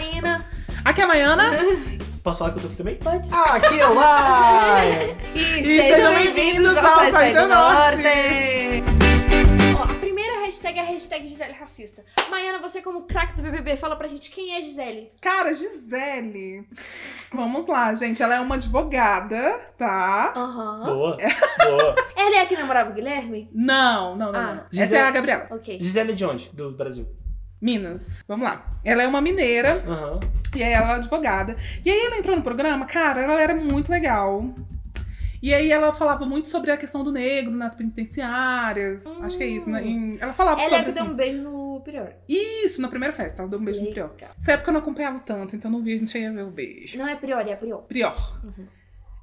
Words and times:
Marina. 0.00 0.46
Aqui 0.82 1.02
é 1.02 1.04
a 1.04 1.06
Maiana. 1.06 1.50
Posso 2.24 2.38
falar 2.38 2.52
que 2.52 2.56
eu 2.56 2.62
tô 2.62 2.68
aqui 2.68 2.76
também? 2.76 2.94
Pode. 2.96 3.28
Ah, 3.30 3.56
aqui 3.56 3.78
é 3.80 3.86
lá! 3.86 4.78
E, 5.36 5.62
sejam 5.62 6.14
bem-vindos 6.14 6.76
ao 6.76 7.10
Sai 7.10 7.34
do 7.34 7.46
Norte. 7.46 8.82
Ó, 9.78 9.82
a 9.84 9.94
primeira 9.94 10.40
hashtag 10.40 10.78
é 10.78 10.82
a 10.82 10.84
hashtag 10.86 11.26
Gisele 11.28 11.52
Racista. 11.52 12.02
Maiana, 12.30 12.58
você 12.60 12.80
como 12.82 13.02
craque 13.02 13.34
do 13.36 13.42
BBB, 13.42 13.76
fala 13.76 13.94
pra 13.94 14.08
gente 14.08 14.30
quem 14.30 14.56
é 14.56 14.62
Gisele. 14.62 15.12
Cara, 15.20 15.54
Gisele. 15.54 16.66
Vamos 17.32 17.66
lá, 17.66 17.94
gente. 17.94 18.22
Ela 18.22 18.36
é 18.36 18.40
uma 18.40 18.54
advogada, 18.54 19.60
tá? 19.76 20.32
Aham. 20.34 20.80
Boa, 20.84 21.16
boa. 21.16 21.94
Ela 22.16 22.36
é 22.36 22.40
a 22.40 22.46
que 22.46 22.56
namorava 22.56 22.90
o 22.90 22.94
Guilherme? 22.94 23.48
Não, 23.52 24.16
não, 24.16 24.32
não. 24.32 24.40
Ah. 24.40 24.44
não. 24.54 24.62
Essa 24.72 24.82
Gisele- 24.82 24.96
é 24.96 25.06
a 25.06 25.10
Gabriela. 25.10 25.46
Ok. 25.50 25.78
Gisele 25.80 26.12
é 26.12 26.14
de 26.14 26.24
onde? 26.24 26.48
Do 26.54 26.70
Brasil. 26.72 27.06
Minas. 27.60 28.24
Vamos 28.26 28.46
lá. 28.46 28.78
Ela 28.84 29.02
é 29.02 29.06
uma 29.06 29.20
mineira 29.20 29.82
Aham. 29.86 30.20
e 30.56 30.62
aí 30.62 30.72
ela 30.72 30.92
é 30.92 30.94
advogada. 30.96 31.56
E 31.84 31.90
aí 31.90 32.06
ela 32.06 32.16
entrou 32.18 32.36
no 32.36 32.42
programa, 32.42 32.86
cara, 32.86 33.20
ela 33.20 33.40
era 33.40 33.54
muito 33.54 33.90
legal. 33.90 34.44
E 35.42 35.54
aí 35.54 35.72
ela 35.72 35.90
falava 35.92 36.26
muito 36.26 36.48
sobre 36.48 36.70
a 36.70 36.76
questão 36.76 37.02
do 37.02 37.10
negro 37.10 37.50
nas 37.50 37.74
penitenciárias. 37.74 39.04
Acho 39.22 39.38
que 39.38 39.42
é 39.42 39.46
isso, 39.46 39.70
né? 39.70 39.82
Em- 39.82 40.18
Ela 40.20 40.34
falava 40.34 40.60
Ela 40.60 40.66
é 40.66 40.78
sobre 40.78 40.92
que 40.92 40.98
deu 40.98 41.04
um 41.04 41.14
beijo 41.16 41.38
no 41.38 41.80
Prior. 41.80 42.12
Isso, 42.28 42.82
na 42.82 42.88
primeira 42.88 43.14
festa. 43.14 43.40
Ela 43.40 43.50
deu 43.50 43.58
um 43.58 43.64
beijo 43.64 43.82
no 43.82 43.90
Prior. 43.90 44.10
Legal. 44.10 44.30
Nessa 44.36 44.52
época 44.52 44.68
eu 44.68 44.72
não 44.74 44.80
acompanhava 44.80 45.18
tanto, 45.20 45.56
então 45.56 45.70
não 45.70 45.82
vi, 45.82 45.98
não 45.98 46.06
cheguei 46.06 46.28
a 46.28 46.32
ver 46.32 46.42
o 46.44 46.50
beijo. 46.50 46.98
Não 46.98 47.08
é 47.08 47.16
Prior, 47.16 47.40
é 47.40 47.56
Prior. 47.56 47.82
Prior. 47.82 48.40
Uhum. 48.44 48.66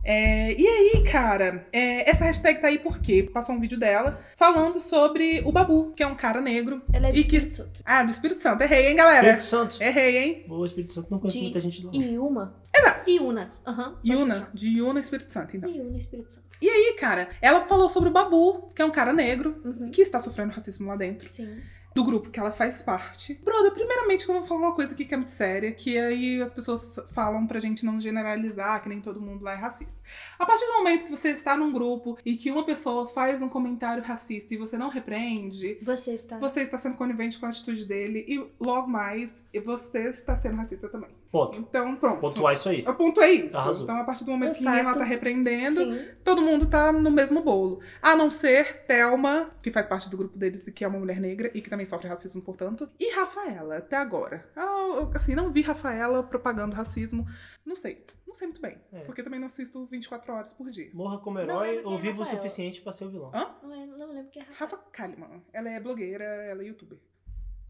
É, 0.10 0.54
e 0.58 0.66
aí, 0.66 1.04
cara, 1.04 1.68
é, 1.74 2.10
essa 2.10 2.24
hashtag 2.24 2.62
tá 2.62 2.68
aí 2.68 2.80
porque 2.80 3.24
passou 3.24 3.54
um 3.54 3.60
vídeo 3.60 3.78
dela 3.78 4.18
falando 4.38 4.80
sobre 4.80 5.42
o 5.46 5.52
Babu, 5.52 5.92
que 5.92 6.02
é 6.02 6.08
um 6.08 6.16
cara 6.16 6.40
negro. 6.40 6.82
Ela 6.94 7.10
é 7.10 7.12
do 7.12 7.18
E 7.18 7.24
que- 7.26 7.36
Espírito 7.36 7.54
Santo. 7.54 7.82
Ah, 7.84 8.04
do 8.04 8.12
Espírito 8.12 8.42
Santo. 8.42 8.62
Errei, 8.64 8.88
hein, 8.88 8.96
galera? 8.96 9.20
Espírito 9.36 9.44
Santo. 9.44 9.84
Errei, 9.84 10.18
hein? 10.18 10.46
Boa, 10.48 10.66
Espírito 10.66 10.94
Santo. 10.94 11.12
Não 11.12 11.20
conheço 11.20 11.38
De- 11.40 11.44
muita 11.44 11.60
gente 11.60 11.86
lá. 11.86 11.92
Iuma. 11.94 12.56
Exato. 12.74 13.10
Iuna. 13.10 13.52
Aham. 13.66 14.00
Yuna, 14.06 14.20
continuar. 14.36 14.52
de 14.54 14.68
Yuna, 14.80 15.00
Espírito 15.02 15.32
Santo, 15.34 15.58
então. 15.58 15.70
Iuna, 15.70 15.98
Espírito 15.98 16.32
Santo. 16.32 16.48
E 16.62 16.70
aí, 16.70 16.96
cara, 16.98 17.28
ela 17.42 17.62
falou 17.68 17.90
sobre 17.90 18.08
o 18.10 18.12
Babu, 18.12 18.68
que 18.74 18.82
é 18.82 18.86
um 18.86 18.92
cara 18.92 19.12
negro, 19.12 19.62
Uhum. 19.66 19.92
que 19.92 20.02
está 20.02 20.20
sofrendo 20.22 20.54
racismo 20.54 20.88
lá 20.88 20.96
dentro, 20.96 21.28
Sim. 21.28 21.60
Do 21.98 22.04
grupo 22.04 22.30
que 22.30 22.40
ela 22.40 22.52
faz 22.52 22.80
parte. 22.84 23.34
Brother, 23.44 23.72
primeiramente 23.72 24.24
que 24.24 24.30
eu 24.32 24.36
vou 24.36 24.46
falar 24.46 24.60
uma 24.68 24.76
coisa 24.76 24.94
aqui 24.94 25.04
que 25.04 25.16
é 25.16 25.18
muito 25.18 25.32
séria, 25.32 25.72
que 25.72 25.98
aí 25.98 26.40
as 26.40 26.54
pessoas 26.54 27.00
falam 27.12 27.48
pra 27.48 27.60
gente 27.60 27.84
não 27.84 28.00
generalizar, 28.00 28.84
que 28.84 28.88
nem 28.88 29.02
todo 29.02 29.20
mundo 29.20 29.44
lá 29.44 29.54
é 29.54 29.56
racista. 29.56 30.00
A 30.38 30.46
partir 30.46 30.64
do 30.68 30.74
momento 30.74 31.06
que 31.06 31.12
você 31.12 31.30
está 31.30 31.58
num 31.58 31.72
grupo 31.72 32.16
e 32.24 32.36
que 32.36 32.52
uma 32.52 32.64
pessoa 32.64 33.08
faz 33.08 33.42
um 33.42 33.50
comentário 33.50 34.04
racista 34.04 34.54
e 34.54 34.58
você 34.58 34.78
não 34.78 34.90
repreende, 34.90 35.80
Você 35.82 36.14
está. 36.14 36.38
você 36.38 36.62
está 36.62 36.78
sendo 36.78 36.98
conivente 36.98 37.40
com 37.40 37.48
a 37.48 37.50
atitude 37.50 37.84
dele 37.86 38.24
e 38.28 38.48
logo 38.64 38.88
mais 38.88 39.44
você 39.66 40.10
está 40.10 40.38
sendo 40.38 40.58
racista 40.58 40.88
também. 40.88 41.10
Ponto. 41.32 41.60
Então, 41.60 41.96
pronto. 41.96 42.20
Pontuar 42.20 42.54
isso 42.54 42.70
aí. 42.70 42.84
O 42.88 42.94
ponto 42.94 43.22
é 43.22 43.32
isso. 43.32 43.58
Arrasou. 43.58 43.84
Então, 43.84 43.98
a 43.98 44.04
partir 44.04 44.24
do 44.24 44.32
momento 44.32 44.56
que 44.56 44.64
ninguém 44.64 44.84
lá 44.84 44.92
fato. 44.92 45.00
tá 45.00 45.06
repreendendo, 45.06 45.94
Sim. 45.94 46.06
todo 46.24 46.42
mundo 46.42 46.68
tá 46.68 46.92
no 46.92 47.12
mesmo 47.12 47.42
bolo. 47.44 47.80
A 48.02 48.16
não 48.16 48.30
ser 48.30 48.86
Thelma, 48.86 49.52
que 49.62 49.72
faz 49.72 49.88
parte 49.88 50.10
do 50.10 50.18
grupo 50.18 50.38
deles, 50.38 50.62
que 50.74 50.84
é 50.84 50.88
uma 50.88 51.00
mulher 51.00 51.20
negra 51.20 51.52
e 51.54 51.62
que 51.62 51.70
também 51.70 51.86
sofre 51.86 52.08
racismo, 52.08 52.42
portanto. 52.42 52.90
E 53.00 53.14
Rafaela, 53.14 53.78
até 53.78 53.98
agora. 53.98 54.50
Ah, 54.56 54.64
eu, 54.96 55.12
assim, 55.14 55.36
não 55.36 55.52
vi 55.52 55.62
Rafaela 55.62 56.24
propagando 56.24 56.76
racismo. 56.76 57.26
Não 57.66 57.76
sei. 57.76 58.06
Não 58.26 58.34
sei 58.34 58.48
muito 58.48 58.62
bem. 58.62 58.78
É. 58.92 59.02
Porque 59.02 59.24
também 59.24 59.40
não 59.40 59.48
assisto 59.48 59.86
24 59.86 60.34
horas 60.34 60.54
por 60.54 60.70
dia. 60.70 60.90
Morra 60.94 61.18
como 61.20 61.40
herói 61.40 61.78
quem 61.78 61.86
ou 61.86 61.96
é 61.96 61.98
vivo 61.98 62.22
o 62.22 62.26
suficiente 62.26 62.82
pra 62.82 62.92
ser 62.94 63.06
o 63.06 63.10
vilão. 63.10 63.32
Hã? 63.34 63.56
Não, 63.64 63.74
eu 63.74 63.98
não 63.98 64.14
lembro 64.14 64.32
quem 64.32 64.42
é 64.42 64.46
Rafa. 64.46 64.76
Rafa 64.76 64.78
Kalimann. 64.92 65.44
Ela 65.54 65.70
é 65.70 65.80
blogueira, 65.80 66.24
ela 66.24 66.62
é 66.62 66.68
youtuber. 66.68 66.98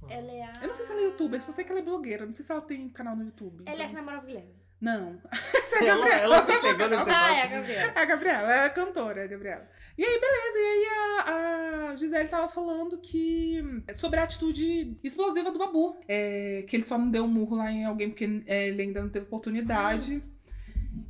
Ela 0.09 0.31
é 0.31 0.41
a. 0.43 0.53
Eu 0.61 0.67
não 0.67 0.75
sei 0.75 0.85
se 0.85 0.91
ela 0.91 1.01
é 1.01 1.05
youtuber, 1.05 1.43
só 1.43 1.51
sei 1.51 1.63
que 1.63 1.71
ela 1.71 1.79
é 1.81 1.83
blogueira. 1.83 2.25
Não 2.25 2.33
sei 2.33 2.45
se 2.45 2.51
ela 2.51 2.61
tem 2.61 2.87
canal 2.89 3.15
no 3.15 3.23
YouTube. 3.25 3.63
Ela 3.65 3.81
é 3.81 3.83
a 3.83 3.85
que 3.85 3.91
então- 3.91 3.95
namorava 3.95 4.23
o 4.23 4.27
Guilherme. 4.27 4.55
Não. 4.79 5.19
Essa 5.55 5.75
é 5.77 5.79
a 5.79 5.83
Ela, 5.91 5.97
Gabriela. 6.07 6.21
ela 6.35 6.45
se 6.45 6.61
pegando 6.61 6.93
esse 6.93 7.09
Ah, 7.09 7.35
é 7.35 7.41
a. 7.41 7.47
Gabriela. 7.47 7.91
É 7.95 7.99
a 7.99 8.05
Gabriela, 8.05 8.53
é 8.53 8.65
a 8.65 8.69
cantora, 8.69 9.23
a 9.23 9.27
Gabriela. 9.27 9.67
E 9.97 10.05
aí, 10.05 10.19
beleza, 10.21 10.57
e 10.59 10.61
aí 10.61 10.85
a, 11.25 11.89
a 11.89 11.95
Gisele 11.95 12.29
tava 12.29 12.47
falando 12.47 12.97
que. 12.99 13.59
sobre 13.95 14.19
a 14.19 14.23
atitude 14.23 14.95
explosiva 15.03 15.51
do 15.51 15.57
Babu. 15.57 15.97
É, 16.07 16.63
que 16.67 16.75
ele 16.75 16.83
só 16.83 16.95
não 16.95 17.09
deu 17.09 17.23
um 17.23 17.27
murro 17.27 17.57
lá 17.57 17.71
em 17.71 17.85
alguém 17.85 18.09
porque 18.09 18.43
é, 18.45 18.67
ele 18.67 18.83
ainda 18.83 19.01
não 19.01 19.09
teve 19.09 19.25
oportunidade. 19.25 20.21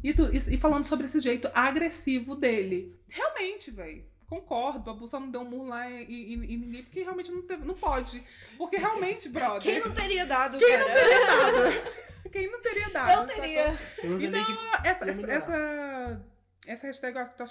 E, 0.01 0.13
tu- 0.13 0.29
e- 0.33 0.53
e 0.53 0.57
falando 0.57 0.85
sobre 0.85 1.05
esse 1.05 1.19
jeito 1.19 1.49
agressivo 1.53 2.35
dele. 2.35 2.97
Realmente, 3.09 3.69
velho. 3.71 4.05
Concordo, 4.27 4.79
Babu 4.79 5.07
só 5.07 5.19
não 5.19 5.31
deu 5.31 5.41
um 5.41 5.45
murro 5.49 5.67
lá 5.69 5.89
e, 5.89 6.03
e- 6.03 6.33
e 6.33 6.57
ninguém, 6.57 6.83
porque 6.83 7.01
realmente 7.01 7.31
não, 7.31 7.41
teve, 7.43 7.65
não 7.65 7.73
pode. 7.75 8.21
Porque 8.57 8.75
realmente, 8.77 9.29
brother. 9.29 9.61
Quem 9.61 9.79
não 9.79 9.91
teria 9.93 10.25
dado, 10.25 10.57
Quem 10.57 10.67
cara? 10.69 10.83
não 10.85 10.93
teria 10.93 11.25
dado? 11.25 11.97
Quem 12.31 12.51
não 12.51 12.61
teria 12.61 12.89
dado? 12.89 13.11
Eu 13.21 13.25
teria. 13.25 13.79
Então, 14.03 14.41
essa, 14.83 15.09
essa, 15.09 15.31
essa, 15.31 16.25
essa 16.67 16.87
hashtag 16.87 17.29
que 17.29 17.35
tá, 17.37 17.45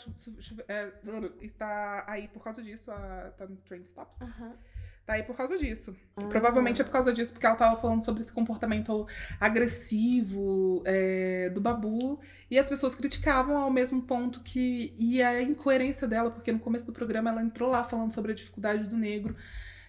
é, 0.69 0.93
está 1.41 2.05
aí 2.07 2.29
por 2.29 2.45
causa 2.45 2.63
disso, 2.63 2.91
a, 2.91 3.33
tá 3.39 3.47
no 3.47 3.57
Trend 3.57 3.85
Stops. 3.87 4.21
Aham. 4.21 4.59
Tá 5.07 5.13
aí 5.13 5.23
por 5.23 5.37
causa 5.37 5.57
disso. 5.57 5.97
Ah. 6.17 6.27
Provavelmente 6.27 6.81
é 6.81 6.85
por 6.85 6.91
causa 6.91 7.13
disso, 7.13 7.33
porque 7.33 7.47
ela 7.47 7.55
tava 7.55 7.81
falando 7.81 8.05
sobre 8.05 8.23
esse 8.23 8.33
comportamento 8.33 9.07
agressivo 9.39 10.83
é, 10.85 11.49
do 11.51 11.61
Babu. 11.61 12.19
E 12.51 12.59
as 12.59 12.69
pessoas 12.69 12.97
criticavam 12.97 13.57
ao 13.57 13.71
mesmo 13.71 14.03
ponto 14.03 14.41
que. 14.41 14.93
E 14.99 15.23
a 15.23 15.41
incoerência 15.41 16.09
dela, 16.09 16.33
porque 16.33 16.51
no 16.51 16.59
começo 16.59 16.87
do 16.87 16.93
programa 16.93 17.31
ela 17.31 17.41
entrou 17.41 17.71
lá 17.71 17.85
falando 17.85 18.13
sobre 18.13 18.33
a 18.33 18.35
dificuldade 18.35 18.89
do 18.89 18.97
negro 18.97 19.37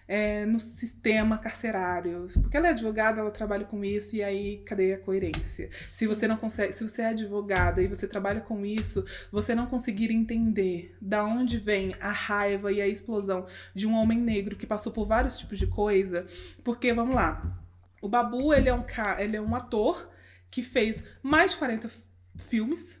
é, 0.08 0.46
no 0.46 0.58
sistema 0.58 1.36
carcerário. 1.36 2.26
Porque 2.40 2.56
ela 2.56 2.68
é 2.68 2.70
advogada, 2.70 3.20
ela 3.20 3.30
trabalha 3.30 3.66
com 3.66 3.84
isso, 3.84 4.16
e 4.16 4.22
aí 4.22 4.58
cadê 4.64 4.94
a 4.94 4.98
coerência? 4.98 5.68
Se 5.82 6.06
você 6.06 6.26
não 6.26 6.38
consegue, 6.38 6.72
se 6.72 6.82
você 6.82 7.02
é 7.02 7.06
advogada 7.08 7.82
e 7.82 7.86
você 7.86 8.08
trabalha 8.08 8.40
com 8.40 8.64
isso, 8.64 9.04
você 9.30 9.54
não 9.54 9.66
conseguir 9.66 10.10
entender 10.10 10.96
da 11.00 11.22
onde 11.24 11.58
vem 11.58 11.94
a 12.00 12.10
raiva 12.10 12.72
e 12.72 12.80
a 12.80 12.88
explosão 12.88 13.46
de 13.74 13.86
um 13.86 13.94
homem 13.94 14.18
negro 14.18 14.56
que 14.56 14.66
passou 14.66 14.90
por 14.90 15.06
vários 15.06 15.38
tipos 15.38 15.58
de 15.58 15.66
coisa, 15.66 16.26
porque 16.64 16.92
vamos 16.94 17.14
lá, 17.14 17.62
o 18.00 18.08
Babu 18.08 18.54
ele 18.54 18.68
é 18.70 18.74
um 18.74 18.84
ele 19.18 19.36
é 19.36 19.40
um 19.40 19.54
ator 19.54 20.10
que 20.50 20.62
fez 20.62 21.04
mais 21.22 21.50
de 21.50 21.58
40 21.58 21.86
f- 21.88 22.00
filmes, 22.38 22.98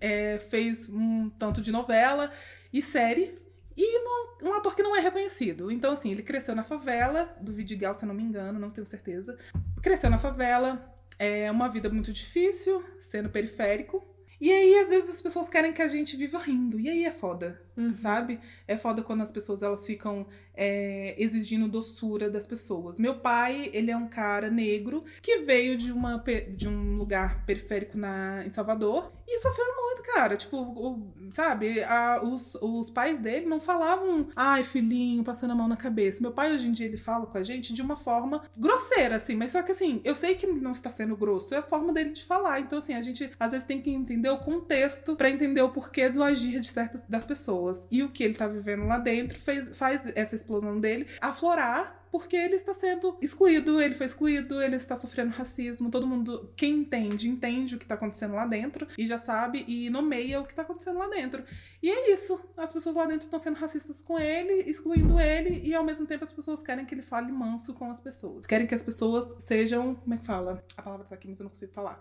é, 0.00 0.38
fez 0.38 0.88
um 0.88 1.28
tanto 1.28 1.60
de 1.60 1.70
novela 1.70 2.30
e 2.72 2.80
série. 2.80 3.38
E 3.80 4.02
não- 4.02 4.50
um 4.50 4.54
ator 4.54 4.74
que 4.74 4.82
não 4.82 4.96
é 4.96 5.00
reconhecido. 5.00 5.70
Então, 5.70 5.92
assim, 5.92 6.10
ele 6.10 6.22
cresceu 6.24 6.54
na 6.54 6.64
favela, 6.64 7.32
do 7.40 7.52
Vidigal, 7.52 7.94
se 7.94 8.02
eu 8.04 8.08
não 8.08 8.14
me 8.14 8.24
engano, 8.24 8.58
não 8.58 8.70
tenho 8.70 8.84
certeza. 8.86 9.38
Cresceu 9.80 10.10
na 10.10 10.18
favela, 10.18 10.92
é 11.18 11.48
uma 11.50 11.68
vida 11.68 11.88
muito 11.88 12.12
difícil, 12.12 12.82
sendo 12.98 13.28
periférico. 13.30 14.04
E 14.40 14.52
aí, 14.52 14.78
às 14.78 14.88
vezes, 14.88 15.10
as 15.10 15.20
pessoas 15.20 15.48
querem 15.48 15.72
que 15.72 15.82
a 15.82 15.88
gente 15.88 16.16
viva 16.16 16.38
rindo. 16.38 16.78
E 16.78 16.88
aí 16.88 17.04
é 17.04 17.10
foda, 17.10 17.60
Uhum. 17.76 17.92
sabe? 17.92 18.38
É 18.68 18.76
foda 18.76 19.02
quando 19.02 19.20
as 19.22 19.32
pessoas 19.32 19.62
elas 19.64 19.84
ficam 19.84 20.26
é, 20.54 21.14
exigindo 21.18 21.66
doçura 21.68 22.30
das 22.30 22.46
pessoas. 22.46 22.98
Meu 22.98 23.16
pai, 23.18 23.68
ele 23.72 23.90
é 23.90 23.96
um 23.96 24.08
cara 24.08 24.48
negro 24.50 25.04
que 25.22 25.38
veio 25.38 25.76
de, 25.76 25.90
uma, 25.92 26.22
de 26.54 26.68
um 26.68 26.96
lugar 26.96 27.44
periférico 27.46 27.96
na, 27.98 28.44
em 28.46 28.50
Salvador 28.50 29.12
e 29.26 29.38
sofreu 29.38 29.66
muito, 29.76 29.87
cara. 30.02 30.36
Tipo, 30.36 30.56
o- 30.58 31.12
sabe? 31.32 31.82
A- 31.84 32.20
os, 32.22 32.54
os 32.60 32.90
pais 32.90 33.18
dele 33.18 33.46
não 33.46 33.60
falavam, 33.60 34.28
ai, 34.34 34.64
filhinho, 34.64 35.22
passando 35.24 35.52
a 35.52 35.54
mão 35.54 35.68
na 35.68 35.76
cabeça. 35.76 36.20
Meu 36.22 36.32
pai, 36.32 36.52
hoje 36.52 36.68
em 36.68 36.72
dia, 36.72 36.86
ele 36.86 36.96
fala 36.96 37.26
com 37.26 37.38
a 37.38 37.42
gente 37.42 37.72
de 37.72 37.82
uma 37.82 37.96
forma 37.96 38.42
grosseira, 38.56 39.16
assim. 39.16 39.34
Mas 39.36 39.50
só 39.52 39.62
que, 39.62 39.72
assim, 39.72 40.00
eu 40.04 40.14
sei 40.14 40.34
que 40.34 40.46
não 40.46 40.72
está 40.72 40.90
sendo 40.90 41.16
grosso, 41.16 41.54
é 41.54 41.58
a 41.58 41.62
forma 41.62 41.92
dele 41.92 42.10
de 42.10 42.24
falar. 42.24 42.60
Então, 42.60 42.78
assim, 42.78 42.94
a 42.94 43.02
gente 43.02 43.30
às 43.38 43.52
vezes 43.52 43.66
tem 43.66 43.80
que 43.80 43.90
entender 43.90 44.30
o 44.30 44.38
contexto 44.38 45.14
pra 45.16 45.30
entender 45.30 45.62
o 45.62 45.70
porquê 45.70 46.08
do 46.08 46.22
agir 46.22 46.60
de 46.60 46.68
certas 46.68 47.02
das 47.08 47.24
pessoas. 47.24 47.86
E 47.90 48.02
o 48.02 48.08
que 48.10 48.22
ele 48.24 48.34
tá 48.34 48.46
vivendo 48.46 48.86
lá 48.86 48.98
dentro 48.98 49.38
fez, 49.38 49.76
faz 49.76 50.00
essa 50.14 50.34
explosão 50.34 50.78
dele 50.80 51.06
aflorar 51.20 51.97
porque 52.10 52.36
ele 52.36 52.54
está 52.54 52.72
sendo 52.74 53.16
excluído, 53.20 53.80
ele 53.80 53.94
foi 53.94 54.06
excluído, 54.06 54.60
ele 54.62 54.76
está 54.76 54.96
sofrendo 54.96 55.30
racismo. 55.32 55.90
Todo 55.90 56.06
mundo, 56.06 56.52
quem 56.56 56.74
entende, 56.80 57.28
entende 57.28 57.74
o 57.74 57.78
que 57.78 57.84
está 57.84 57.94
acontecendo 57.94 58.34
lá 58.34 58.46
dentro 58.46 58.86
e 58.96 59.06
já 59.06 59.18
sabe 59.18 59.64
e 59.68 59.88
nomeia 59.90 60.40
o 60.40 60.44
que 60.44 60.52
está 60.52 60.62
acontecendo 60.62 60.98
lá 60.98 61.08
dentro. 61.08 61.44
E 61.82 61.90
é 61.90 62.12
isso. 62.12 62.40
As 62.56 62.72
pessoas 62.72 62.96
lá 62.96 63.06
dentro 63.06 63.24
estão 63.24 63.38
sendo 63.38 63.56
racistas 63.56 64.00
com 64.00 64.18
ele, 64.18 64.68
excluindo 64.68 65.18
ele, 65.20 65.60
e 65.64 65.74
ao 65.74 65.84
mesmo 65.84 66.06
tempo 66.06 66.24
as 66.24 66.32
pessoas 66.32 66.62
querem 66.62 66.84
que 66.84 66.94
ele 66.94 67.02
fale 67.02 67.30
manso 67.30 67.74
com 67.74 67.90
as 67.90 68.00
pessoas. 68.00 68.46
Querem 68.46 68.66
que 68.66 68.74
as 68.74 68.82
pessoas 68.82 69.42
sejam. 69.42 69.94
Como 69.94 70.14
é 70.14 70.18
que 70.18 70.26
fala? 70.26 70.64
A 70.76 70.82
palavra 70.82 71.06
tá 71.06 71.14
aqui, 71.14 71.28
mas 71.28 71.38
eu 71.38 71.44
não 71.44 71.50
consigo 71.50 71.72
falar. 71.72 72.00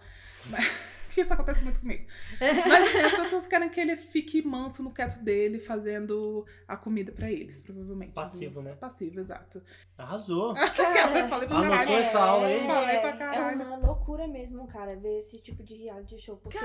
Mas- 0.49 0.96
que 1.17 1.21
isso 1.23 1.33
acontece 1.33 1.63
muito 1.63 1.79
comigo. 1.79 2.05
Mas 2.39 2.89
assim, 2.89 2.99
as 2.99 3.15
pessoas 3.15 3.47
querem 3.47 3.69
que 3.69 3.79
ele 3.79 3.95
fique 3.95 4.45
manso 4.45 4.83
no 4.83 4.93
quieto 4.93 5.19
dele, 5.23 5.57
fazendo 5.59 6.45
a 6.67 6.77
comida 6.77 7.11
pra 7.11 7.31
eles, 7.31 7.59
provavelmente. 7.59 8.13
Passivo, 8.13 8.61
né? 8.61 8.75
Passivo, 8.75 9.19
exato. 9.19 9.63
Arrasou. 9.97 10.53
Cara, 10.77 11.19
eu 11.19 11.27
falei 11.27 11.47
pra 11.47 11.57
Anotou 11.57 11.75
caralho. 11.77 11.97
essa 11.97 12.19
aula 12.19 12.47
aí? 12.47 12.59
Falei 12.67 12.99
pra 12.99 13.09
É 13.09 13.17
caralho. 13.17 13.61
uma 13.65 13.77
loucura 13.77 14.27
mesmo, 14.27 14.67
cara, 14.67 14.95
ver 14.95 15.17
esse 15.17 15.39
tipo 15.41 15.63
de 15.63 15.75
reality 15.75 16.17
show. 16.19 16.37
Porque. 16.37 16.59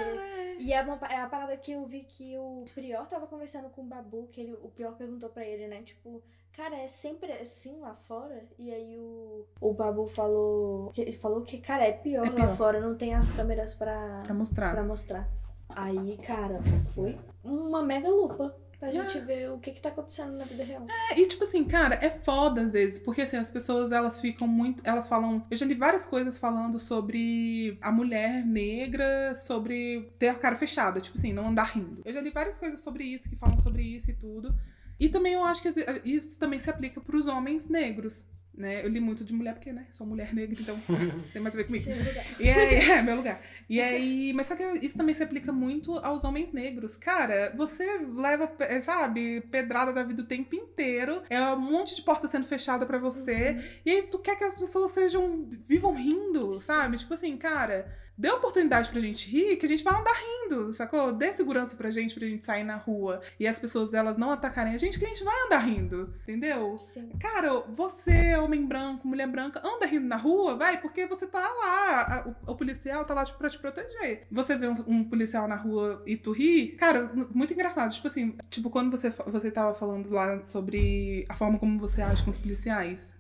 E 0.59 0.71
é, 0.73 0.83
uma, 0.83 0.99
é 1.09 1.17
a 1.17 1.27
parada 1.27 1.57
que 1.57 1.73
eu 1.73 1.87
vi 1.87 2.05
que 2.05 2.37
o 2.37 2.67
Prior 2.75 3.07
tava 3.07 3.27
conversando 3.27 3.71
com 3.71 3.81
o 3.81 3.87
Babu, 3.87 4.29
que 4.31 4.43
ele, 4.43 4.53
o 4.53 4.69
Prior 4.69 4.93
perguntou 4.93 5.31
pra 5.31 5.47
ele, 5.47 5.67
né? 5.67 5.81
Tipo, 5.83 6.23
Cara, 6.57 6.77
é 6.77 6.87
sempre 6.87 7.33
assim 7.33 7.81
lá 7.81 7.95
fora. 7.95 8.45
E 8.59 8.71
aí 8.73 8.99
o, 8.99 9.47
o 9.61 9.73
Babu 9.73 10.07
falou. 10.07 10.91
que- 10.93 11.01
Ele 11.01 11.13
falou 11.13 11.41
que, 11.43 11.59
cara, 11.59 11.85
é 11.87 11.93
pior, 11.93 12.27
É 12.27 12.29
lá 12.31 12.35
pior. 12.37 12.57
fora, 12.57 12.81
não 12.81 12.95
tem 12.95 13.15
as 13.15 13.31
câmeras 13.31 13.75
pra, 13.75 14.21
Pra 14.25 14.35
mostrar. 14.35 14.73
pra 14.73 14.83
mostrar. 14.83 15.29
Aí, 15.71 16.19
cara, 16.19 16.61
foi 16.95 17.17
uma 17.43 17.83
mega 17.83 18.09
lupa 18.11 18.55
pra 18.79 18.89
É. 18.89 18.93
gente 18.93 19.19
ver 19.21 19.51
o 19.51 19.59
que 19.59 19.71
que 19.73 19.81
tá 19.81 19.89
acontecendo 19.89 20.33
na 20.37 20.45
vida 20.45 20.63
real. 20.63 20.87
É, 21.11 21.19
e 21.19 21.25
tipo 21.27 21.43
assim, 21.45 21.65
cara, 21.65 21.95
é 21.95 22.11
foda 22.11 22.61
às 22.61 22.75
vezes, 22.75 23.01
porque 23.01 23.23
assim, 23.23 23.39
as 23.39 23.51
pessoas 23.51 23.91
elas 23.91 24.21
ficam 24.21 24.47
muito. 24.47 24.83
Elas 24.87 25.09
falam. 25.09 25.43
Eu 25.51 25.57
já 25.57 25.65
li 25.65 25.75
várias 25.75 26.05
coisas 26.05 26.37
falando 26.37 26.79
sobre 26.79 27.79
a 27.81 27.91
mulher 27.91 28.45
negra, 28.45 29.35
sobre 29.35 30.13
ter 30.19 30.29
a 30.29 30.35
cara 30.35 30.57
fechada, 30.57 31.01
tipo 31.01 31.17
assim, 31.17 31.33
não 31.33 31.47
andar 31.49 31.65
rindo. 31.75 32.03
Eu 32.05 32.13
já 32.13 32.21
li 32.21 32.29
várias 32.31 32.59
coisas 32.59 32.81
sobre 32.81 33.05
isso, 33.05 33.31
que 33.31 33.37
falam 33.37 33.57
sobre 33.59 33.83
isso 33.83 34.11
e 34.11 34.15
tudo. 34.15 34.55
E 34.99 35.09
também 35.09 35.35
eu 35.35 35.45
acho 35.45 35.63
que 35.63 35.69
isso 36.05 36.39
também 36.39 36.61
se 36.61 36.71
aplica 36.71 37.01
pros 37.01 37.27
homens 37.27 37.69
negros. 37.69 38.31
Né? 38.55 38.85
Eu 38.85 38.89
li 38.91 39.01
muito 39.01 39.25
de 39.25 39.33
mulher, 39.33 39.55
porque, 39.55 39.73
né? 39.73 39.87
Sou 39.91 40.07
mulher 40.07 40.35
negra, 40.35 40.55
então 40.61 40.79
tem 41.33 41.41
mais 41.41 41.55
a 41.55 41.59
ver 41.59 41.65
comigo. 41.65 41.85
Seu 41.85 41.97
lugar. 41.97 42.25
E 42.39 42.51
aí, 42.51 42.75
é, 42.91 43.03
meu 43.03 43.17
lugar. 43.17 43.41
E 43.67 43.81
aí, 43.81 44.33
mas 44.35 44.47
só 44.47 44.55
que 44.55 44.63
isso 44.85 44.99
também 44.99 45.15
se 45.15 45.23
aplica 45.23 45.51
muito 45.51 45.97
aos 45.99 46.23
homens 46.23 46.53
negros. 46.53 46.95
Cara, 46.95 47.51
você 47.57 47.85
leva, 48.15 48.53
sabe, 48.83 49.41
pedrada 49.51 49.91
da 49.91 50.03
vida 50.03 50.21
o 50.21 50.27
tempo 50.27 50.55
inteiro. 50.55 51.23
É 51.31 51.41
um 51.41 51.59
monte 51.59 51.97
de 51.97 52.03
porta 52.03 52.29
sendo 52.29 52.45
fechada 52.45 52.85
pra 52.85 52.99
você. 52.99 53.57
E 53.87 53.91
aí 53.91 54.03
tu 54.03 54.19
quer 54.19 54.37
que 54.37 54.45
as 54.45 54.55
pessoas 54.55 54.91
sejam 54.91 55.49
vivam 55.67 55.95
rindo, 55.95 56.53
Sim. 56.53 56.61
sabe? 56.61 56.99
Tipo 56.99 57.15
assim, 57.15 57.37
cara, 57.39 57.91
dê 58.17 58.31
oportunidade 58.31 58.91
pra 58.91 59.01
gente 59.01 59.29
rir, 59.31 59.57
que 59.57 59.67
a 59.67 59.69
gente 59.69 59.83
vai 59.85 59.99
andar 59.99 60.13
rindo, 60.15 60.73
sacou? 60.73 61.13
Dê 61.13 61.33
segurança 61.33 61.77
pra 61.77 61.91
gente, 61.91 62.15
pra 62.15 62.27
gente 62.29 62.45
sair 62.45 62.65
na 62.65 62.77
rua 62.77 63.21
e 63.39 63.47
as 63.49 63.59
pessoas 63.59 63.95
elas 63.95 64.17
não 64.17 64.31
atacarem 64.31 64.75
a 64.75 64.77
gente, 64.77 64.99
que 64.99 65.05
a 65.05 65.09
gente 65.09 65.25
vai 65.25 65.35
andar 65.47 65.59
rindo, 65.59 66.15
entendeu? 66.23 66.79
Sim. 66.79 67.11
Cara, 67.21 67.61
você, 67.69 68.37
homem 68.37 68.65
branco, 68.67 69.07
mulher 69.09 69.27
branca, 69.29 69.61
anda 69.65 69.87
rindo 69.87 70.07
na 70.07 70.17
rua, 70.17 70.57
vai, 70.57 70.81
porque 70.81 71.07
você 71.07 71.27
tá 71.27 71.41
lá. 71.41 72.03
a- 72.03 72.29
O, 72.47 72.53
o 72.53 72.57
policial 72.57 73.05
tá 73.05 73.15
lá 73.15 73.25
tipo, 73.25 73.39
pra 73.39 73.51
te 73.51 73.59
proteger. 73.59 74.27
Você 74.31 74.57
vê 74.57 74.69
um, 74.69 74.75
um 74.87 75.05
policial 75.05 75.49
na 75.49 75.57
rua 75.57 76.03
e 76.07 76.17
tu 76.17 76.33
ri, 76.33 76.69
cara, 76.79 77.11
muito 77.35 77.53
engraçado. 77.53 77.93
Tipo 77.93 78.07
assim, 78.09 78.35
tipo, 78.51 78.71
quando 78.71 78.91
você, 78.91 79.11
você 79.11 79.51
tava 79.51 79.75
falando 79.75 80.11
lá 80.13 80.43
sobre 80.45 81.25
a 81.29 81.35
forma 81.35 81.59
como 81.59 81.79
você 81.79 82.03
age 82.03 82.23
com 82.23 82.31
os 82.31 82.39
policiais. 82.39 83.15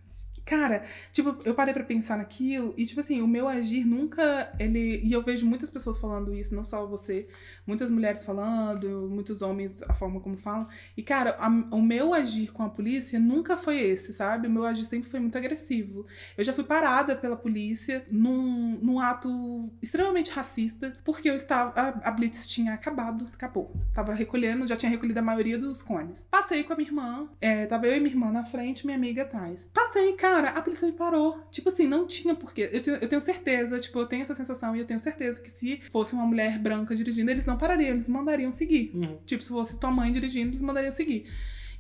Cara, 0.44 0.82
tipo, 1.12 1.36
eu 1.44 1.54
parei 1.54 1.72
pra 1.72 1.84
pensar 1.84 2.18
naquilo 2.18 2.74
e, 2.76 2.84
tipo 2.84 3.00
assim, 3.00 3.20
o 3.22 3.26
meu 3.28 3.48
agir 3.48 3.84
nunca, 3.84 4.52
ele... 4.58 5.00
E 5.04 5.12
eu 5.12 5.22
vejo 5.22 5.46
muitas 5.46 5.70
pessoas 5.70 5.98
falando 5.98 6.34
isso, 6.34 6.54
não 6.54 6.64
só 6.64 6.84
você. 6.86 7.28
Muitas 7.66 7.90
mulheres 7.90 8.24
falando, 8.24 9.08
muitos 9.08 9.40
homens, 9.40 9.82
a 9.84 9.94
forma 9.94 10.20
como 10.20 10.36
falam. 10.36 10.66
E, 10.96 11.02
cara, 11.02 11.36
a- 11.38 11.48
o 11.74 11.80
meu 11.80 12.12
agir 12.12 12.52
com 12.52 12.62
a 12.64 12.68
polícia 12.68 13.20
nunca 13.20 13.56
foi 13.56 13.78
esse, 13.80 14.12
sabe? 14.12 14.48
O 14.48 14.50
meu 14.50 14.64
agir 14.66 14.84
sempre 14.84 15.08
foi 15.08 15.20
muito 15.20 15.38
agressivo. 15.38 16.06
Eu 16.36 16.44
já 16.44 16.52
fui 16.52 16.64
parada 16.64 17.14
pela 17.14 17.36
polícia 17.36 18.04
num, 18.10 18.78
num 18.82 18.98
ato 19.00 19.70
extremamente 19.80 20.32
racista, 20.32 20.96
porque 21.04 21.30
eu 21.30 21.34
estava. 21.36 21.72
A, 21.78 22.08
a 22.08 22.10
Blitz 22.10 22.46
tinha 22.48 22.74
acabado, 22.74 23.28
acabou. 23.32 23.72
Tava 23.94 24.12
recolhendo, 24.12 24.66
já 24.66 24.76
tinha 24.76 24.90
recolhido 24.90 25.18
a 25.18 25.22
maioria 25.22 25.56
dos 25.58 25.82
cones. 25.82 26.26
Passei 26.30 26.64
com 26.64 26.72
a 26.72 26.76
minha 26.76 26.88
irmã, 26.88 27.28
é, 27.40 27.66
tava 27.66 27.86
eu 27.86 27.96
e 27.96 28.00
minha 28.00 28.12
irmã 28.12 28.30
na 28.32 28.44
frente, 28.44 28.84
minha 28.84 28.96
amiga 28.96 29.22
atrás. 29.22 29.68
Passei, 29.72 30.12
cara, 30.14 30.31
a 30.38 30.62
polícia 30.62 30.86
me 30.86 30.92
parou. 30.92 31.40
Tipo 31.50 31.68
assim, 31.68 31.86
não 31.86 32.06
tinha 32.06 32.34
porquê. 32.34 32.68
Eu 32.72 32.82
tenho, 32.82 32.96
eu 32.96 33.08
tenho 33.08 33.20
certeza, 33.20 33.80
tipo, 33.80 33.98
eu 33.98 34.06
tenho 34.06 34.22
essa 34.22 34.34
sensação 34.34 34.74
e 34.74 34.80
eu 34.80 34.84
tenho 34.84 35.00
certeza 35.00 35.40
que 35.40 35.50
se 35.50 35.80
fosse 35.90 36.14
uma 36.14 36.26
mulher 36.26 36.58
branca 36.58 36.94
dirigindo, 36.94 37.30
eles 37.30 37.46
não 37.46 37.56
parariam, 37.56 37.90
eles 37.90 38.08
mandariam 38.08 38.52
seguir. 38.52 38.90
Uhum. 38.94 39.18
Tipo, 39.26 39.42
se 39.42 39.48
fosse 39.48 39.78
tua 39.78 39.90
mãe 39.90 40.10
dirigindo, 40.10 40.50
eles 40.50 40.62
mandariam 40.62 40.92
seguir. 40.92 41.26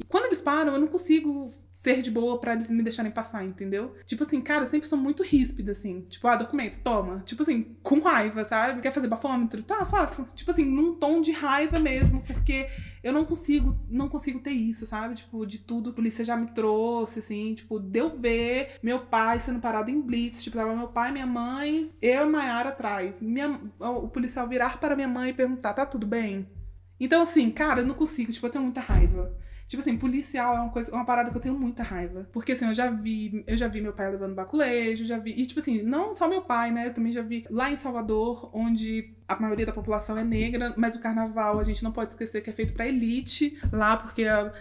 Quando 0.08 0.26
eles 0.26 0.40
param, 0.40 0.74
eu 0.74 0.80
não 0.80 0.86
consigo 0.86 1.50
ser 1.70 2.02
de 2.02 2.10
boa 2.10 2.38
pra 2.38 2.52
eles 2.52 2.70
me 2.70 2.82
deixarem 2.82 3.10
passar, 3.10 3.44
entendeu? 3.44 3.94
Tipo 4.04 4.22
assim, 4.22 4.40
cara, 4.40 4.62
eu 4.62 4.66
sempre 4.66 4.88
sou 4.88 4.98
muito 4.98 5.22
ríspida, 5.22 5.72
assim. 5.72 6.02
Tipo, 6.02 6.28
ah, 6.28 6.36
documento, 6.36 6.82
toma. 6.82 7.20
Tipo 7.24 7.42
assim, 7.42 7.76
com 7.82 7.98
raiva, 8.00 8.44
sabe? 8.44 8.80
Quer 8.80 8.92
fazer 8.92 9.08
bafômetro? 9.08 9.62
Tá, 9.62 9.84
faço. 9.84 10.28
Tipo 10.34 10.50
assim, 10.50 10.64
num 10.64 10.94
tom 10.94 11.20
de 11.20 11.32
raiva 11.32 11.78
mesmo, 11.78 12.22
porque 12.22 12.68
eu 13.02 13.12
não 13.12 13.24
consigo, 13.24 13.76
não 13.88 14.08
consigo 14.08 14.38
ter 14.38 14.52
isso, 14.52 14.86
sabe? 14.86 15.14
Tipo, 15.14 15.44
de 15.46 15.58
tudo, 15.58 15.90
a 15.90 15.92
polícia 15.92 16.24
já 16.24 16.36
me 16.36 16.46
trouxe, 16.48 17.18
assim, 17.18 17.54
tipo, 17.54 17.78
deu 17.78 18.10
ver 18.10 18.78
meu 18.82 19.00
pai 19.00 19.40
sendo 19.40 19.60
parado 19.60 19.90
em 19.90 20.00
blitz, 20.00 20.42
tipo, 20.42 20.56
tava 20.56 20.76
meu 20.76 20.88
pai, 20.88 21.10
minha 21.10 21.26
mãe, 21.26 21.90
eu 22.00 22.26
e 22.26 22.30
Maiara 22.30 22.68
atrás. 22.68 23.20
Minha, 23.20 23.60
o 23.80 24.08
policial 24.08 24.48
virar 24.48 24.78
para 24.78 24.94
minha 24.94 25.08
mãe 25.08 25.30
e 25.30 25.34
perguntar, 25.34 25.72
tá 25.72 25.86
tudo 25.86 26.06
bem? 26.06 26.48
Então, 27.00 27.22
assim, 27.22 27.50
cara, 27.50 27.80
eu 27.80 27.86
não 27.86 27.94
consigo, 27.94 28.30
tipo, 28.30 28.46
eu 28.46 28.50
tenho 28.50 28.64
muita 28.64 28.80
raiva. 28.80 29.36
Tipo 29.72 29.80
assim, 29.80 29.96
policial 29.96 30.54
é 30.54 30.60
uma 30.60 30.68
coisa, 30.68 30.92
uma 30.92 31.02
parada 31.06 31.30
que 31.30 31.36
eu 31.36 31.40
tenho 31.40 31.58
muita 31.58 31.82
raiva. 31.82 32.28
Porque 32.30 32.52
assim, 32.52 32.66
eu 32.66 32.74
já 32.74 32.90
vi, 32.90 33.42
eu 33.46 33.56
já 33.56 33.68
vi 33.68 33.80
meu 33.80 33.94
pai 33.94 34.10
levando 34.10 34.34
baculejo, 34.34 35.06
já 35.06 35.18
vi. 35.18 35.30
E 35.32 35.46
tipo 35.46 35.60
assim, 35.60 35.80
não 35.80 36.14
só 36.14 36.28
meu 36.28 36.42
pai, 36.42 36.70
né? 36.70 36.88
Eu 36.88 36.92
também 36.92 37.10
já 37.10 37.22
vi 37.22 37.46
lá 37.48 37.70
em 37.70 37.76
Salvador, 37.78 38.50
onde 38.52 39.14
a 39.26 39.34
maioria 39.40 39.64
da 39.64 39.72
população 39.72 40.18
é 40.18 40.22
negra, 40.24 40.74
mas 40.76 40.94
o 40.94 41.00
carnaval 41.00 41.58
a 41.58 41.64
gente 41.64 41.82
não 41.82 41.90
pode 41.90 42.10
esquecer 42.10 42.42
que 42.42 42.50
é 42.50 42.52
feito 42.52 42.74
pra 42.74 42.86
elite 42.86 43.58
lá, 43.72 43.96
porque 43.96 44.24
a- 44.24 44.52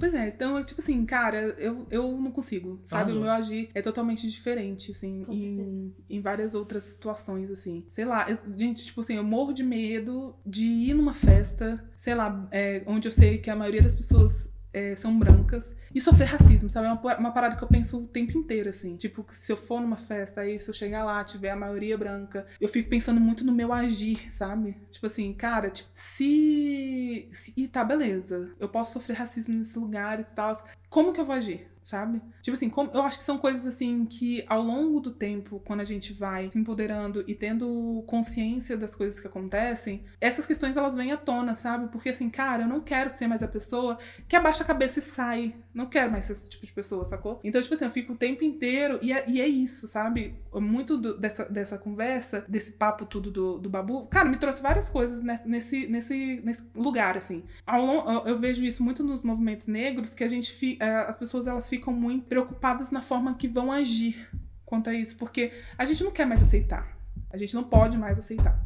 Pois 0.00 0.14
é, 0.14 0.28
então, 0.28 0.58
é 0.58 0.64
tipo 0.64 0.80
assim, 0.80 1.04
cara, 1.04 1.40
eu, 1.58 1.86
eu 1.90 2.18
não 2.20 2.30
consigo, 2.32 2.80
sabe? 2.86 3.02
Arrasou. 3.02 3.20
O 3.20 3.24
meu 3.24 3.30
agir 3.32 3.68
é 3.74 3.82
totalmente 3.82 4.28
diferente, 4.28 4.90
assim, 4.92 5.22
Com 5.22 5.34
certeza. 5.34 5.76
em, 5.76 5.94
em 6.08 6.20
várias 6.20 6.54
outras 6.54 6.84
situações, 6.84 7.50
assim. 7.50 7.84
Sei 7.88 8.04
lá, 8.06 8.28
eu- 8.30 8.38
gente, 8.56 8.86
tipo 8.86 9.00
assim, 9.02 9.16
eu 9.16 9.22
morro 9.24 9.52
de 9.52 9.62
medo 9.62 10.34
de 10.44 10.64
ir 10.66 10.94
numa 10.94 11.12
festa, 11.14 11.84
sei 11.96 12.14
lá, 12.14 12.48
é, 12.50 12.82
onde 12.86 13.06
eu 13.06 13.12
sei 13.12 13.38
que 13.38 13.50
a 13.50 13.54
maioria 13.56 13.82
das 13.82 13.94
pessoas 13.94 14.50
é, 14.72 14.94
são 14.94 15.18
brancas 15.18 15.74
e 15.94 16.00
sofrer 16.00 16.26
racismo, 16.26 16.70
sabe? 16.70 16.86
É 16.86 16.92
uma, 16.92 17.18
uma 17.18 17.32
parada 17.32 17.56
que 17.56 17.64
eu 17.64 17.68
penso 17.68 17.98
o 17.98 18.06
tempo 18.06 18.36
inteiro, 18.36 18.68
assim. 18.68 18.96
Tipo, 18.96 19.24
se 19.28 19.52
eu 19.52 19.56
for 19.56 19.80
numa 19.80 19.96
festa, 19.96 20.42
aí 20.42 20.58
se 20.58 20.68
eu 20.68 20.74
chegar 20.74 21.04
lá, 21.04 21.22
tiver 21.24 21.50
a 21.50 21.56
maioria 21.56 21.96
branca, 21.98 22.46
eu 22.60 22.68
fico 22.68 22.88
pensando 22.88 23.20
muito 23.20 23.44
no 23.44 23.52
meu 23.52 23.72
agir, 23.72 24.32
sabe? 24.32 24.76
Tipo 24.90 25.06
assim, 25.06 25.32
cara, 25.32 25.70
tipo, 25.70 25.88
se. 25.94 27.28
se 27.32 27.52
e 27.56 27.68
tá, 27.68 27.84
beleza. 27.84 28.54
Eu 28.58 28.68
posso 28.68 28.92
sofrer 28.92 29.14
racismo 29.14 29.54
nesse 29.54 29.78
lugar 29.78 30.20
e 30.20 30.24
tal. 30.24 30.50
Como 30.88 31.12
que 31.12 31.20
eu 31.20 31.24
vou 31.24 31.34
agir? 31.34 31.69
Sabe? 31.82 32.20
Tipo 32.42 32.54
assim, 32.56 32.68
como, 32.68 32.90
eu 32.92 33.02
acho 33.02 33.18
que 33.18 33.24
são 33.24 33.38
coisas 33.38 33.66
assim 33.66 34.04
que 34.04 34.44
ao 34.46 34.62
longo 34.62 35.00
do 35.00 35.10
tempo, 35.10 35.60
quando 35.64 35.80
a 35.80 35.84
gente 35.84 36.12
vai 36.12 36.50
se 36.50 36.58
empoderando 36.58 37.24
e 37.26 37.34
tendo 37.34 38.04
consciência 38.06 38.76
das 38.76 38.94
coisas 38.94 39.18
que 39.18 39.26
acontecem, 39.26 40.04
essas 40.20 40.46
questões 40.46 40.76
elas 40.76 40.94
vêm 40.94 41.10
à 41.10 41.16
tona, 41.16 41.56
sabe? 41.56 41.88
Porque 41.88 42.10
assim, 42.10 42.28
cara, 42.30 42.62
eu 42.64 42.68
não 42.68 42.80
quero 42.80 43.08
ser 43.10 43.26
mais 43.26 43.42
a 43.42 43.48
pessoa 43.48 43.98
que 44.28 44.36
abaixa 44.36 44.62
a 44.62 44.66
cabeça 44.66 44.98
e 44.98 45.02
sai. 45.02 45.54
Não 45.72 45.86
quero 45.86 46.10
mais 46.10 46.24
ser 46.26 46.32
esse 46.34 46.50
tipo 46.50 46.66
de 46.66 46.72
pessoa, 46.72 47.04
sacou? 47.04 47.40
Então, 47.42 47.60
tipo 47.62 47.74
assim, 47.74 47.84
eu 47.84 47.90
fico 47.90 48.12
o 48.12 48.16
tempo 48.16 48.44
inteiro 48.44 48.98
e 49.00 49.12
é, 49.12 49.24
e 49.28 49.40
é 49.40 49.46
isso, 49.48 49.86
sabe? 49.88 50.34
Muito 50.52 50.96
do- 50.98 51.16
dessa, 51.16 51.44
dessa 51.46 51.78
conversa, 51.78 52.44
desse 52.48 52.72
papo 52.72 53.06
tudo 53.06 53.30
do, 53.30 53.58
do 53.58 53.70
Babu, 53.70 54.06
cara, 54.06 54.28
me 54.28 54.36
trouxe 54.36 54.60
várias 54.60 54.88
coisas 54.88 55.22
nesse, 55.22 55.48
nesse, 55.48 55.86
nesse, 55.86 56.40
lugar, 56.74 57.16
assim. 57.16 57.44
Ao 57.66 58.26
eu- 58.26 58.38
vejo 58.38 58.64
isso 58.64 58.82
muito 58.82 59.02
nos 59.04 59.22
movimentos 59.22 59.66
negros, 59.66 60.14
que 60.14 60.24
a 60.24 60.28
gente 60.28 60.76
eh, 60.80 61.04
as 61.08 61.16
pessoas 61.16 61.46
elas 61.46 61.68
ficam 61.70 61.92
muito 61.92 62.26
preocupadas 62.26 62.90
na 62.90 63.00
forma 63.00 63.34
que 63.34 63.48
vão 63.48 63.72
agir 63.72 64.28
quanto 64.66 64.90
a 64.90 64.94
isso, 64.94 65.16
porque 65.16 65.52
a 65.78 65.84
gente 65.84 66.04
não 66.04 66.10
quer 66.10 66.26
mais 66.26 66.42
aceitar. 66.42 66.96
A 67.30 67.36
gente 67.36 67.54
não 67.54 67.64
pode 67.64 67.96
mais 67.96 68.18
aceitar. 68.18 68.60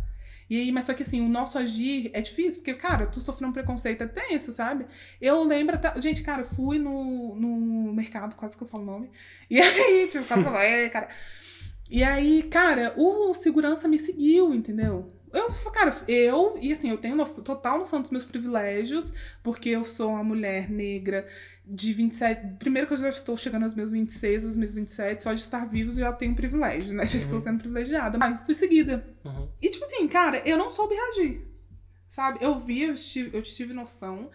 E 0.49 0.61
aí, 0.61 0.73
mas 0.73 0.84
só 0.84 0.92
que 0.92 1.02
assim, 1.02 1.25
o 1.25 1.28
nosso 1.28 1.56
agir 1.56 2.11
é 2.12 2.20
difícil, 2.20 2.61
porque, 2.61 2.75
cara, 2.75 3.06
tu 3.06 3.20
sofreu 3.20 3.49
um 3.49 3.52
preconceito 3.52 4.02
é 4.02 4.06
tenso, 4.06 4.52
sabe? 4.52 4.87
Eu 5.20 5.42
lembro 5.42 5.76
até. 5.76 5.99
Gente, 6.00 6.23
cara, 6.23 6.44
fui 6.44 6.78
no, 6.78 7.34
no 7.34 7.92
mercado, 7.94 8.37
quase 8.37 8.56
que 8.56 8.62
eu 8.62 8.68
falo 8.68 8.82
o 8.82 8.87
nome. 8.87 9.11
E 9.49 9.61
aí, 9.61 10.08
tipo, 10.11 10.25
quase 10.25 10.42
falou, 10.42 10.61
é, 10.61 10.88
cara. 10.88 11.08
E 11.90 12.02
aí, 12.02 12.42
cara, 12.44 12.94
o 12.96 13.32
segurança 13.34 13.87
me 13.87 13.99
seguiu, 13.99 14.52
entendeu? 14.54 15.13
Eu, 15.35 15.50
cara, 15.73 15.95
eu, 16.09 16.57
e 16.61 16.73
assim, 16.73 16.91
eu 16.91 16.97
tenho 16.99 17.17
no- 17.17 17.26
total 17.43 17.79
noção 17.79 18.00
dos 18.00 18.11
meus 18.11 18.25
privilégios, 18.25 19.12
porque 19.43 19.69
eu 19.71 19.85
sou 19.85 20.11
uma 20.11 20.23
mulher 20.25 20.71
negra 20.71 21.26
de 21.67 21.93
27. 21.93 22.57
Primeiro 22.59 22.87
que 22.87 22.95
eu 22.95 22.99
já 22.99 23.09
estou 23.09 23.37
chegando 23.37 23.64
aos 23.64 23.75
meus 23.75 23.91
26, 23.91 24.45
aos 24.45 24.57
meus 24.57 24.73
27, 24.75 25.23
só 25.23 25.33
de 25.35 25.41
estar 25.41 25.67
vivos 25.67 25.99
eu 25.99 26.05
já 26.05 26.12
tenho 26.12 26.35
privilégio, 26.35 26.95
né? 26.95 27.07
Já 27.07 27.19
estou 27.19 27.35
Uhum. 27.37 27.41
sendo 27.41 27.59
privilegiada. 27.59 28.17
Mas 28.19 28.41
fui 28.43 28.55
seguida. 28.55 29.05
Uhum. 29.25 29.49
E 29.61 29.69
tipo 29.69 29.85
assim, 29.85 30.07
cara, 30.09 30.38
eu 30.49 30.57
não 30.57 30.71
soube 30.71 30.95
reagir. 30.95 31.47
Sabe? 32.09 32.38
Eu 32.41 32.59
vi, 32.59 32.83
eu 32.83 32.95
tive, 32.95 33.37
eu 33.37 33.43
tive 33.43 33.75
noção 33.75 34.31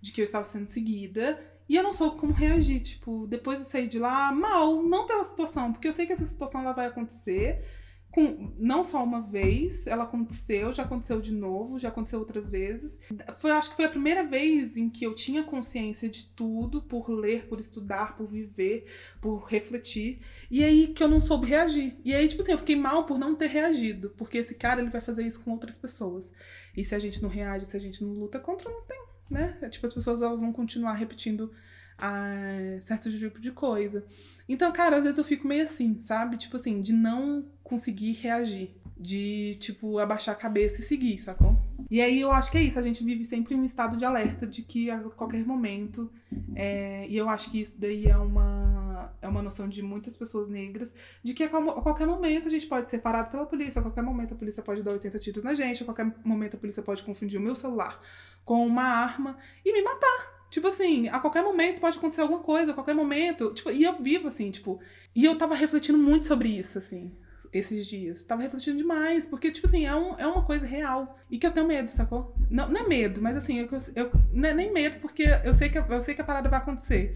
de 0.00 0.12
que 0.12 0.20
eu 0.20 0.24
estava 0.24 0.44
sendo 0.46 0.68
seguida. 0.68 1.38
E 1.68 1.76
eu 1.76 1.82
não 1.82 1.92
soube 1.92 2.18
como 2.18 2.32
reagir. 2.32 2.80
Tipo, 2.80 3.26
depois 3.26 3.58
eu 3.58 3.64
saí 3.66 3.86
de 3.86 3.98
lá 3.98 4.32
mal, 4.32 4.82
não 4.82 5.04
pela 5.06 5.24
situação, 5.24 5.70
porque 5.72 5.86
eu 5.86 5.92
sei 5.92 6.06
que 6.06 6.12
essa 6.14 6.24
situação 6.24 6.62
ela 6.62 6.72
vai 6.72 6.86
acontecer. 6.86 7.62
Com, 8.10 8.52
não 8.58 8.82
só 8.82 9.04
uma 9.04 9.20
vez, 9.20 9.86
ela 9.86 10.04
aconteceu, 10.04 10.72
já 10.72 10.82
aconteceu 10.82 11.20
de 11.20 11.32
novo, 11.32 11.78
já 11.78 11.88
aconteceu 11.88 12.18
outras 12.18 12.48
vezes. 12.50 12.98
Foi, 13.36 13.50
acho 13.50 13.70
que 13.70 13.76
foi 13.76 13.84
a 13.84 13.90
primeira 13.90 14.24
vez 14.24 14.76
em 14.76 14.88
que 14.88 15.04
eu 15.04 15.14
tinha 15.14 15.42
consciência 15.42 16.08
de 16.08 16.24
tudo, 16.30 16.80
por 16.80 17.10
ler, 17.10 17.46
por 17.46 17.60
estudar, 17.60 18.16
por 18.16 18.26
viver, 18.26 18.86
por 19.20 19.44
refletir. 19.44 20.20
E 20.50 20.64
aí 20.64 20.88
que 20.88 21.02
eu 21.02 21.08
não 21.08 21.20
soube 21.20 21.46
reagir. 21.46 21.96
E 22.02 22.14
aí, 22.14 22.26
tipo 22.26 22.42
assim, 22.42 22.52
eu 22.52 22.58
fiquei 22.58 22.76
mal 22.76 23.04
por 23.04 23.18
não 23.18 23.34
ter 23.34 23.48
reagido. 23.48 24.10
Porque 24.16 24.38
esse 24.38 24.54
cara, 24.54 24.80
ele 24.80 24.90
vai 24.90 25.02
fazer 25.02 25.26
isso 25.26 25.44
com 25.44 25.52
outras 25.52 25.76
pessoas. 25.76 26.32
E 26.76 26.84
se 26.84 26.94
a 26.94 26.98
gente 26.98 27.22
não 27.22 27.28
reage, 27.28 27.66
se 27.66 27.76
a 27.76 27.80
gente 27.80 28.02
não 28.02 28.14
luta 28.14 28.38
contra, 28.38 28.70
não 28.70 28.82
tem, 28.82 29.04
né? 29.30 29.58
É, 29.60 29.68
tipo, 29.68 29.86
as 29.86 29.92
pessoas, 29.92 30.22
elas 30.22 30.40
vão 30.40 30.52
continuar 30.52 30.94
repetindo 30.94 31.52
a 31.98 32.78
certo 32.80 33.10
tipo 33.10 33.40
de 33.40 33.50
coisa. 33.50 34.04
Então, 34.48 34.72
cara, 34.72 34.96
às 34.96 35.02
vezes 35.02 35.18
eu 35.18 35.24
fico 35.24 35.46
meio 35.46 35.64
assim, 35.64 36.00
sabe? 36.00 36.36
Tipo 36.36 36.56
assim, 36.56 36.80
de 36.80 36.92
não 36.92 37.44
conseguir 37.62 38.12
reagir. 38.12 38.70
De, 39.00 39.56
tipo, 39.60 39.98
abaixar 40.00 40.34
a 40.34 40.38
cabeça 40.38 40.80
e 40.80 40.84
seguir, 40.84 41.18
sacou? 41.18 41.56
E 41.88 42.00
aí 42.00 42.20
eu 42.20 42.32
acho 42.32 42.50
que 42.50 42.58
é 42.58 42.62
isso, 42.62 42.78
a 42.78 42.82
gente 42.82 43.04
vive 43.04 43.24
sempre 43.24 43.54
em 43.54 43.58
um 43.60 43.64
estado 43.64 43.96
de 43.96 44.04
alerta 44.04 44.44
de 44.44 44.62
que 44.62 44.90
a 44.90 44.98
qualquer 44.98 45.46
momento. 45.46 46.10
É, 46.56 47.06
e 47.08 47.16
eu 47.16 47.28
acho 47.28 47.48
que 47.48 47.60
isso 47.60 47.80
daí 47.80 48.06
é 48.06 48.16
uma, 48.16 49.14
é 49.22 49.28
uma 49.28 49.40
noção 49.40 49.68
de 49.68 49.82
muitas 49.82 50.16
pessoas 50.16 50.48
negras, 50.48 50.92
de 51.22 51.32
que 51.32 51.44
a, 51.44 51.46
a 51.46 51.80
qualquer 51.80 52.08
momento 52.08 52.48
a 52.48 52.50
gente 52.50 52.66
pode 52.66 52.90
ser 52.90 52.98
parado 52.98 53.30
pela 53.30 53.46
polícia, 53.46 53.78
a 53.78 53.82
qualquer 53.82 54.02
momento 54.02 54.34
a 54.34 54.36
polícia 54.36 54.64
pode 54.64 54.82
dar 54.82 54.90
80 54.90 55.18
tiros 55.20 55.44
na 55.44 55.54
gente, 55.54 55.82
a 55.82 55.86
qualquer 55.86 56.12
momento 56.24 56.56
a 56.56 56.58
polícia 56.58 56.82
pode 56.82 57.04
confundir 57.04 57.38
o 57.38 57.42
meu 57.42 57.54
celular 57.54 58.00
com 58.44 58.66
uma 58.66 58.82
arma 58.82 59.38
e 59.64 59.72
me 59.72 59.82
matar. 59.82 60.37
Tipo 60.50 60.68
assim, 60.68 61.08
a 61.08 61.18
qualquer 61.18 61.42
momento 61.42 61.80
pode 61.80 61.98
acontecer 61.98 62.22
alguma 62.22 62.40
coisa, 62.40 62.70
a 62.70 62.74
qualquer 62.74 62.94
momento. 62.94 63.52
Tipo, 63.52 63.70
e 63.70 63.84
eu 63.84 63.94
vivo 63.94 64.28
assim, 64.28 64.50
tipo. 64.50 64.80
E 65.14 65.24
eu 65.24 65.36
tava 65.36 65.54
refletindo 65.54 65.98
muito 65.98 66.26
sobre 66.26 66.48
isso, 66.48 66.78
assim, 66.78 67.12
esses 67.52 67.86
dias. 67.86 68.24
Tava 68.24 68.42
refletindo 68.42 68.78
demais, 68.78 69.26
porque, 69.26 69.50
tipo 69.50 69.66
assim, 69.66 69.86
é, 69.86 69.94
um, 69.94 70.18
é 70.18 70.26
uma 70.26 70.42
coisa 70.42 70.66
real. 70.66 71.18
E 71.30 71.38
que 71.38 71.46
eu 71.46 71.50
tenho 71.50 71.66
medo, 71.66 71.90
sacou? 71.90 72.34
Não, 72.50 72.68
não 72.68 72.80
é 72.80 72.88
medo, 72.88 73.20
mas 73.20 73.36
assim, 73.36 73.58
eu, 73.58 73.68
eu, 73.94 74.10
não 74.32 74.48
é 74.48 74.54
nem 74.54 74.72
medo, 74.72 75.00
porque 75.00 75.24
eu 75.44 75.52
sei, 75.52 75.68
que, 75.68 75.78
eu 75.78 76.00
sei 76.00 76.14
que 76.14 76.22
a 76.22 76.24
parada 76.24 76.48
vai 76.48 76.58
acontecer. 76.58 77.14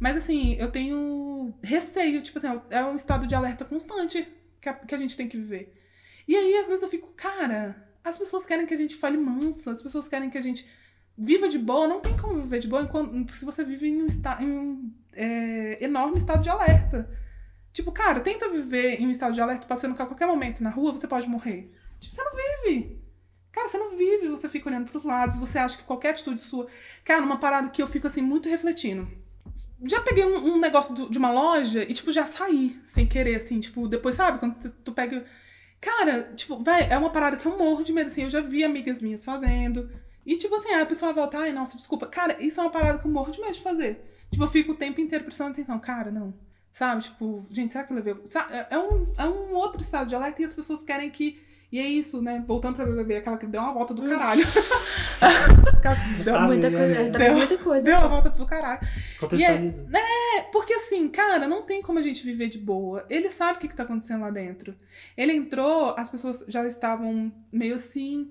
Mas 0.00 0.16
assim, 0.16 0.56
eu 0.58 0.68
tenho 0.68 1.54
receio, 1.62 2.20
tipo 2.22 2.38
assim, 2.38 2.60
é 2.70 2.84
um 2.84 2.96
estado 2.96 3.26
de 3.26 3.34
alerta 3.36 3.64
constante 3.64 4.26
que 4.60 4.68
a, 4.68 4.74
que 4.74 4.94
a 4.94 4.98
gente 4.98 5.16
tem 5.16 5.28
que 5.28 5.36
viver. 5.36 5.72
E 6.26 6.36
aí, 6.36 6.56
às 6.56 6.66
vezes, 6.66 6.82
eu 6.82 6.88
fico, 6.88 7.12
cara, 7.16 7.76
as 8.04 8.18
pessoas 8.18 8.44
querem 8.44 8.66
que 8.66 8.74
a 8.74 8.76
gente 8.76 8.96
fale 8.96 9.16
manso, 9.16 9.70
as 9.70 9.80
pessoas 9.80 10.08
querem 10.08 10.28
que 10.28 10.38
a 10.38 10.42
gente 10.42 10.66
viva 11.22 11.48
de 11.48 11.58
boa, 11.58 11.86
não 11.86 12.00
tem 12.00 12.16
como 12.16 12.40
viver 12.40 12.58
de 12.58 12.66
boa 12.66 12.82
enquanto, 12.82 13.30
se 13.30 13.44
você 13.44 13.64
vive 13.64 13.88
em 13.88 14.02
um, 14.02 14.06
em 14.40 14.50
um 14.50 14.92
é, 15.14 15.84
enorme 15.84 16.18
estado 16.18 16.42
de 16.42 16.50
alerta. 16.50 17.08
Tipo, 17.72 17.92
cara, 17.92 18.20
tenta 18.20 18.48
viver 18.48 19.00
em 19.00 19.06
um 19.06 19.10
estado 19.10 19.32
de 19.32 19.40
alerta 19.40 19.66
passando 19.66 19.94
que 19.94 20.02
a 20.02 20.06
qualquer 20.06 20.26
momento 20.26 20.62
na 20.62 20.70
rua 20.70 20.92
você 20.92 21.06
pode 21.06 21.28
morrer. 21.28 21.72
Tipo, 22.00 22.14
você 22.14 22.22
não 22.22 22.32
vive. 22.32 23.00
Cara, 23.52 23.68
você 23.68 23.78
não 23.78 23.96
vive, 23.96 24.28
você 24.28 24.48
fica 24.48 24.68
olhando 24.68 24.90
pros 24.90 25.04
lados, 25.04 25.36
você 25.36 25.58
acha 25.58 25.78
que 25.78 25.84
qualquer 25.84 26.10
atitude 26.10 26.42
sua. 26.42 26.66
Cara, 27.04 27.24
uma 27.24 27.38
parada 27.38 27.70
que 27.70 27.80
eu 27.80 27.86
fico 27.86 28.06
assim 28.06 28.20
muito 28.20 28.48
refletindo. 28.48 29.08
Já 29.84 30.00
peguei 30.00 30.24
um, 30.24 30.54
um 30.54 30.58
negócio 30.58 30.94
do, 30.94 31.10
de 31.10 31.18
uma 31.18 31.30
loja 31.30 31.82
e, 31.82 31.94
tipo, 31.94 32.10
já 32.10 32.26
saí 32.26 32.80
sem 32.84 33.06
querer, 33.06 33.36
assim, 33.36 33.60
tipo, 33.60 33.86
depois, 33.86 34.16
sabe? 34.16 34.38
Quando 34.38 34.54
tu, 34.56 34.70
tu 34.70 34.92
pega. 34.92 35.24
Cara, 35.80 36.32
tipo, 36.34 36.62
é 36.90 36.96
uma 36.96 37.10
parada 37.10 37.36
que 37.36 37.46
eu 37.46 37.56
morro 37.56 37.84
de 37.84 37.92
medo, 37.92 38.06
assim. 38.06 38.22
Eu 38.22 38.30
já 38.30 38.40
vi 38.40 38.64
amigas 38.64 39.00
minhas 39.00 39.24
fazendo. 39.24 39.90
E, 40.24 40.36
tipo 40.36 40.54
assim, 40.54 40.72
a 40.72 40.86
pessoa 40.86 41.12
volta, 41.12 41.38
ai, 41.38 41.52
nossa, 41.52 41.76
desculpa. 41.76 42.06
Cara, 42.06 42.40
isso 42.42 42.60
é 42.60 42.62
uma 42.62 42.70
parada 42.70 42.98
que 42.98 43.06
eu 43.06 43.10
morro 43.10 43.30
de 43.30 43.40
medo 43.40 43.54
de 43.54 43.60
fazer. 43.60 44.04
Tipo, 44.30 44.44
eu 44.44 44.48
fico 44.48 44.72
o 44.72 44.76
tempo 44.76 45.00
inteiro 45.00 45.24
prestando 45.24 45.50
atenção. 45.50 45.78
Cara, 45.78 46.10
não. 46.10 46.32
Sabe? 46.72 47.02
Tipo, 47.02 47.44
gente, 47.50 47.70
será 47.70 47.84
que 47.84 47.92
eu 47.92 47.96
levei. 47.96 48.14
É 48.70 48.78
um, 48.78 49.12
é 49.18 49.24
um 49.26 49.54
outro 49.54 49.82
estado 49.82 50.08
de 50.08 50.14
alerta 50.14 50.40
e 50.40 50.44
as 50.44 50.54
pessoas 50.54 50.82
querem 50.82 51.10
que. 51.10 51.42
E 51.70 51.78
é 51.78 51.86
isso, 51.86 52.20
né? 52.20 52.44
Voltando 52.46 52.76
pra 52.76 52.84
BBB, 52.84 53.16
aquela 53.16 53.38
que 53.38 53.46
deu 53.46 53.60
uma 53.62 53.72
volta 53.72 53.94
do 53.94 54.02
caralho. 54.02 54.42
deu, 56.22 56.36
ah, 56.36 56.40
muita, 56.42 56.70
coisa, 56.70 57.10
deu, 57.10 57.34
muita 57.34 57.58
coisa. 57.58 57.84
Deu 57.84 57.96
uma 57.96 58.08
volta 58.08 58.28
do 58.28 58.44
caralho. 58.44 58.80
Contextualiza. 59.18 59.88
É, 59.90 60.38
é, 60.38 60.42
porque 60.52 60.74
assim, 60.74 61.08
cara, 61.08 61.48
não 61.48 61.62
tem 61.62 61.80
como 61.80 61.98
a 61.98 62.02
gente 62.02 62.24
viver 62.26 62.48
de 62.48 62.58
boa. 62.58 63.06
Ele 63.08 63.30
sabe 63.30 63.56
o 63.56 63.60
que, 63.60 63.68
que 63.68 63.74
tá 63.74 63.84
acontecendo 63.84 64.20
lá 64.20 64.30
dentro. 64.30 64.76
Ele 65.16 65.32
entrou, 65.32 65.94
as 65.98 66.10
pessoas 66.10 66.44
já 66.46 66.66
estavam 66.66 67.32
meio 67.50 67.74
assim 67.74 68.30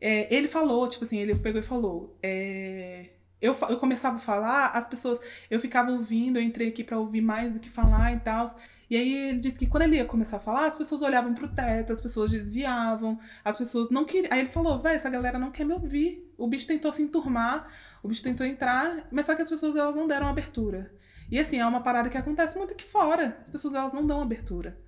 é, 0.00 0.34
ele 0.34 0.48
falou, 0.48 0.88
tipo 0.88 1.04
assim, 1.04 1.18
ele 1.18 1.34
pegou 1.34 1.60
e 1.60 1.64
falou. 1.64 2.18
É, 2.22 3.10
eu, 3.40 3.56
eu 3.68 3.78
começava 3.78 4.16
a 4.16 4.20
falar, 4.20 4.68
as 4.68 4.86
pessoas. 4.86 5.20
Eu 5.50 5.60
ficava 5.60 5.90
ouvindo, 5.90 6.38
eu 6.38 6.42
entrei 6.42 6.68
aqui 6.68 6.82
para 6.84 6.98
ouvir 6.98 7.20
mais 7.20 7.54
do 7.54 7.60
que 7.60 7.68
falar 7.68 8.12
e 8.12 8.20
tal. 8.20 8.46
E 8.88 8.96
aí 8.96 9.28
ele 9.30 9.38
disse 9.38 9.58
que 9.58 9.66
quando 9.66 9.82
ele 9.82 9.96
ia 9.96 10.04
começar 10.04 10.36
a 10.36 10.40
falar, 10.40 10.66
as 10.66 10.76
pessoas 10.76 11.02
olhavam 11.02 11.34
pro 11.34 11.48
teto, 11.48 11.92
as 11.92 12.00
pessoas 12.00 12.30
desviavam, 12.30 13.18
as 13.44 13.56
pessoas 13.56 13.90
não 13.90 14.04
queriam. 14.04 14.32
Aí 14.32 14.40
ele 14.40 14.48
falou, 14.48 14.78
velho, 14.78 14.94
essa 14.94 15.10
galera 15.10 15.38
não 15.38 15.50
quer 15.50 15.64
me 15.64 15.72
ouvir. 15.72 16.32
O 16.38 16.46
bicho 16.46 16.66
tentou 16.66 16.92
se 16.92 17.02
enturmar, 17.02 17.66
o 18.02 18.08
bicho 18.08 18.22
tentou 18.22 18.46
entrar, 18.46 19.08
mas 19.10 19.26
só 19.26 19.34
que 19.34 19.42
as 19.42 19.48
pessoas 19.48 19.74
elas 19.74 19.96
não 19.96 20.06
deram 20.06 20.28
abertura. 20.28 20.92
E 21.30 21.40
assim, 21.40 21.58
é 21.58 21.66
uma 21.66 21.80
parada 21.80 22.08
que 22.08 22.16
acontece 22.16 22.56
muito 22.56 22.74
aqui 22.74 22.84
fora. 22.84 23.36
As 23.40 23.50
pessoas 23.50 23.74
elas 23.74 23.92
não 23.92 24.06
dão 24.06 24.20
abertura. 24.20 24.78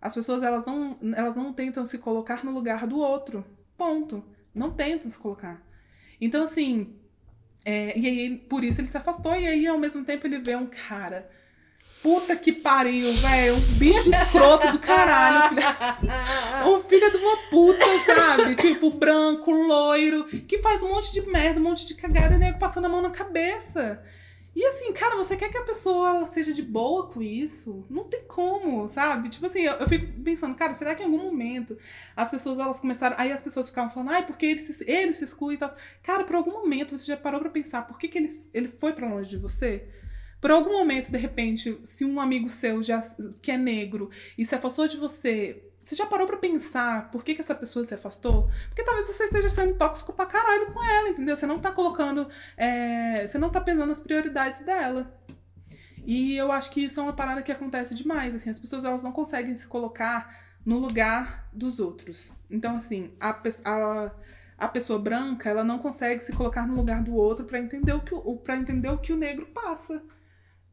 As 0.00 0.14
pessoas 0.14 0.42
elas 0.42 0.64
não, 0.64 0.98
elas 1.14 1.36
não 1.36 1.52
tentam 1.52 1.84
se 1.84 1.98
colocar 1.98 2.44
no 2.44 2.52
lugar 2.52 2.86
do 2.86 2.98
outro. 2.98 3.44
Ponto. 3.76 4.24
Não 4.56 4.70
tentam 4.70 5.10
se 5.10 5.18
colocar. 5.18 5.62
Então, 6.20 6.42
assim. 6.42 6.96
É, 7.64 7.98
e 7.98 8.06
aí, 8.06 8.36
por 8.48 8.64
isso 8.64 8.80
ele 8.80 8.88
se 8.88 8.96
afastou, 8.96 9.34
e 9.34 9.46
aí, 9.46 9.66
ao 9.66 9.78
mesmo 9.78 10.04
tempo, 10.04 10.26
ele 10.26 10.38
vê 10.38 10.56
um 10.56 10.66
cara. 10.66 11.28
Puta 12.02 12.36
que 12.36 12.52
pariu, 12.52 13.12
velho. 13.12 13.54
Um 13.54 13.78
bicho 13.78 14.08
escroto 14.08 14.70
do 14.70 14.78
caralho. 14.78 15.56
Um 16.64 16.80
filho 16.80 17.10
de 17.10 17.16
uma 17.16 17.36
puta, 17.50 17.84
sabe? 18.06 18.54
Tipo, 18.54 18.90
branco, 18.92 19.50
loiro, 19.50 20.24
que 20.24 20.58
faz 20.58 20.82
um 20.82 20.88
monte 20.88 21.12
de 21.12 21.22
merda, 21.22 21.58
um 21.58 21.64
monte 21.64 21.84
de 21.84 21.94
cagada 21.94 22.36
e 22.36 22.38
nego 22.38 22.58
passando 22.58 22.84
a 22.84 22.88
mão 22.88 23.02
na 23.02 23.10
cabeça. 23.10 24.02
E 24.56 24.64
assim, 24.64 24.90
cara, 24.90 25.16
você 25.16 25.36
quer 25.36 25.50
que 25.50 25.58
a 25.58 25.64
pessoa 25.64 26.24
seja 26.24 26.50
de 26.50 26.62
boa 26.62 27.08
com 27.10 27.20
isso? 27.20 27.84
Não 27.90 28.04
tem 28.04 28.22
como, 28.26 28.88
sabe? 28.88 29.28
Tipo 29.28 29.44
assim, 29.44 29.60
eu, 29.60 29.74
eu, 29.74 29.86
fico 29.86 30.18
pensando, 30.22 30.54
cara, 30.54 30.72
será 30.72 30.94
que 30.94 31.02
em 31.02 31.04
algum 31.04 31.22
momento 31.22 31.76
as 32.16 32.30
pessoas 32.30 32.58
elas 32.58 32.80
começaram. 32.80 33.14
Aí 33.18 33.30
as 33.30 33.42
pessoas 33.42 33.68
ficavam 33.68 33.90
falando, 33.90 34.12
ai, 34.12 34.24
porque 34.24 34.46
ele 34.46 34.60
se, 34.60 34.90
ele 34.90 35.12
se 35.12 35.24
exclui 35.24 35.56
e 35.56 35.58
tal. 35.58 35.76
Cara, 36.02 36.24
por 36.24 36.36
algum 36.36 36.52
momento 36.52 36.96
você 36.96 37.04
já 37.04 37.18
parou 37.18 37.38
pra 37.38 37.50
pensar 37.50 37.82
por 37.86 37.98
que, 37.98 38.08
que 38.08 38.16
ele, 38.16 38.30
ele 38.54 38.68
foi 38.68 38.94
para 38.94 39.06
longe 39.06 39.28
de 39.28 39.36
você? 39.36 39.90
Por 40.40 40.50
algum 40.50 40.72
momento, 40.72 41.12
de 41.12 41.18
repente, 41.18 41.78
se 41.82 42.06
um 42.06 42.18
amigo 42.18 42.48
seu 42.48 42.82
já 42.82 43.02
que 43.42 43.50
é 43.50 43.58
negro 43.58 44.08
e 44.38 44.46
se 44.46 44.54
afastou 44.54 44.88
de 44.88 44.96
você 44.96 45.65
você 45.86 45.94
já 45.94 46.04
parou 46.04 46.26
pra 46.26 46.36
pensar 46.36 47.12
por 47.12 47.22
que, 47.22 47.32
que 47.32 47.40
essa 47.40 47.54
pessoa 47.54 47.84
se 47.84 47.94
afastou? 47.94 48.50
Porque 48.66 48.82
talvez 48.82 49.06
você 49.06 49.22
esteja 49.22 49.48
sendo 49.48 49.76
tóxico 49.76 50.12
pra 50.12 50.26
caralho 50.26 50.72
com 50.72 50.84
ela, 50.84 51.10
entendeu? 51.10 51.36
Você 51.36 51.46
não 51.46 51.60
tá 51.60 51.70
colocando. 51.70 52.28
É, 52.56 53.24
você 53.24 53.38
não 53.38 53.50
tá 53.50 53.60
pesando 53.60 53.92
as 53.92 54.00
prioridades 54.00 54.60
dela. 54.60 55.16
E 56.04 56.36
eu 56.36 56.50
acho 56.50 56.72
que 56.72 56.84
isso 56.84 56.98
é 56.98 57.02
uma 57.04 57.12
parada 57.12 57.40
que 57.40 57.52
acontece 57.52 57.94
demais. 57.94 58.34
Assim, 58.34 58.50
as 58.50 58.58
pessoas 58.58 58.84
elas 58.84 59.00
não 59.00 59.12
conseguem 59.12 59.54
se 59.54 59.68
colocar 59.68 60.36
no 60.64 60.76
lugar 60.76 61.48
dos 61.52 61.78
outros. 61.78 62.32
Então, 62.50 62.76
assim, 62.76 63.12
a, 63.20 63.40
a, 63.64 64.10
a 64.58 64.68
pessoa 64.68 64.98
branca 64.98 65.48
ela 65.48 65.62
não 65.62 65.78
consegue 65.78 66.20
se 66.24 66.32
colocar 66.32 66.66
no 66.66 66.74
lugar 66.74 67.00
do 67.00 67.14
outro 67.14 67.44
para 67.44 67.60
entender 67.60 67.92
o 67.92 68.00
que 68.00 68.12
para 68.42 68.56
entender 68.56 68.88
o 68.88 68.98
que 68.98 69.12
o 69.12 69.16
negro 69.16 69.46
passa. 69.54 70.02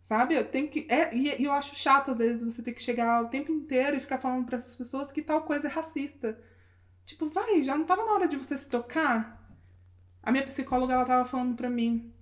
Sabe? 0.03 0.35
Eu 0.35 0.45
tenho 0.45 0.67
que. 0.67 0.85
É, 0.89 1.15
e, 1.15 1.43
eu 1.43 1.51
acho 1.51 1.75
chato, 1.75 2.11
às 2.11 2.17
vezes, 2.17 2.43
você 2.43 2.61
ter 2.61 2.73
que 2.73 2.81
chegar 2.81 3.23
o 3.23 3.29
tempo 3.29 3.51
inteiro 3.51 3.95
e 3.95 4.01
ficar 4.01 4.19
falando 4.19 4.45
para 4.45 4.57
essas 4.57 4.75
pessoas 4.75 5.11
que 5.11 5.21
tal 5.21 5.43
coisa 5.43 5.67
é 5.67 5.71
racista. 5.71 6.37
Tipo, 7.05 7.29
vai, 7.29 7.61
já 7.61 7.77
não 7.77 7.85
tava 7.85 8.05
na 8.05 8.11
hora 8.11 8.27
de 8.27 8.35
você 8.37 8.57
se 8.57 8.69
tocar? 8.69 9.41
A 10.21 10.31
minha 10.31 10.43
psicóloga, 10.43 10.93
ela 10.93 11.05
tava 11.05 11.25
falando 11.25 11.55
para 11.55 11.69
mim 11.69 12.13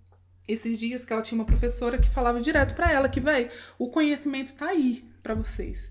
esses 0.47 0.77
dias 0.77 1.05
que 1.05 1.13
ela 1.13 1.21
tinha 1.21 1.39
uma 1.39 1.45
professora 1.45 1.97
que 1.97 2.09
falava 2.09 2.41
direto 2.41 2.75
para 2.75 2.91
ela 2.91 3.09
que, 3.09 3.19
vai, 3.19 3.49
o 3.77 3.89
conhecimento 3.89 4.55
tá 4.55 4.67
aí 4.67 5.05
para 5.21 5.33
vocês. 5.33 5.90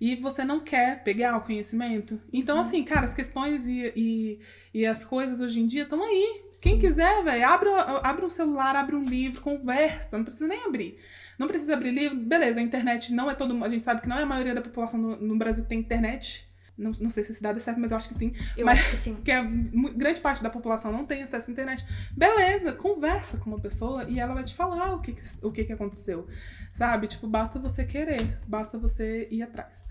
E 0.00 0.16
você 0.16 0.44
não 0.44 0.60
quer 0.60 1.02
pegar 1.04 1.36
o 1.36 1.42
conhecimento. 1.42 2.20
Então, 2.32 2.56
uhum. 2.56 2.62
assim, 2.62 2.82
cara, 2.82 3.04
as 3.04 3.14
questões 3.14 3.66
e, 3.66 3.92
e, 3.94 4.40
e 4.72 4.86
as 4.86 5.04
coisas 5.04 5.40
hoje 5.40 5.60
em 5.60 5.66
dia 5.66 5.82
estão 5.82 6.02
aí. 6.02 6.42
Quem 6.62 6.78
quiser, 6.78 7.22
velho, 7.24 7.46
abre, 7.46 7.68
abre 8.02 8.24
um 8.24 8.30
celular, 8.30 8.76
abre 8.76 8.94
um 8.94 9.04
livro, 9.04 9.40
conversa, 9.40 10.16
não 10.16 10.24
precisa 10.24 10.46
nem 10.46 10.64
abrir. 10.64 10.98
Não 11.38 11.46
precisa 11.46 11.74
abrir 11.74 11.90
livro. 11.90 12.18
Beleza, 12.18 12.60
a 12.60 12.62
internet 12.62 13.14
não 13.14 13.30
é 13.30 13.34
todo 13.34 13.54
mundo. 13.54 13.64
A 13.64 13.70
gente 13.70 13.82
sabe 13.82 14.02
que 14.02 14.08
não 14.08 14.18
é 14.18 14.22
a 14.22 14.26
maioria 14.26 14.54
da 14.54 14.60
população 14.60 15.00
no, 15.00 15.16
no 15.16 15.38
Brasil 15.38 15.64
que 15.64 15.70
tem 15.70 15.78
internet. 15.78 16.50
Não, 16.76 16.92
não 16.98 17.10
sei 17.10 17.22
se 17.22 17.32
esse 17.32 17.42
dado 17.42 17.58
é 17.58 17.60
certo, 17.60 17.78
mas 17.78 17.90
eu 17.90 17.96
acho 17.96 18.08
que 18.08 18.14
sim. 18.14 18.32
Eu 18.56 18.64
mas, 18.64 18.78
acho 18.78 18.90
que 18.90 18.96
sim. 18.96 19.16
Que 19.16 19.30
a 19.30 19.42
grande 19.42 20.20
parte 20.20 20.42
da 20.42 20.48
população 20.48 20.90
não 20.90 21.04
tem 21.04 21.22
acesso 21.22 21.50
à 21.50 21.52
internet. 21.52 21.86
Beleza, 22.10 22.72
conversa 22.72 23.36
com 23.36 23.50
uma 23.50 23.60
pessoa 23.60 24.04
e 24.08 24.18
ela 24.18 24.32
vai 24.32 24.44
te 24.44 24.54
falar 24.54 24.94
o 24.94 25.00
que, 25.00 25.14
o 25.42 25.52
que, 25.52 25.64
que 25.64 25.72
aconteceu. 25.72 26.26
Sabe? 26.74 27.06
Tipo, 27.06 27.26
basta 27.26 27.58
você 27.58 27.84
querer, 27.84 28.38
basta 28.46 28.78
você 28.78 29.28
ir 29.30 29.42
atrás. 29.42 29.82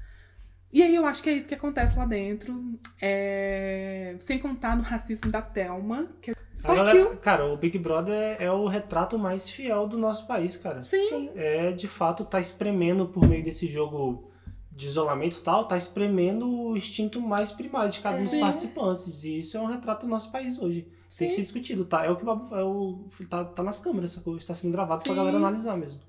E 0.72 0.84
aí 0.84 0.96
eu 0.96 1.06
acho 1.06 1.24
que 1.24 1.30
é 1.30 1.34
isso 1.34 1.48
que 1.48 1.56
acontece 1.56 1.98
lá 1.98 2.06
dentro. 2.06 2.80
É... 3.02 4.16
Sem 4.20 4.38
contar 4.38 4.76
no 4.76 4.84
racismo 4.84 5.32
da 5.32 5.42
Thelma, 5.42 6.08
que 6.22 6.32
é 6.32 6.34
Galera, 6.62 7.16
cara, 7.18 7.46
o 7.46 7.56
Big 7.56 7.78
Brother 7.80 8.36
é 8.40 8.52
o 8.52 8.68
retrato 8.68 9.18
mais 9.18 9.50
fiel 9.50 9.88
do 9.88 9.98
nosso 9.98 10.28
país, 10.28 10.58
cara. 10.58 10.84
Sim. 10.84 11.30
É, 11.34 11.72
de 11.72 11.88
fato, 11.88 12.26
tá 12.26 12.40
espremendo 12.40 13.08
por 13.08 13.28
meio 13.28 13.42
desse 13.42 13.66
jogo 13.66 14.30
de 14.70 14.86
isolamento 14.86 15.38
e 15.38 15.42
tal, 15.42 15.66
tá 15.66 15.78
espremendo 15.78 16.50
o 16.50 16.76
instinto 16.76 17.22
mais 17.22 17.52
primário 17.52 17.92
de 17.92 18.00
cada 18.02 18.18
um 18.18 18.24
dos 18.24 18.36
participantes. 18.36 19.24
E 19.24 19.38
isso 19.38 19.58
é 19.58 19.62
um 19.62 19.66
retrato 19.66 20.06
do 20.06 20.10
nosso 20.10 20.32
país 20.32 20.60
hoje. 20.60 20.88
Sim. 21.10 21.20
Tem 21.20 21.28
que 21.30 21.34
ser 21.34 21.42
discutido, 21.42 21.86
tá? 21.86 22.06
É 22.06 22.10
o 22.10 22.16
que 22.16 22.26
é 22.26 22.64
o, 22.64 23.06
tá, 23.30 23.46
tá 23.46 23.64
nas 23.64 23.80
câmeras, 23.80 24.12
sacou? 24.12 24.38
Está 24.38 24.54
sendo 24.54 24.72
gravado 24.72 25.02
Sim. 25.02 25.08
pra 25.08 25.16
galera 25.16 25.38
analisar 25.38 25.78
mesmo. 25.78 26.02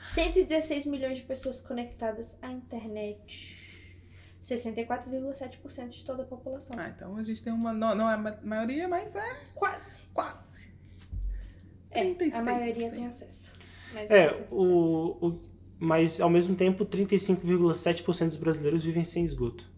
116 0.00 0.86
milhões 0.86 1.18
de 1.18 1.24
pessoas 1.24 1.60
conectadas 1.60 2.38
à 2.40 2.50
internet. 2.50 3.67
64,7% 4.54 5.88
de 5.88 6.04
toda 6.04 6.22
a 6.22 6.26
população. 6.26 6.78
Ah, 6.78 6.88
então 6.88 7.16
a 7.16 7.22
gente 7.22 7.42
tem 7.42 7.52
uma. 7.52 7.72
Não, 7.72 7.94
não 7.94 8.10
é 8.10 8.14
a 8.14 8.36
maioria, 8.42 8.88
mas 8.88 9.14
é. 9.14 9.36
Quase. 9.54 10.06
Quase. 10.14 10.68
É, 11.90 12.02
a 12.32 12.42
maioria 12.42 12.90
tem 12.90 13.06
acesso. 13.06 13.52
Mas 13.92 14.10
É, 14.10 14.46
o, 14.50 15.26
o, 15.26 15.40
mas 15.78 16.20
ao 16.20 16.28
mesmo 16.28 16.54
tempo 16.54 16.84
35,7% 16.84 18.26
dos 18.26 18.36
brasileiros 18.36 18.84
vivem 18.84 19.04
sem 19.04 19.24
esgoto. 19.24 19.70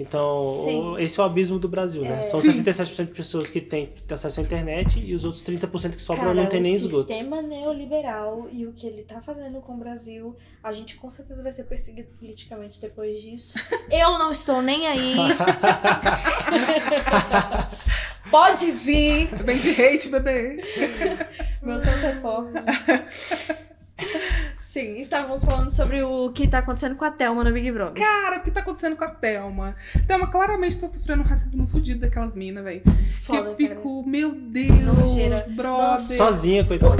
Então, 0.00 0.38
Sim. 0.64 0.80
o- 0.80 0.98
esse 0.98 1.20
é 1.20 1.22
o 1.22 1.26
abismo 1.26 1.58
do 1.58 1.68
Brasil, 1.68 2.02
né? 2.02 2.22
São 2.22 2.40
Sim. 2.40 2.52
67% 2.52 3.08
de 3.08 3.14
pessoas 3.14 3.50
que 3.50 3.60
têm 3.60 3.92
acesso 4.10 4.40
à 4.40 4.42
internet 4.42 4.98
e 4.98 5.14
os 5.14 5.24
outros 5.24 5.44
30% 5.44 5.96
que 5.96 6.02
sobram 6.02 6.24
Cara, 6.28 6.34
não 6.34 6.46
tem 6.46 6.60
nem 6.60 6.72
o 6.72 6.76
esgoto. 6.76 7.06
sistema 7.08 7.42
neoliberal 7.42 8.48
e 8.50 8.66
o 8.66 8.72
que 8.72 8.86
ele 8.86 9.02
tá 9.02 9.20
fazendo 9.20 9.60
com 9.60 9.74
o 9.74 9.78
Brasil, 9.78 10.34
a 10.62 10.72
gente 10.72 10.96
com 10.96 11.10
certeza 11.10 11.42
vai 11.42 11.52
ser 11.52 11.64
perseguido 11.64 12.08
politicamente 12.18 12.80
depois 12.80 13.20
disso. 13.20 13.58
Eu 13.90 14.18
não 14.18 14.30
estou 14.30 14.62
nem 14.62 14.86
aí. 14.86 15.14
Pode 18.30 18.70
vir, 18.72 19.26
Vem 19.44 19.56
de 19.56 19.70
hate, 19.82 20.08
bebê. 20.08 20.62
meu 21.62 21.78
santo 21.78 22.06
é 22.06 22.20
forte. 22.20 22.52
Sim, 24.70 25.00
estávamos 25.00 25.44
falando 25.44 25.72
sobre 25.72 26.00
o 26.00 26.30
que 26.30 26.46
tá 26.46 26.58
acontecendo 26.60 26.94
com 26.94 27.04
a 27.04 27.10
Thelma 27.10 27.42
no 27.42 27.52
Big 27.52 27.72
Brother. 27.72 28.00
Cara, 28.00 28.38
o 28.38 28.40
que 28.40 28.52
tá 28.52 28.60
acontecendo 28.60 28.94
com 28.94 29.02
a 29.02 29.10
Thelma? 29.10 29.74
Thelma 30.06 30.28
claramente 30.28 30.78
tá 30.80 30.86
sofrendo 30.86 31.24
um 31.24 31.26
racismo 31.26 31.66
fudido 31.66 32.02
daquelas 32.02 32.36
minas, 32.36 32.62
velho. 32.62 32.80
Que 32.80 33.36
eu 33.36 33.42
cara. 33.42 33.56
fico, 33.56 34.04
meu 34.06 34.32
Nojeira. 34.32 35.40
Deus, 35.40 35.50
brother. 35.56 35.98
Sozinha, 36.16 36.64
coitada. 36.64 36.94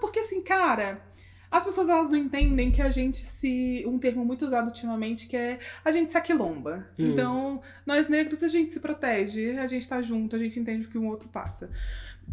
Porque 0.00 0.20
assim, 0.20 0.40
cara, 0.40 1.02
as 1.50 1.64
pessoas 1.64 1.88
elas 1.88 2.10
não 2.10 2.16
entendem 2.16 2.70
que 2.70 2.80
a 2.80 2.90
gente 2.90 3.16
se. 3.16 3.82
Um 3.88 3.98
termo 3.98 4.24
muito 4.24 4.46
usado 4.46 4.68
ultimamente 4.68 5.26
que 5.26 5.36
é 5.36 5.58
a 5.84 5.90
gente 5.90 6.12
se 6.12 6.16
aquilomba. 6.16 6.86
Hum. 6.96 7.10
Então, 7.10 7.60
nós 7.84 8.08
negros 8.08 8.40
a 8.44 8.46
gente 8.46 8.72
se 8.72 8.78
protege, 8.78 9.58
a 9.58 9.66
gente 9.66 9.88
tá 9.88 10.00
junto, 10.00 10.36
a 10.36 10.38
gente 10.38 10.60
entende 10.60 10.86
o 10.86 10.88
que 10.88 10.96
um 10.96 11.08
outro 11.08 11.28
passa. 11.28 11.72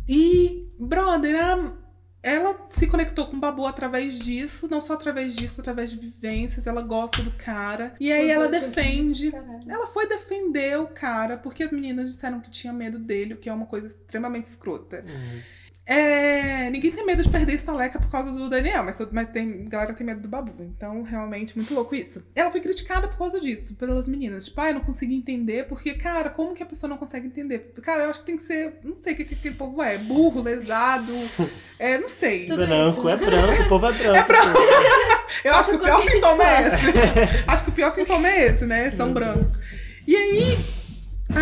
E, 0.07 0.67
brother, 0.79 1.43
a- 1.43 1.86
ela 2.21 2.67
se 2.69 2.87
conectou 2.87 3.27
com 3.27 3.37
o 3.37 3.39
Babu 3.39 3.65
através 3.65 4.17
disso, 4.17 4.67
não 4.69 4.81
só 4.81 4.93
através 4.93 5.35
disso, 5.35 5.61
através 5.61 5.89
de 5.89 5.97
vivências, 5.97 6.67
ela 6.67 6.81
gosta 6.81 7.21
do 7.21 7.31
cara. 7.31 7.93
E 7.99 8.11
aí 8.11 8.29
ela 8.29 8.47
defende. 8.47 9.33
Ela 9.67 9.87
foi 9.87 10.07
defender 10.07 10.79
o 10.79 10.87
cara 10.87 11.37
porque 11.37 11.63
as 11.63 11.71
meninas 11.71 12.11
disseram 12.11 12.39
que 12.39 12.49
tinha 12.49 12.73
medo 12.73 12.99
dele, 12.99 13.33
o 13.33 13.37
que 13.37 13.49
é 13.49 13.53
uma 13.53 13.65
coisa 13.65 13.87
extremamente 13.87 14.45
escrota. 14.45 15.05
Uhum. 15.07 15.41
É, 15.87 16.69
ninguém 16.69 16.91
tem 16.91 17.05
medo 17.05 17.23
de 17.23 17.29
perder 17.29 17.53
estaleca 17.53 17.97
por 17.97 18.11
causa 18.11 18.29
do 18.29 18.49
Daniel, 18.49 18.83
mas, 18.83 18.97
mas 19.09 19.29
tem, 19.29 19.69
galera 19.69 19.93
tem 19.93 20.05
medo 20.05 20.19
do 20.19 20.27
Babu. 20.27 20.51
Então, 20.59 21.01
realmente, 21.01 21.55
muito 21.55 21.73
louco 21.73 21.95
isso. 21.95 22.21
Ela 22.35 22.51
foi 22.51 22.59
criticada 22.59 23.07
por 23.07 23.17
causa 23.17 23.39
disso, 23.39 23.73
pelas 23.75 24.05
meninas. 24.05 24.45
Tipo, 24.45 24.59
ai, 24.59 24.73
não 24.73 24.81
consegui 24.81 25.15
entender, 25.15 25.65
porque, 25.67 25.93
cara, 25.93 26.29
como 26.29 26.53
que 26.53 26.61
a 26.61 26.65
pessoa 26.65 26.89
não 26.89 26.97
consegue 26.97 27.27
entender? 27.27 27.71
Cara, 27.81 28.03
eu 28.03 28.09
acho 28.09 28.19
que 28.19 28.25
tem 28.25 28.35
que 28.35 28.43
ser, 28.43 28.79
não 28.83 28.97
sei 28.97 29.13
o 29.13 29.15
que, 29.15 29.23
que 29.23 29.35
aquele 29.35 29.55
povo 29.55 29.81
é, 29.81 29.97
burro, 29.97 30.41
lesado, 30.41 31.13
é, 31.79 31.97
não 31.97 32.09
sei. 32.09 32.45
Tudo 32.45 32.67
branco, 32.67 32.89
isso, 32.89 33.09
é 33.09 33.15
branco, 33.15 33.63
o 33.63 33.69
povo 33.69 33.85
é 33.85 33.93
branco. 33.95 34.17
É 34.17 34.23
branco. 34.23 34.59
Eu 35.45 35.53
acho 35.55 35.69
que 35.69 35.75
o 35.77 35.79
pior 35.79 36.01
sintoma 36.01 36.43
é 36.43 36.61
esse. 36.61 36.93
acho 37.47 37.63
que 37.63 37.69
o 37.69 37.73
pior 37.73 37.93
sintoma 37.93 38.27
é 38.27 38.47
esse, 38.47 38.65
né? 38.65 38.91
São 38.91 39.13
brancos. 39.13 39.51
E 40.05 40.15
aí, 40.15 40.57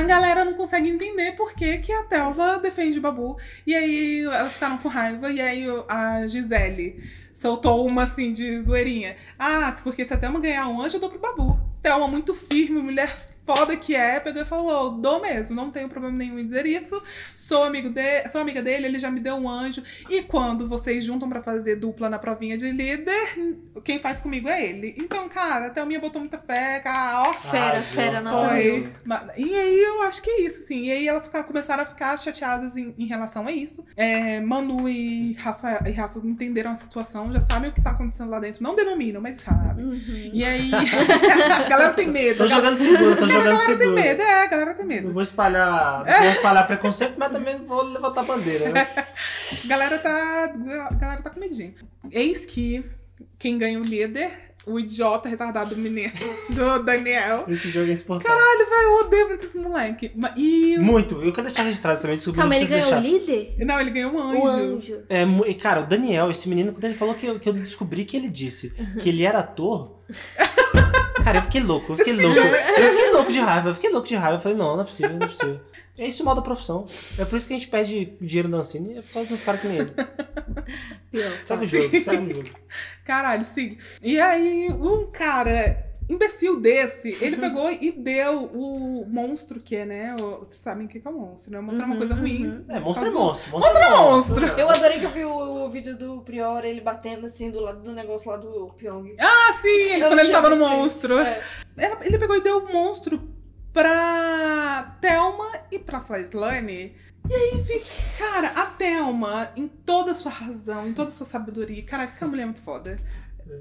a 0.01 0.03
galera 0.03 0.45
não 0.45 0.53
consegue 0.53 0.89
entender 0.89 1.33
por 1.33 1.53
que, 1.53 1.77
que 1.77 1.91
a 1.91 2.03
Thelma 2.03 2.59
defende 2.59 2.99
o 2.99 3.01
Babu. 3.01 3.37
E 3.65 3.75
aí, 3.75 4.23
elas 4.23 4.53
ficaram 4.53 4.77
com 4.77 4.89
raiva. 4.89 5.31
E 5.31 5.41
aí, 5.41 5.65
a 5.87 6.27
Gisele 6.27 7.03
soltou 7.33 7.85
uma 7.85 8.03
assim 8.03 8.31
de 8.31 8.61
zoeirinha. 8.61 9.15
Ah, 9.37 9.75
porque 9.83 10.05
se 10.05 10.13
a 10.13 10.17
Thelma 10.17 10.39
ganhar 10.39 10.67
um 10.67 10.81
anjo, 10.81 10.97
eu 10.97 11.01
dou 11.01 11.09
pro 11.09 11.19
Babu. 11.19 11.59
Thelma, 11.81 12.07
muito 12.07 12.33
firme, 12.33 12.81
mulher 12.81 13.13
foda 13.45 13.75
que 13.77 13.95
é, 13.95 14.19
pegou 14.19 14.41
e 14.41 14.45
falou: 14.45 14.91
dou 14.91 15.21
mesmo, 15.21 15.55
não 15.55 15.71
tenho 15.71 15.87
problema 15.89 16.15
nenhum 16.17 16.39
em 16.39 16.43
dizer 16.45 16.65
isso. 16.65 17.01
Sou 17.35 17.63
amigo 17.63 17.89
de, 17.89 18.27
sou 18.29 18.41
amiga 18.41 18.61
dele, 18.61 18.87
ele 18.87 18.99
já 18.99 19.09
me 19.11 19.19
deu 19.19 19.35
um 19.35 19.49
anjo. 19.49 19.83
E 20.09 20.21
quando 20.23 20.67
vocês 20.67 21.03
juntam 21.03 21.29
pra 21.29 21.41
fazer 21.43 21.75
dupla 21.75 22.09
na 22.09 22.17
provinha 22.19 22.57
de 22.57 22.71
líder, 22.71 23.57
quem 23.83 23.99
faz 23.99 24.19
comigo 24.19 24.47
é 24.49 24.65
ele. 24.65 24.95
Então, 24.97 25.27
cara, 25.29 25.67
a 25.67 25.69
Thelminha 25.69 25.99
botou 25.99 26.19
muita 26.19 26.37
fé, 26.37 26.79
cara, 26.79 27.29
ó. 27.29 27.33
Fera, 27.33 27.65
Arrasou. 27.65 27.81
fera, 27.83 28.21
mil. 28.21 28.31
Foi. 28.31 28.91
E 29.37 29.53
aí 29.55 29.79
eu 29.79 30.01
acho 30.03 30.21
que 30.21 30.29
é 30.29 30.41
isso, 30.41 30.61
assim. 30.63 30.83
E 30.85 30.91
aí 30.91 31.07
elas 31.07 31.25
ficaram, 31.27 31.45
começaram 31.45 31.83
a 31.83 31.85
ficar 31.85 32.17
chateadas 32.17 32.75
em, 32.77 32.93
em 32.97 33.05
relação 33.05 33.47
a 33.47 33.51
isso. 33.51 33.85
É, 33.95 34.39
Manu 34.41 34.89
e 34.89 35.33
Rafa, 35.33 35.81
e 35.87 35.91
Rafa 35.91 36.19
entenderam 36.23 36.71
a 36.71 36.75
situação, 36.75 37.31
já 37.31 37.41
sabem 37.41 37.69
o 37.69 37.73
que 37.73 37.81
tá 37.81 37.91
acontecendo 37.91 38.29
lá 38.29 38.39
dentro. 38.39 38.63
Não 38.63 38.75
denominam, 38.75 39.21
mas 39.21 39.41
sabem. 39.41 39.85
Uhum. 39.85 40.29
E 40.33 40.43
aí. 40.43 40.71
a 41.65 41.69
galera 41.69 41.93
tem 41.93 42.07
medo. 42.07 42.37
Tô 42.37 42.49
galera- 42.49 42.75
jogando 42.75 42.77
seguro, 42.77 43.15
tô 43.17 43.25
a 43.25 43.27
jogando 43.35 43.57
galera 43.57 43.77
tem 43.77 43.89
medo, 43.91 44.21
é, 44.21 44.43
a 44.43 44.47
galera 44.47 44.73
tem 44.73 44.85
Não 44.85 44.95
medo. 44.95 45.13
vou 45.13 45.23
espalhar, 45.23 46.05
não 46.05 46.21
vou 46.21 46.31
espalhar 46.31 46.67
preconceito, 46.67 47.15
mas 47.17 47.31
também 47.31 47.57
não 47.59 47.65
vou 47.65 47.81
levantar 47.83 48.23
bandeira, 48.23 48.69
né? 48.71 48.87
A 48.95 49.67
galera 49.67 49.97
tá. 49.99 50.53
A 50.89 50.93
galera 50.93 51.21
tá 51.21 51.29
com 51.29 51.39
medinho. 51.39 51.73
Eis 52.11 52.45
que 52.45 52.83
quem 53.37 53.57
ganha 53.57 53.79
o 53.79 53.83
líder, 53.83 54.31
o 54.65 54.79
idiota 54.79 55.29
retardado 55.29 55.75
do 55.75 55.81
menino, 55.81 56.11
do 56.49 56.83
Daniel. 56.83 57.45
Esse 57.47 57.69
jogo 57.69 57.87
é 57.89 57.93
insuportável. 57.93 58.37
Eu 58.37 59.05
odeio 59.05 59.27
muito 59.27 59.45
esse 59.45 59.57
moleque. 59.57 60.11
E. 60.35 60.77
Muito. 60.79 61.21
Eu 61.21 61.31
quero 61.31 61.47
deixar 61.47 61.63
registrado 61.63 61.99
também, 62.01 62.15
desculpa, 62.17 62.39
Calma, 62.41 62.55
não 62.55 62.61
ele 62.61 62.69
ganhou 62.69 62.87
o 62.87 63.01
deixar. 63.01 63.29
líder? 63.35 63.65
Não, 63.65 63.79
ele 63.79 63.91
ganhou 63.91 64.11
um 64.13 64.19
anjo. 64.19 64.39
O 64.39 64.47
anjo. 64.47 65.03
É, 65.09 65.53
cara, 65.55 65.81
o 65.81 65.85
Daniel, 65.85 66.31
esse 66.31 66.47
menino, 66.49 66.71
quando 66.71 66.85
ele 66.85 66.93
falou 66.93 67.13
que 67.13 67.25
eu, 67.25 67.39
que 67.39 67.47
eu 67.49 67.53
descobri 67.53 68.05
que 68.05 68.15
ele 68.17 68.29
disse 68.29 68.73
que 68.99 69.09
ele 69.09 69.23
era 69.23 69.39
ator. 69.39 69.99
Cara, 71.25 71.39
eu 71.39 71.41
fiquei 71.41 71.61
louco, 71.61 71.93
eu 71.93 71.97
fiquei 71.97 72.13
louco. 72.13 72.37
Eu 72.37 72.89
fiquei 72.91 73.11
louco 73.11 73.31
de 73.31 73.39
raiva, 73.39 73.69
eu 73.69 73.73
fiquei 73.73 73.89
louco 73.89 74.07
de 74.07 74.15
raiva. 74.15 74.37
Eu 74.37 74.41
falei, 74.41 74.55
não, 74.55 74.75
não 74.75 74.83
é 74.83 74.85
possível, 74.85 75.17
não 75.17 75.25
é 75.25 75.27
possível. 75.27 75.59
É 75.97 76.05
isso 76.05 76.21
o 76.21 76.25
mal 76.25 76.35
da 76.35 76.41
profissão. 76.43 76.85
É 77.17 77.25
por 77.25 77.35
isso 77.35 77.47
que 77.47 77.53
a 77.53 77.57
gente 77.57 77.67
perde 77.67 78.13
dinheiro 78.21 78.47
na 78.47 78.57
Ancine, 78.57 78.99
é 78.99 79.01
por 79.01 79.13
causa 79.13 79.29
dos 79.29 79.41
caras 79.41 79.59
que 79.59 79.67
nem 79.67 79.77
ele. 79.77 79.93
Pior. 81.11 81.31
Segue 81.43 81.63
o 81.63 81.67
jogo, 81.67 82.03
segue 82.03 82.25
o 82.25 82.29
jogo. 82.35 82.49
Caralho, 83.03 83.43
sim. 83.43 83.75
E 84.03 84.19
aí, 84.19 84.69
um 84.69 85.09
cara 85.09 85.94
imbecil 86.09 86.59
desse, 86.61 87.17
ele 87.21 87.35
pegou 87.37 87.71
e 87.71 87.91
deu 87.91 88.45
o 88.45 89.05
monstro 89.07 89.59
que 89.59 89.75
é, 89.75 89.85
né? 89.85 90.15
o- 90.19 90.39
Vocês 90.39 90.59
sabem 90.59 90.85
o 90.85 90.89
que 90.89 91.01
é 91.03 91.09
o 91.09 91.13
monstro, 91.13 91.51
né? 91.51 91.59
O 91.59 91.63
monstro 91.63 91.83
é 91.83 91.85
uma 91.85 91.93
Uhum, 91.93 91.99
coisa 91.99 92.15
ruim. 92.15 92.47
uhum. 92.47 92.63
É, 92.69 92.79
monstro 92.79 93.07
é 93.07 93.11
monstro. 93.11 93.51
Monstro 93.51 93.77
é 93.77 93.89
monstro. 93.89 94.45
Eu 94.47 94.69
adorei 94.69 94.99
que 94.99 95.05
eu 95.05 95.11
vi 95.11 95.25
o, 95.25 95.65
o 95.65 95.69
vídeo 95.69 95.97
do 95.97 96.21
Prior, 96.21 96.63
ele 96.63 96.81
batendo 96.81 97.25
assim 97.25 97.49
do 97.49 97.59
lado 97.59 97.81
do 97.81 97.93
negócio 97.93 98.29
lá 98.29 98.37
do 98.37 98.67
Pyong. 98.77 99.15
Ah, 99.19 99.53
sim, 99.61 99.67
ele, 99.93 100.05
quando 100.07 100.19
ele 100.19 100.31
tava 100.31 100.49
no 100.49 100.57
monstro. 100.57 101.17
É. 101.19 101.43
Ela- 101.77 101.99
Ele 102.03 102.17
pegou 102.17 102.35
e 102.37 102.41
deu 102.41 102.59
o 102.59 102.71
monstro 102.71 103.21
pra 103.73 104.97
Thelma 105.01 105.47
e 105.71 105.77
pra 105.79 105.99
Flyslane. 105.99 106.95
E 107.27 107.33
aí, 107.33 107.63
fica, 107.63 107.85
cara, 108.19 108.47
a 108.49 108.65
Thelma, 108.67 109.49
em 109.55 109.67
toda 109.67 110.11
a 110.11 110.13
sua 110.13 110.31
razão, 110.31 110.87
em 110.87 110.93
toda 110.93 111.09
a 111.09 111.11
sua 111.11 111.25
sabedoria, 111.25 111.81
cara, 111.83 112.05
que 112.05 112.23
mulher 112.25 112.43
é 112.43 112.45
muito 112.45 112.61
foda. 112.61 112.97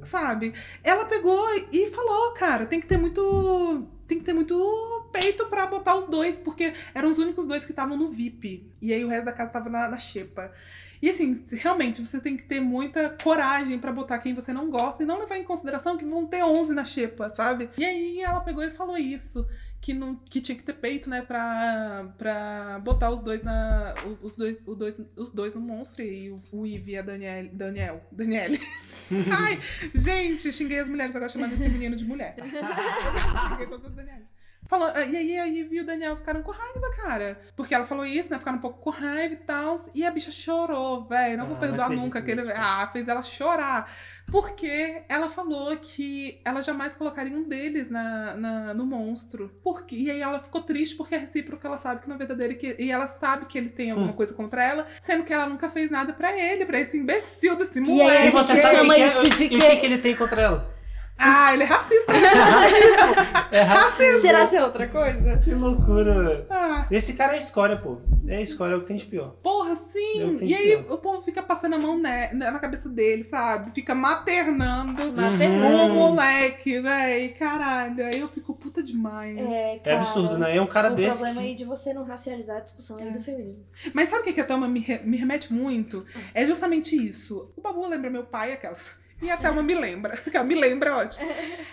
Sabe? 0.03 0.53
Ela 0.83 1.05
pegou 1.05 1.47
e 1.73 1.87
falou, 1.89 2.33
cara, 2.33 2.67
tem 2.67 2.81
que 2.81 2.87
ter 2.87 2.97
muito. 2.97 3.87
Tem 4.07 4.19
que 4.19 4.25
ter 4.25 4.35
muito 4.35 5.09
peito 5.11 5.47
pra 5.47 5.67
botar 5.67 5.97
os 5.97 6.07
dois, 6.07 6.39
porque 6.39 6.75
eram 6.95 7.11
os 7.11 7.19
únicos 7.19 7.47
dois 7.47 7.65
que 7.65 7.73
estavam 7.73 7.97
no 7.97 8.11
VIP. 8.11 8.71
E 8.81 8.93
aí 8.93 9.03
o 9.05 9.09
resto 9.09 9.25
da 9.25 9.33
casa 9.33 9.51
tava 9.51 9.71
na, 9.71 9.89
na 9.89 9.99
xepa. 9.99 10.53
E 11.05 11.11
assim, 11.11 11.45
realmente, 11.51 12.05
você 12.05 12.19
tem 12.19 12.35
que 12.37 12.45
ter 12.45 12.61
muita 12.61 13.11
coragem 13.23 13.79
pra 13.79 13.93
botar 13.93 14.19
quem 14.19 14.33
você 14.33 14.55
não 14.55 14.71
gosta 14.71 15.03
e 15.03 15.07
não 15.07 15.19
levar 15.19 15.37
em 15.37 15.45
consideração 15.45 15.99
que 15.99 16.05
vão 16.05 16.27
ter 16.27 16.43
11 16.43 16.73
na 16.73 16.85
xepa, 16.85 17.29
sabe? 17.29 17.69
E 17.77 17.85
aí 17.85 18.21
ela 18.21 18.41
pegou 18.41 18.63
e 18.63 18.71
falou 18.71 18.97
isso. 18.97 19.47
Que, 19.83 19.93
não, 19.93 20.17
que 20.17 20.41
tinha 20.41 20.57
que 20.57 20.65
ter 20.65 20.73
peito, 20.73 21.11
né, 21.11 21.21
pra, 21.21 22.11
pra 22.17 22.81
botar 22.83 23.11
os 23.11 23.21
dois 23.21 23.43
na. 23.43 23.93
Os 24.23 24.35
dois, 24.35 24.59
os 24.65 24.79
dois, 24.79 25.01
os 25.15 25.31
dois 25.31 25.55
no 25.55 25.61
monstro. 25.61 26.01
E 26.01 26.31
o, 26.31 26.41
o 26.53 26.67
Ivy 26.67 26.93
e 26.93 26.99
a 26.99 27.03
Daniel. 27.03 27.51
Daniel. 27.53 28.03
Daniele. 28.11 28.59
Ai, 29.39 29.61
gente, 29.95 30.53
xinguei 30.53 30.79
as 30.81 30.89
mulheres 30.89 31.15
agora 31.15 31.31
chamando 31.31 31.53
esse 31.53 31.69
menino 31.69 31.97
de 31.97 32.05
mulher. 32.05 32.37
xinguei 33.49 33.67
todas 33.67 33.87
as 33.87 33.95
Danieles. 33.95 34.29
Falou, 34.67 34.89
e 34.89 35.17
aí 35.17 35.39
a 35.39 35.45
Ivy 35.45 35.77
e 35.77 35.81
o 35.81 35.87
Daniel 35.87 36.17
ficaram 36.17 36.43
com 36.43 36.51
raiva, 36.51 36.91
cara. 37.03 37.39
Porque 37.55 37.75
ela 37.75 37.85
falou 37.85 38.07
isso, 38.07 38.31
né? 38.33 38.39
Ficaram 38.39 38.57
um 38.59 38.61
pouco 38.61 38.79
com 38.81 38.91
raiva 38.91 39.35
e 39.35 39.37
tal. 39.37 39.77
E 39.95 40.05
a 40.07 40.11
bicha 40.11 40.31
chorou, 40.31 41.05
velho. 41.07 41.37
Não 41.37 41.47
vou 41.47 41.57
Ah, 41.57 41.61
perdoar 41.61 41.91
não 41.91 41.97
nunca. 41.97 42.19
Aquele... 42.21 42.51
Ah, 42.53 42.89
fez 42.93 43.07
ela 43.07 43.23
chorar. 43.23 43.93
Porque 44.31 45.03
ela 45.07 45.29
falou 45.29 45.77
que 45.77 46.41
ela 46.47 46.63
jamais 46.63 46.95
colocaria 46.95 47.37
um 47.37 47.47
deles 47.47 47.91
na, 47.91 48.35
na- 48.35 48.75
no 48.75 48.87
monstro. 48.87 49.51
Porque, 49.63 49.95
e 49.97 50.11
aí 50.11 50.23
ela 50.23 50.43
ficou 50.43 50.63
triste 50.63 50.97
porque 50.97 51.15
é 51.15 51.19
recíproco, 51.19 51.67
ela 51.67 51.77
sabe 51.77 52.01
que 52.01 52.09
não 52.09 52.15
é 52.15 52.19
verdadeiro 52.19 52.55
e, 52.55 52.57
que, 52.57 52.75
e 52.79 52.91
ela 52.91 53.07
sabe 53.07 53.45
que 53.45 53.59
ele 53.59 53.69
tem 53.69 53.91
alguma 53.91 54.13
Hum. 54.13 54.15
coisa 54.15 54.33
contra 54.33 54.65
ela, 54.65 54.87
sendo 55.03 55.25
que 55.25 55.33
ela 55.33 55.47
nunca 55.47 55.69
fez 55.69 55.91
nada 55.91 56.15
pra 56.15 56.35
ele, 56.35 56.65
pra 56.65 56.81
esse 56.81 56.97
imbecil 56.97 57.55
desse 57.57 57.79
E 57.81 57.83
aí 57.83 57.89
moleque. 57.99 58.27
E 58.29 58.31
você 58.31 58.53
gente 58.55 58.63
sabe 58.63 58.77
chama 58.77 58.95
é- 58.97 59.07
isso 59.07 59.29
de 59.29 59.45
E 59.45 59.49
quê? 59.51 59.57
o 59.57 59.61
que, 59.61 59.77
que 59.77 59.87
ele 59.87 59.99
tem 59.99 60.17
contra 60.17 60.41
ela? 60.41 60.74
Ah, 61.17 61.55
ele 61.55 61.63
é 61.63 61.67
racista. 61.67 62.13
É 63.53 63.61
racismo. 63.63 64.21
Será 64.21 64.45
ser 64.45 64.61
outra 64.63 64.89
coisa? 64.89 65.39
Que 65.39 65.55
loucura, 65.55 66.13
velho. 66.25 66.47
ah, 66.51 66.89
Esse 66.91 67.13
cara 67.15 67.37
é 67.37 67.39
escória, 67.39 67.77
pô. 67.77 67.99
É 68.27 68.43
escória, 68.43 68.75
é 68.75 68.77
o 68.77 68.81
que 68.81 68.87
tem 68.89 68.97
de 68.97 69.05
pior. 69.05 69.31
porra, 69.45 69.71
Eu 69.71 69.77
sim. 69.77 70.25
entendi, 70.33 70.53
E 70.53 70.55
aí 70.57 70.85
ó. 70.91 70.95
o 70.95 70.99
povo 70.99 71.21
fica 71.23 71.41
passando 71.41 71.75
a 71.75 71.79
mão 71.79 71.97
né, 71.97 72.31
na 72.33 72.59
cabeça 72.59 72.89
dele, 72.89 73.23
sabe? 73.23 73.71
Fica 73.71 73.95
maternando 73.95 75.13
Maternando. 75.13 75.93
o 75.93 75.95
moleque. 75.95 76.81
véi, 76.81 77.29
caralho. 77.29 78.05
Aí 78.07 78.19
eu 78.19 78.29
fico 78.29 78.55
puta 78.55 78.83
demais. 78.83 79.39
É, 79.39 79.77
É 79.77 79.79
cara, 79.79 79.97
absurdo, 79.99 80.37
né? 80.37 80.57
É 80.57 80.61
um 80.61 80.67
cara 80.67 80.91
o 80.91 80.97
desse. 80.97 81.19
problema 81.19 81.41
que- 81.43 81.47
aí 81.49 81.55
de 81.55 81.65
você 81.65 81.95
não 81.95 82.03
racializar 82.05 82.57
a 82.57 82.61
discussão 82.61 82.97
aí 82.99 83.07
É. 83.07 83.11
do 83.13 83.23
feminismo. 83.23 83.65
Mas 83.93 84.09
sabe 84.09 84.23
o 84.23 84.25
que, 84.25 84.33
que 84.33 84.41
a 84.41 84.45
Thelma 84.45 84.67
me, 84.67 84.81
re- 84.81 85.03
me 85.05 85.17
remete 85.17 85.53
muito? 85.53 86.05
É 86.35 86.45
justamente 86.45 86.97
isso. 86.97 87.53
O 87.57 87.61
Babu 87.61 87.87
lembra 87.87 88.11
meu 88.11 88.25
pai, 88.25 88.53
aquelas. 88.53 88.91
E 89.25 89.31
a 89.31 89.37
Thelma 89.39 89.63
me 89.63 89.75
lembra. 89.75 90.19
Me 90.45 90.55
lembra, 90.55 90.91
é 90.91 90.93
ótimo. 90.93 91.27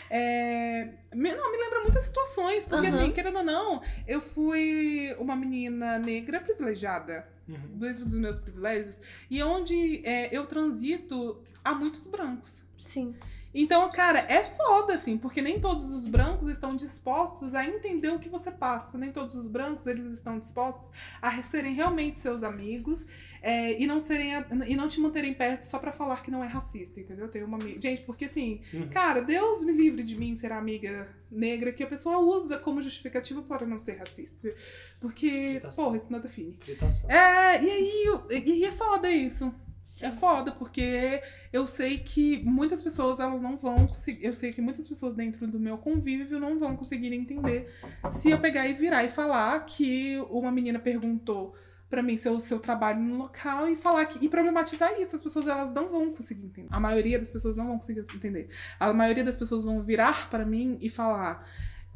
É, 0.10 0.88
me- 1.14 1.36
não, 1.36 1.52
me 1.52 1.58
lembra 1.58 1.82
muitas 1.82 2.04
situações. 2.04 2.66
Porque, 2.66 2.88
Aham. 2.88 2.98
assim, 3.00 3.12
querendo 3.12 3.38
ou 3.40 3.44
não, 3.44 3.82
eu 4.08 4.22
fui 4.22 5.14
uma 5.20 5.36
menina 5.36 5.98
negra 5.98 6.40
privilegiada. 6.40 7.28
Uhum. 7.48 7.78
Dentro 7.80 8.06
dos 8.06 8.14
meus 8.14 8.38
privilégios. 8.38 9.02
E 9.30 9.44
onde 9.44 10.02
é, 10.08 10.30
eu 10.36 10.46
transito, 10.46 11.42
há 11.64 11.74
muitos 11.74 12.08
brancos. 12.08 12.64
Sim. 12.78 13.14
Então, 13.54 13.90
cara, 13.92 14.20
é 14.30 14.44
foda, 14.44 14.94
assim, 14.94 15.18
porque 15.18 15.42
nem 15.42 15.60
todos 15.60 15.92
os 15.92 16.08
brancos 16.08 16.48
estão 16.48 16.76
dispostos 16.76 17.54
a 17.54 17.66
entender 17.66 18.10
o 18.10 18.20
que 18.20 18.30
você 18.30 18.52
passa. 18.52 18.98
Nem 18.98 19.12
todos 19.12 19.36
os 19.36 19.48
brancos, 19.48 19.86
eles 19.88 20.14
estão 20.14 20.40
dispostos 20.40 20.90
a 21.22 21.42
serem 21.44 21.74
realmente 21.74 22.20
seus 22.20 22.44
amigos 22.44 23.06
é, 23.42 23.82
e, 23.82 23.86
não 23.86 24.00
serem 24.00 24.32
e 24.68 24.76
não 24.76 24.88
te 24.88 25.00
manterem 25.00 25.34
perto 25.34 25.66
só 25.66 25.80
pra 25.80 25.92
falar 25.92 26.22
que 26.24 26.32
não 26.32 26.44
é 26.44 26.48
racista, 26.48 27.00
entendeu? 27.00 27.28
Tem 27.28 27.44
uma 27.44 27.58
amiga... 27.58 27.80
Gente, 27.82 28.02
porque 28.04 28.26
assim, 28.26 28.62
Uhum. 28.74 28.90
cara, 28.90 29.22
Deus 29.22 29.64
me 29.64 29.72
livre 29.72 30.04
de 30.04 30.16
mim 30.18 30.36
ser 30.36 30.52
amiga 30.52 31.10
negra 31.30 31.72
que 31.72 31.84
a 31.84 31.88
pessoa 31.88 32.20
usa 32.20 32.58
como 32.58 32.82
justificativa 32.82 33.42
para 33.42 33.66
não 33.66 33.80
ser 33.80 33.98
racista. 33.98 34.54
Porque, 35.00 35.52
Gritação. 35.54 35.86
porra, 35.86 35.98
isso 35.98 36.12
não 36.12 36.20
define. 36.20 36.58
Gritação. 36.66 37.10
É, 37.10 37.62
e 37.64 37.70
aí, 37.70 38.04
e 38.46 38.52
aí 38.52 38.64
é 38.66 38.72
foda 38.72 39.10
isso. 39.10 39.54
Sim. 39.92 40.06
É 40.06 40.12
foda, 40.12 40.54
porque 40.54 41.22
eu 41.52 41.68
sei 41.68 41.98
que 41.98 42.42
muitas 42.46 42.82
pessoas 42.82 43.20
elas 43.20 43.42
não 43.42 43.58
vão 43.58 43.86
conseguir. 43.86 44.26
Eu 44.26 44.32
sei 44.32 44.54
que 44.54 44.62
muitas 44.62 44.88
pessoas 44.88 45.14
dentro 45.14 45.46
do 45.46 45.60
meu 45.60 45.78
convívio 45.78 46.40
não 46.40 46.58
vão 46.58 46.78
conseguir 46.78 47.14
entender 47.14 47.70
se 48.10 48.32
eu 48.32 48.40
pegar 48.40 48.66
e 48.68 48.74
virar 48.74 49.04
e 49.04 49.10
falar 49.10 49.66
que 49.66 50.18
uma 50.30 50.50
menina 50.50 50.80
perguntou 50.80 51.54
pra 51.90 52.02
mim 52.02 52.16
seu 52.16 52.40
seu 52.40 52.58
trabalho 52.58 53.02
no 53.02 53.18
local 53.18 53.68
e 53.68 53.76
falar 53.76 54.06
que 54.06 54.26
e 54.26 54.30
problematizar 54.30 54.94
isso, 54.98 55.14
as 55.14 55.22
pessoas 55.22 55.46
elas 55.46 55.74
não 55.74 55.90
vão 55.90 56.10
conseguir 56.14 56.46
entender. 56.46 56.70
A 56.72 56.80
maioria 56.80 57.20
das 57.20 57.30
pessoas 57.30 57.58
não 57.58 57.68
vão 57.68 57.76
conseguir 57.76 58.00
entender. 58.16 58.48
A 58.80 58.94
maioria 58.94 59.26
das 59.26 59.36
pessoas 59.36 59.66
vão 59.66 59.84
virar 59.84 60.30
pra 60.30 60.46
mim 60.46 60.78
e 60.80 60.90
falar 60.90 61.46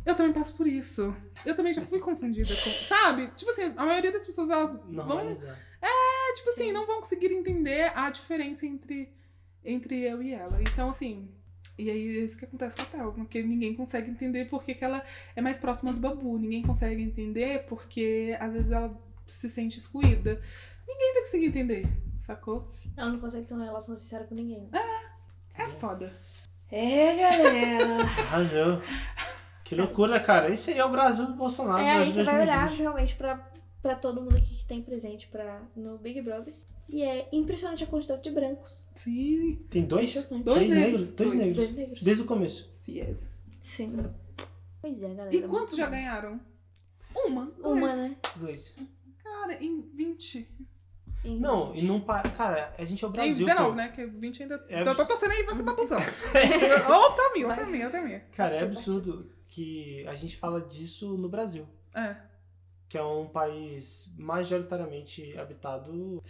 eu 0.06 0.14
também 0.14 0.34
passo 0.34 0.54
por 0.54 0.68
isso. 0.68 1.16
Eu 1.46 1.56
também 1.56 1.72
já 1.72 1.82
fui 1.82 2.00
confundida 2.00 2.50
com. 2.50 2.70
Sabe? 2.70 3.32
Tipo 3.38 3.52
assim, 3.52 3.74
a 3.76 3.86
maioria 3.86 4.12
das 4.12 4.26
pessoas 4.26 4.50
elas 4.50 4.74
vão 4.74 4.92
Normalizar. 4.92 5.58
É, 6.30 6.34
tipo 6.34 6.50
Sim. 6.52 6.64
assim, 6.64 6.72
não 6.72 6.86
vão 6.86 7.00
conseguir 7.00 7.32
entender 7.32 7.92
a 7.96 8.10
diferença 8.10 8.66
entre, 8.66 9.10
entre 9.64 10.02
eu 10.02 10.22
e 10.22 10.34
ela. 10.34 10.62
Então, 10.62 10.90
assim. 10.90 11.30
E 11.78 11.90
aí 11.90 12.18
é 12.20 12.22
isso 12.22 12.38
que 12.38 12.46
acontece 12.46 12.78
com 12.78 12.84
a 12.84 12.86
Thelma, 12.86 13.12
porque 13.12 13.44
ninguém 13.44 13.76
consegue 13.76 14.10
entender 14.10 14.46
porque 14.46 14.74
que 14.74 14.86
ela 14.86 15.04
é 15.36 15.42
mais 15.42 15.60
próxima 15.60 15.92
do 15.92 16.00
Babu. 16.00 16.38
Ninguém 16.38 16.64
consegue 16.64 17.02
entender 17.02 17.66
porque 17.66 18.36
às 18.40 18.54
vezes 18.54 18.72
ela 18.72 18.98
se 19.28 19.50
sente 19.50 19.78
excluída. 19.78 20.40
Ninguém 20.88 21.14
vai 21.14 21.22
conseguir 21.24 21.48
entender, 21.48 21.86
sacou? 22.18 22.72
Ela 22.96 23.12
não 23.12 23.20
consegue 23.20 23.46
ter 23.46 23.56
uma 23.56 23.66
relação 23.66 23.94
sincera 23.94 24.24
com 24.24 24.36
ninguém. 24.36 24.70
É 25.58 25.66
foda. 25.80 26.14
É, 26.72 27.18
galera. 27.18 28.04
Arrasou. 28.32 28.82
Que 29.66 29.76
loucura, 29.76 30.20
cara. 30.20 30.50
Isso 30.50 30.70
aí 30.70 30.78
é 30.78 30.86
o 30.86 30.90
Brasil 30.90 31.26
do 31.26 31.34
Bolsonaro. 31.34 31.80
é, 31.80 31.98
aí 31.98 32.12
você 32.12 32.24
vai 32.24 32.42
olhar 32.42 32.68
2020. 32.68 32.80
realmente 32.80 33.16
pra, 33.16 33.52
pra 33.82 33.96
todo 33.96 34.22
mundo 34.22 34.38
aqui 34.38 34.55
que 34.66 34.68
tem 34.68 34.82
presente 34.82 35.28
pra, 35.28 35.62
no 35.76 35.98
Big 35.98 36.22
Brother. 36.22 36.54
E 36.90 37.02
é 37.04 37.28
impressionante 37.32 37.84
a 37.84 37.88
quantidade 37.88 38.22
de 38.24 38.32
brancos. 38.32 38.90
Sim. 38.96 39.60
Tem 39.70 39.86
dois? 39.86 40.14
Dois 40.30 40.44
Três 40.44 40.44
negros. 40.44 40.74
negros? 40.74 41.14
Dois 41.14 41.32
Dois. 41.32 41.34
negros. 41.34 41.56
Dois 41.58 41.76
negros. 41.78 42.02
Desde 42.02 42.24
o 42.24 42.26
começo. 42.26 42.70
Yes. 42.88 43.40
Sim. 43.62 44.06
Pois 44.82 45.02
é, 45.02 45.14
galera. 45.14 45.36
E 45.36 45.42
quantos 45.44 45.76
já 45.76 45.88
ganharam? 45.88 46.40
Uma. 47.16 47.52
Uma, 47.64 47.88
dois. 47.88 47.96
né? 47.98 48.18
Dois. 48.36 48.76
Cara, 49.24 49.64
em 49.64 49.82
20. 49.82 50.48
Em- 51.24 51.40
Não, 51.40 51.74
e 51.76 51.82
não 51.82 52.00
pa... 52.00 52.22
Cara, 52.22 52.72
a 52.78 52.86
gente 52.86 53.04
é 53.04 53.08
o 53.08 53.10
Em 53.10 53.14
Brasil. 53.14 53.46
19, 53.48 53.70
pô. 53.70 53.76
né? 53.76 53.88
Que 53.90 54.06
20 54.06 54.44
ainda. 54.44 54.64
É 54.70 54.84
tô, 54.84 54.92
abs- 54.92 54.98
tô 55.02 55.06
torcendo 55.08 55.32
aí, 55.32 55.44
vai 55.44 55.56
ser 55.56 55.64
babuzão. 55.64 55.98
Ou 56.88 57.12
tá 57.14 57.32
minha, 57.34 57.48
ou 57.48 57.56
tá 57.56 57.66
minha, 57.66 57.86
ou 57.88 57.92
tá 57.92 58.02
minha. 58.02 58.20
Cara, 58.36 58.56
é 58.58 58.62
absurdo 58.62 59.28
que 59.48 60.06
a 60.08 60.14
gente 60.14 60.38
fala 60.38 60.62
disso 60.62 61.18
no 61.18 61.28
Brasil. 61.28 61.68
É. 61.96 62.16
Que 62.96 63.00
é 63.00 63.04
um 63.04 63.28
país 63.28 64.10
majoritariamente 64.18 65.38
habitado. 65.38 66.22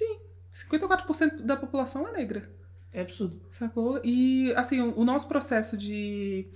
54% 0.52 1.42
da 1.44 1.56
população 1.56 2.08
é 2.08 2.12
negra, 2.12 2.52
É 2.92 3.02
absurdo. 3.02 3.40
sacou? 3.52 4.02
E, 4.04 4.52
assim, 4.56 4.82
o, 4.82 5.06
nosso 5.06 5.28
processo 5.28 5.78
de 5.78 6.48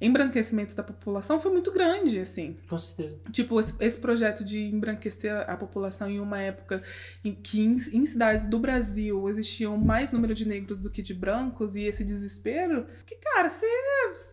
embranquecimento 0.00 0.74
da 0.74 0.82
população 0.82 1.38
foi 1.38 1.52
muito 1.52 1.70
grande, 1.70 2.18
assim. 2.18 2.56
Com 2.68 2.76
certeza. 2.76 3.20
Tipo, 3.30 3.60
esse, 3.60 3.76
esse 3.78 3.98
projeto 3.98 4.44
de 4.44 4.64
embranquecer 4.64 5.32
a, 5.32 5.42
a 5.42 5.56
população 5.56 6.10
em 6.10 6.18
uma 6.18 6.40
época 6.40 6.82
em 7.24 7.32
que 7.32 7.60
em, 7.60 7.76
em 7.76 8.04
cidades 8.04 8.48
do 8.48 8.58
Brasil 8.58 9.28
existiam 9.28 9.76
mais 9.76 10.10
número 10.10 10.34
de 10.34 10.48
negros 10.48 10.80
do 10.80 10.90
que 10.90 11.02
de 11.02 11.14
brancos 11.14 11.76
e 11.76 11.82
esse 11.82 12.02
desespero, 12.02 12.84
que, 13.06 13.14
cara, 13.14 13.48
você 13.48 13.66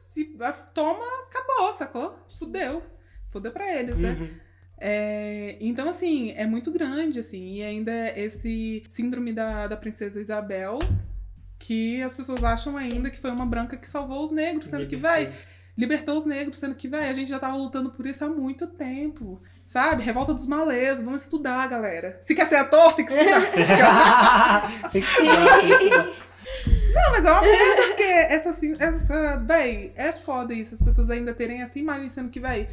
se 0.10 0.36
toma, 0.74 1.06
acabou, 1.28 1.72
sacou? 1.72 2.18
Fudeu. 2.30 2.82
Fudeu 3.30 3.52
pra 3.52 3.72
eles, 3.80 3.96
né? 3.96 4.42
É, 4.80 5.58
então, 5.60 5.90
assim, 5.90 6.32
é 6.36 6.46
muito 6.46 6.72
grande, 6.72 7.20
assim, 7.20 7.56
e 7.56 7.64
ainda 7.64 7.92
esse 8.18 8.84
síndrome 8.90 9.34
da, 9.34 9.68
da 9.68 9.76
princesa 9.76 10.22
Isabel, 10.22 10.80
que 11.58 12.02
as 12.02 12.16
pessoas 12.16 12.44
acham 12.44 12.74
Sim. 12.74 12.80
ainda 12.80 13.10
que 13.10 13.20
foi 13.20 13.32
uma 13.32 13.46
branca 13.46 13.76
que 13.76 13.88
salvou 13.88 14.24
os 14.24 14.32
negros, 14.32 14.70
sendo 14.70 14.88
que, 14.88 14.96
vai, 14.96 15.34
libertou 15.78 16.18
os 16.18 16.26
negros, 16.26 16.58
sendo 16.58 16.76
que, 16.76 16.88
vai, 16.88 17.10
a 17.10 17.14
gente 17.14 17.30
já 17.30 17.40
tava 17.40 17.58
lutando 17.58 17.90
por 17.90 18.06
isso 18.06 18.24
há 18.24 18.30
muito 18.30 18.68
tempo. 18.68 19.42
Sabe? 19.68 20.02
Revolta 20.02 20.34
dos 20.34 20.48
malês, 20.48 21.00
vamos 21.00 21.22
estudar, 21.22 21.68
galera. 21.68 22.18
Se 22.24 22.34
quer 22.34 22.50
ser 22.50 22.56
ator, 22.56 22.94
tem 22.94 23.06
que 23.06 23.14
estudar. 23.14 24.72
Tem 24.92 25.02
que 25.02 25.08
estudar, 25.08 25.60
tem 25.60 25.68
que 25.68 25.74
estudar. 25.74 26.30
Não, 26.94 27.12
mas 27.12 27.26
é 27.26 27.32
uma 27.32 27.42
merda, 27.42 27.84
porque 27.88 28.04
essa, 28.04 28.50
assim, 28.50 28.76
essa, 28.80 29.38
véi, 29.38 29.94
é 29.96 30.12
foda 30.12 30.54
isso, 30.54 30.74
as 30.74 30.82
pessoas 30.82 31.10
ainda 31.10 31.34
terem 31.34 31.62
essa 31.62 31.78
imagem, 31.78 32.10
sendo 32.10 32.30
que, 32.30 32.40
véi, 32.40 32.68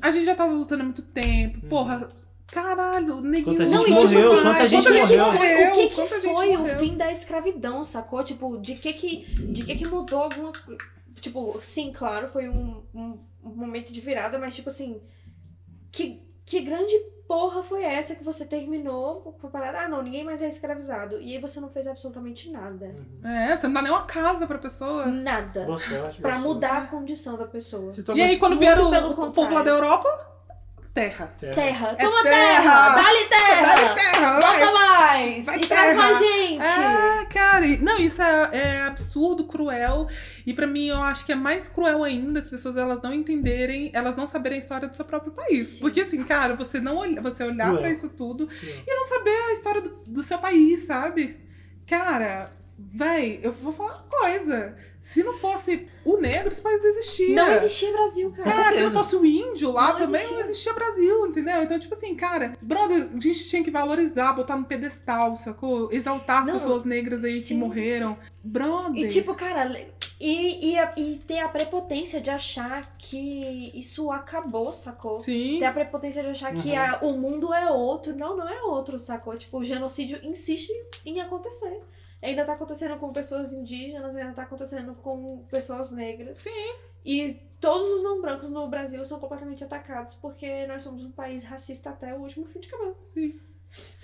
a 0.00 0.10
gente 0.10 0.24
já 0.24 0.34
tava 0.34 0.52
lutando 0.52 0.82
há 0.82 0.84
muito 0.84 1.02
tempo, 1.02 1.60
Uhum. 1.62 1.68
porra, 1.68 2.08
caralho, 2.46 3.20
neguinho. 3.20 3.44
Quanta 3.56 3.66
Não, 3.66 3.84
gente 3.86 3.92
e 3.92 3.96
tipo 3.98 4.12
morreu, 4.12 4.32
assim, 4.32 4.42
quanta 4.42 4.68
gente 4.68 4.80
o 4.88 4.92
que 4.92 5.06
que 5.06 5.16
morreu. 5.16 5.32
foi, 5.38 5.64
o 5.64 5.72
que, 5.72 5.88
que 5.88 5.94
Quanta 5.94 6.20
foi 6.20 6.56
o 6.56 6.58
morreu. 6.58 6.78
fim 6.78 6.96
da 6.96 7.10
escravidão, 7.10 7.84
sacou? 7.84 8.22
Tipo, 8.22 8.58
de 8.58 8.74
que 8.76 8.92
que, 8.92 9.16
de 9.52 9.64
que, 9.64 9.74
que 9.76 9.88
mudou 9.88 10.22
alguma 10.22 10.52
coisa? 10.52 10.78
Tipo, 11.20 11.58
sim, 11.60 11.92
claro, 11.92 12.28
foi 12.28 12.48
um, 12.48 12.82
um, 12.94 13.18
um 13.44 13.50
momento 13.54 13.92
de 13.92 14.00
virada, 14.00 14.38
mas 14.38 14.54
tipo 14.54 14.68
assim, 14.68 15.00
que, 15.90 16.20
que 16.44 16.60
grande 16.60 16.92
porra 17.26 17.62
foi 17.62 17.82
essa 17.82 18.14
que 18.14 18.24
você 18.24 18.44
terminou 18.44 19.36
com 19.40 19.46
a 19.46 19.50
parada? 19.50 19.80
Ah, 19.80 19.88
não, 19.88 20.02
ninguém 20.02 20.24
mais 20.24 20.42
é 20.42 20.48
escravizado. 20.48 21.20
E 21.20 21.34
aí 21.34 21.40
você 21.40 21.60
não 21.60 21.68
fez 21.70 21.86
absolutamente 21.86 22.50
nada. 22.50 22.94
É, 23.24 23.56
você 23.56 23.66
não 23.66 23.74
dá 23.74 23.82
nem 23.82 23.92
uma 23.92 24.04
casa 24.04 24.46
pra 24.46 24.58
pessoa. 24.58 25.06
Nada. 25.06 25.66
Sorte, 25.78 26.20
Pra 26.20 26.38
mudar 26.38 26.82
a 26.82 26.86
condição 26.86 27.36
da 27.36 27.46
pessoa. 27.46 27.90
E 28.14 28.22
aí, 28.22 28.38
quando 28.38 28.52
Muito 28.52 28.60
vieram 28.60 28.90
o, 28.90 29.28
o 29.28 29.32
povo 29.32 29.54
lá 29.54 29.62
da 29.62 29.70
Europa, 29.70 30.08
terra. 30.94 31.32
Terra. 31.38 31.96
É 31.98 32.04
Toma 32.04 32.22
terra! 32.22 32.62
terra! 32.62 33.02
Dá-lhe 33.02 33.24
terra! 33.24 33.62
Dá 33.62 33.94
terra! 33.94 34.40
Bota 34.40 34.72
mais! 34.72 35.46
Vai 35.46 35.56
e 35.56 35.66
traz 35.66 35.86
terra! 35.86 35.94
mais 35.96 36.18
gente! 36.18 36.62
É, 36.62 37.24
cara, 37.26 37.66
não, 37.80 37.98
isso 37.98 38.22
é, 38.22 38.50
é 38.52 38.82
absurdo, 38.82 39.44
cruel. 39.44 40.06
E 40.46 40.52
pra 40.52 40.66
mim, 40.66 40.88
eu 40.88 41.02
acho 41.02 41.24
que 41.24 41.32
é 41.32 41.34
mais 41.34 41.68
cruel 41.68 42.04
ainda 42.04 42.38
as 42.38 42.48
pessoas 42.48 42.76
elas 42.76 43.00
não 43.02 43.12
entenderem, 43.12 43.90
elas 43.94 44.14
não 44.16 44.26
saberem 44.26 44.56
a 44.56 44.58
história 44.58 44.88
do 44.88 44.94
seu 44.94 45.04
próprio 45.04 45.32
país. 45.32 45.66
Sim. 45.66 45.80
Porque 45.80 46.00
assim, 46.02 46.22
cara, 46.24 46.54
você 46.54 46.80
não 46.80 46.96
olha, 46.98 47.20
você 47.20 47.44
olhar 47.44 47.74
pra 47.76 47.90
isso 47.90 48.10
tudo 48.10 48.48
e 48.62 48.94
não 48.94 49.08
saber 49.08 49.30
a 49.30 49.52
história 49.52 49.80
do, 49.80 49.90
do 50.06 50.22
seu 50.22 50.38
país, 50.38 50.86
sabe? 50.86 51.40
Cara, 51.86 52.50
véi, 52.94 53.40
eu 53.42 53.52
vou 53.52 53.72
falar 53.72 53.92
uma 53.94 54.18
coisa. 54.18 54.76
Se 55.00 55.22
não 55.24 55.34
fosse 55.34 55.88
o 56.04 56.16
negro, 56.16 56.52
esse 56.52 56.62
país 56.62 56.80
não 56.80 56.88
existia. 56.90 57.34
Não 57.34 57.52
existia 57.52 57.92
Brasil, 57.92 58.30
cara. 58.32 58.48
É, 58.48 58.72
se 58.72 58.80
não 58.82 58.90
fosse 58.90 59.16
o 59.16 59.26
índio 59.26 59.72
lá 59.72 59.94
Não 59.94 60.06
também, 60.06 60.20
existia. 60.20 60.36
não 60.36 60.44
existia 60.44 60.72
Brasil, 60.74 61.26
entendeu? 61.26 61.62
Então, 61.64 61.78
tipo 61.78 61.94
assim, 61.94 62.14
cara, 62.14 62.56
brother, 62.62 63.08
a 63.12 63.20
gente 63.20 63.48
tinha 63.48 63.64
que 63.64 63.70
valorizar, 63.70 64.32
botar 64.32 64.56
no 64.56 64.64
pedestal, 64.64 65.36
sacou? 65.36 65.92
Exaltar 65.92 66.42
as 66.42 66.46
Não, 66.46 66.54
pessoas 66.54 66.84
negras 66.84 67.24
aí 67.24 67.34
que 67.34 67.40
sim. 67.40 67.56
morreram. 67.56 68.16
Brother. 68.44 69.04
E 69.04 69.08
tipo, 69.08 69.34
cara, 69.34 69.70
e, 70.20 70.76
e, 70.76 70.78
e 70.96 71.18
ter 71.18 71.40
a 71.40 71.48
prepotência 71.48 72.20
de 72.20 72.30
achar 72.30 72.94
que 72.96 73.72
isso 73.76 74.08
acabou, 74.12 74.72
sacou? 74.72 75.18
Sim. 75.18 75.56
Ter 75.58 75.64
a 75.64 75.72
prepotência 75.72 76.22
de 76.22 76.28
achar 76.28 76.54
que 76.54 76.70
Uhum. 76.70 76.78
a- 76.78 76.98
o 77.02 77.12
mundo 77.18 77.52
é 77.52 77.68
outro. 77.72 78.14
Não, 78.14 78.36
não 78.36 78.48
é 78.48 78.62
outro, 78.62 78.98
sacou? 79.00 79.36
Tipo, 79.36 79.58
o 79.58 79.64
genocídio 79.64 80.20
insiste 80.22 80.70
em 81.04 81.20
acontecer. 81.20 81.80
Ainda 82.22 82.44
tá 82.44 82.52
acontecendo 82.52 82.96
com 82.98 83.12
pessoas 83.12 83.52
indígenas, 83.52 84.14
ainda 84.14 84.32
tá 84.32 84.42
acontecendo 84.42 84.94
com 84.94 85.44
pessoas 85.50 85.90
negras. 85.90 86.36
Sim. 86.38 86.74
E 87.04 87.40
todos 87.60 87.86
os 87.88 88.02
não 88.04 88.22
brancos 88.22 88.48
no 88.48 88.68
Brasil 88.68 89.04
são 89.04 89.18
completamente 89.18 89.64
atacados 89.64 90.14
porque 90.14 90.66
nós 90.68 90.82
somos 90.82 91.02
um 91.04 91.10
país 91.10 91.42
racista 91.44 91.90
até 91.90 92.14
o 92.14 92.18
último 92.20 92.46
fio 92.46 92.60
de 92.60 92.68
cabelo. 92.68 92.96
Sim. 93.02 93.40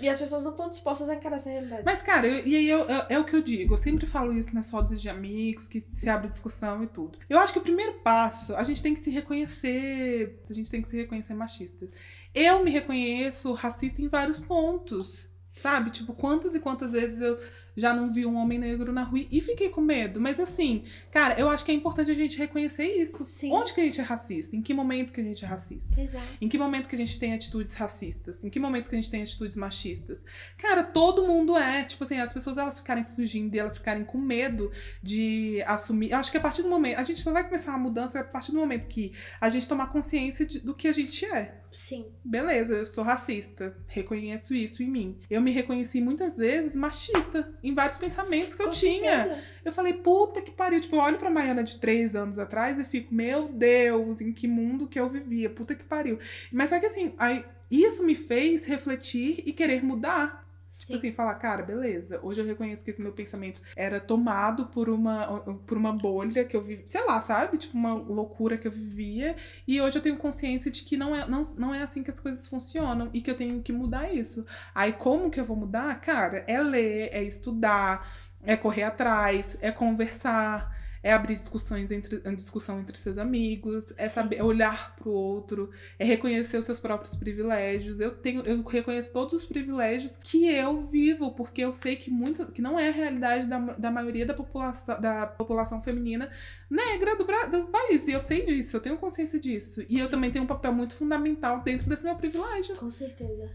E 0.01 0.09
as 0.09 0.17
pessoas 0.17 0.43
não 0.45 0.53
estão 0.53 0.71
dispostas 0.71 1.11
a 1.11 1.15
encarar 1.15 1.37
essa 1.37 1.51
realidade. 1.51 1.83
Mas, 1.85 2.01
cara, 2.03 2.27
eu- 2.27 2.45
e 2.47 2.57
aí 2.57 2.69
eu- 2.69 2.87
eu- 2.89 3.05
é 3.11 3.19
o 3.19 3.25
que 3.27 3.37
eu 3.37 3.43
digo. 3.43 3.75
Eu 3.75 3.79
sempre 3.79 4.07
falo 4.07 4.33
isso 4.33 4.55
nas 4.55 4.71
rodas 4.71 5.01
de 5.01 5.11
amigos, 5.11 5.69
que 5.69 5.79
se 5.81 6.09
abre 6.09 6.27
discussão 6.27 6.83
e 6.83 6.87
tudo. 6.87 7.19
Eu 7.29 7.39
acho 7.39 7.53
que 7.53 7.59
o 7.59 7.63
primeiro 7.63 8.01
passo, 8.01 8.57
a 8.57 8.65
gente 8.65 8.83
tem 8.83 8.95
que 8.95 9.01
se 9.01 9.11
reconhecer. 9.11 10.43
A 10.49 10.53
gente 10.55 10.71
tem 10.71 10.81
que 10.81 10.89
se 10.89 10.97
reconhecer 10.97 11.35
machista. 11.35 11.87
Eu 12.35 12.65
me 12.65 12.71
reconheço 12.71 13.53
racista 13.53 14.01
em 14.03 14.09
vários 14.09 14.39
pontos. 14.41 15.29
Sabe? 15.51 15.91
Tipo, 15.91 16.13
quantas 16.13 16.55
e 16.55 16.61
quantas 16.61 16.93
vezes 16.93 17.21
eu 17.21 17.37
já 17.79 17.95
não 17.95 18.13
vi 18.13 18.27
um 18.27 18.37
homem 18.37 18.59
negro 18.59 18.93
na 18.93 19.03
rua 19.05 19.25
e 19.31 19.41
fiquei 19.41 19.69
com 19.69 19.81
medo. 19.81 20.21
Mas 20.21 20.39
assim, 20.41 20.83
cara, 21.11 21.39
eu 21.39 21.49
acho 21.49 21.65
que 21.65 21.71
é 21.71 21.75
importante 21.75 22.11
a 22.11 22.15
gente 22.15 22.37
reconhecer 22.39 22.87
isso. 22.87 23.25
Sim. 23.25 23.53
Onde 23.53 23.73
que 23.73 23.81
a 23.81 23.85
gente 23.85 24.01
é 24.01 24.05
racista? 24.05 24.55
Em 24.57 24.61
que 24.63 24.75
momento 24.75 25.13
que 25.13 25.21
a 25.21 25.25
gente 25.25 25.45
é 25.45 25.49
racista? 25.49 26.01
Exato. 26.01 26.27
Em 26.41 26.49
que 26.49 26.59
momento 26.59 26.89
que 26.89 26.95
a 26.95 26.99
gente 26.99 27.19
tem 27.19 27.33
atitudes 27.35 27.75
racistas? 27.75 28.45
Em 28.45 28.51
que 28.51 28.59
momento 28.61 28.89
que 28.89 28.95
a 28.97 29.01
gente 29.01 29.11
tem 29.11 29.23
atitudes 29.23 29.57
machistas? 29.57 30.25
Cara, 30.57 30.83
todo 30.83 31.27
mundo 31.27 31.57
é. 31.57 31.85
Tipo 31.85 32.05
assim, 32.05 32.19
as 32.19 32.33
pessoas 32.33 32.59
elas 32.59 32.79
ficarem 32.81 33.05
fugindo 33.05 33.55
e 33.55 33.59
elas 33.59 33.79
ficarem 33.79 34.05
com 34.05 34.19
medo 34.19 34.71
de 35.03 35.63
assumir. 35.67 36.11
Eu 36.11 36.19
acho 36.19 36.31
que 36.31 36.37
a 36.37 36.41
partir 36.41 36.63
do 36.63 36.69
momento. 36.69 36.99
A 36.99 37.05
gente 37.05 37.21
só 37.21 37.33
vai 37.33 37.45
começar 37.45 37.71
uma 37.71 37.79
mudança 37.79 38.21
a 38.21 38.25
partir 38.25 38.53
do 38.53 38.59
momento 38.59 38.87
que 38.87 39.13
a 39.41 39.49
gente 39.49 39.69
tomar 39.69 39.89
consciência 39.89 40.45
de- 40.45 40.59
do 40.61 40.75
que 40.75 40.89
a 40.89 40.93
gente 40.93 41.25
é. 41.25 41.55
Sim. 41.71 42.07
Beleza, 42.25 42.75
eu 42.75 42.87
sou 42.87 43.05
racista. 43.05 43.77
Reconheço 43.87 44.55
isso 44.55 44.83
em 44.83 44.89
mim. 44.91 45.19
Eu 45.31 45.41
me 45.41 45.51
reconheci 45.51 46.01
muitas 46.01 46.37
vezes 46.37 46.75
machista 46.75 47.53
em 47.63 47.75
vários 47.75 47.99
pensamentos 47.99 48.55
que 48.55 48.63
eu 48.63 48.67
Com 48.67 48.73
tinha. 48.73 49.25
certeza. 49.25 49.43
Eu 49.65 49.73
falei, 49.73 49.95
puta 49.95 50.41
que 50.41 50.51
pariu. 50.51 50.81
Tipo, 50.81 50.97
eu 50.97 51.01
olho 51.01 51.19
pra 51.19 51.31
Maiana 51.31 51.63
de 51.63 51.79
três 51.79 52.17
anos 52.17 52.39
atrás 52.39 52.79
e 52.79 52.85
fico, 52.85 53.15
meu 53.15 53.49
Deus, 53.49 54.21
em 54.21 54.33
que 54.33 54.49
mundo 54.49 54.87
que 54.89 54.99
eu 54.99 55.09
vivia? 55.09 55.51
Puta 55.51 55.75
que 55.75 55.85
pariu. 55.85 56.19
Mas 56.53 56.73
é 56.73 56.81
que 56.81 56.87
assim, 56.87 57.13
aí, 57.19 57.45
isso 57.71 58.03
me 58.05 58.15
fez 58.15 58.65
refletir 58.65 59.43
e 59.45 59.53
querer 59.53 59.85
mudar. 59.85 60.48
Sim. 60.71 60.85
Tipo 60.85 60.95
assim, 60.99 61.13
falar, 61.13 61.35
cara, 61.35 61.63
beleza. 61.63 62.21
Hoje 62.23 62.41
eu 62.41 62.47
reconheço 62.47 62.85
que 62.85 62.91
esse 62.91 63.03
meu 63.03 63.13
pensamento 63.13 63.61
era 63.75 63.99
tomado 64.01 64.67
por 64.67 64.89
uma, 64.89 65.41
por 65.67 65.77
uma 65.77 65.93
bolha 65.93 66.45
que 66.45 66.57
eu 66.57 66.63
vivi, 66.63 66.85
sei 66.87 67.05
lá, 67.05 67.21
sabe? 67.21 67.59
Tipo, 67.59 67.77
uma 67.77 67.95
Sim. 67.95 68.05
loucura 68.07 68.57
que 68.57 68.69
eu 68.69 68.73
vivia. 68.73 69.35
E 69.67 69.81
hoje 69.81 69.99
eu 69.99 70.03
tenho 70.03 70.17
consciência 70.17 70.71
de 70.71 70.83
que 70.83 70.97
não 70.97 71.15
é, 71.15 71.27
não, 71.27 71.43
não 71.57 71.75
é 71.75 71.83
assim 71.83 72.03
que 72.03 72.11
as 72.11 72.21
coisas 72.21 72.47
funcionam 72.47 73.11
e 73.13 73.21
que 73.21 73.31
eu 73.31 73.37
tenho 73.37 73.63
que 73.63 73.73
mudar 73.73 74.13
isso. 74.13 74.47
Aí, 74.75 74.93
como 74.93 75.31
que 75.31 75.41
eu 75.41 75.45
vou 75.45 75.57
mudar? 75.57 76.01
Cara, 76.01 76.45
é 76.47 76.61
ler, 76.61 77.09
é 77.13 77.23
estudar, 77.23 78.09
é 78.43 78.57
correr 78.57 78.85
atrás, 78.85 79.57
é 79.61 79.73
conversar. 79.73 80.78
É 81.03 81.13
abrir 81.13 81.35
discussões 81.35 81.93
entre, 81.93 82.19
discussão 82.35 82.81
entre 82.81 82.97
seus 82.99 83.19
amigos, 83.19 83.93
é 83.97 84.09
Sim. 84.09 84.15
saber 84.15 84.37
é 84.37 84.43
olhar 84.43 84.97
pro 84.97 85.11
outro, 85.11 85.71
é 85.99 86.05
reconhecer 86.05 86.59
os 86.59 86.65
seus 86.65 86.79
próprios 86.79 87.15
privilégios. 87.15 88.01
Eu 88.01 88.17
tenho, 88.17 88.43
eu 88.43 88.63
reconheço 88.63 89.13
todos 89.13 89.35
os 89.35 89.45
privilégios 89.45 90.17
que 90.17 90.47
eu 90.47 90.87
vivo, 90.87 91.33
porque 91.33 91.63
eu 91.63 91.73
sei 91.73 91.97
que 91.97 92.11
muito, 92.11 92.47
que 92.47 92.63
não 92.63 92.79
é 92.79 92.89
a 92.89 92.93
realidade 92.93 93.47
da, 93.47 93.59
da 93.59 93.91
maioria 93.91 94.27
da 94.27 94.35
população, 94.35 95.01
da 95.01 95.27
população 95.27 95.83
feminina 95.83 96.31
negra 96.71 97.17
do, 97.17 97.25
do 97.25 97.67
país. 97.69 98.07
E 98.09 98.13
eu 98.13 98.21
sei 98.21 98.45
disso, 98.45 98.77
eu 98.77 98.81
tenho 98.81 98.99
consciência 98.99 99.39
disso. 99.39 99.85
E 99.89 99.99
eu 99.99 100.09
também 100.09 100.31
tenho 100.31 100.45
um 100.45 100.49
papel 100.49 100.73
muito 100.73 100.95
fundamental 100.95 101.63
dentro 101.63 101.89
desse 101.89 102.05
meu 102.05 102.17
privilégio. 102.17 102.77
Com 102.77 102.91
certeza. 102.91 103.51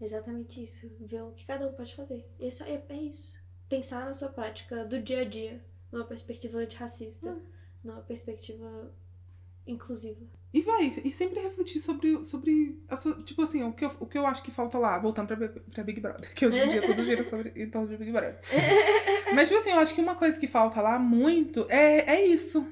Exatamente 0.00 0.62
isso. 0.62 0.90
Ver 1.00 1.22
o 1.22 1.32
que 1.32 1.46
cada 1.46 1.66
um 1.66 1.72
pode 1.72 1.94
fazer. 1.94 2.24
Isso 2.38 2.62
é, 2.64 2.82
é 2.88 2.96
isso. 2.96 3.42
Pensar 3.68 4.04
na 4.04 4.14
sua 4.14 4.28
prática 4.28 4.84
do 4.84 5.00
dia 5.00 5.22
a 5.22 5.24
dia, 5.24 5.60
numa 5.94 6.04
perspectiva 6.04 6.58
antirracista, 6.58 7.30
Hum. 7.30 7.40
numa 7.82 8.00
perspectiva 8.02 8.92
inclusiva. 9.66 10.20
E 10.52 10.60
vai, 10.60 10.86
e 11.04 11.10
sempre 11.10 11.40
refletir 11.40 11.80
sobre, 11.80 12.22
sobre 12.22 12.80
a 12.88 12.96
sua. 12.96 13.20
Tipo 13.24 13.42
assim, 13.42 13.64
o 13.64 13.72
que, 13.72 13.84
eu, 13.84 13.90
o 13.98 14.06
que 14.06 14.16
eu 14.16 14.24
acho 14.24 14.42
que 14.42 14.52
falta 14.52 14.78
lá, 14.78 14.98
voltando 15.00 15.26
pra, 15.26 15.48
pra 15.48 15.82
Big 15.82 16.00
Brother, 16.00 16.32
que 16.32 16.46
hoje 16.46 16.58
em 16.58 16.68
dia 16.68 16.82
tudo 16.82 17.02
gira 17.02 17.24
sobre, 17.24 17.52
em 17.56 17.68
torno 17.68 17.88
de 17.88 17.96
Big 17.96 18.12
Brother. 18.12 18.38
Mas, 19.34 19.48
tipo 19.48 19.60
assim, 19.60 19.70
eu 19.70 19.78
acho 19.78 19.94
que 19.94 20.00
uma 20.00 20.14
coisa 20.14 20.38
que 20.38 20.46
falta 20.46 20.80
lá 20.80 20.96
muito 20.96 21.66
é, 21.68 22.14
é 22.14 22.26
isso. 22.26 22.64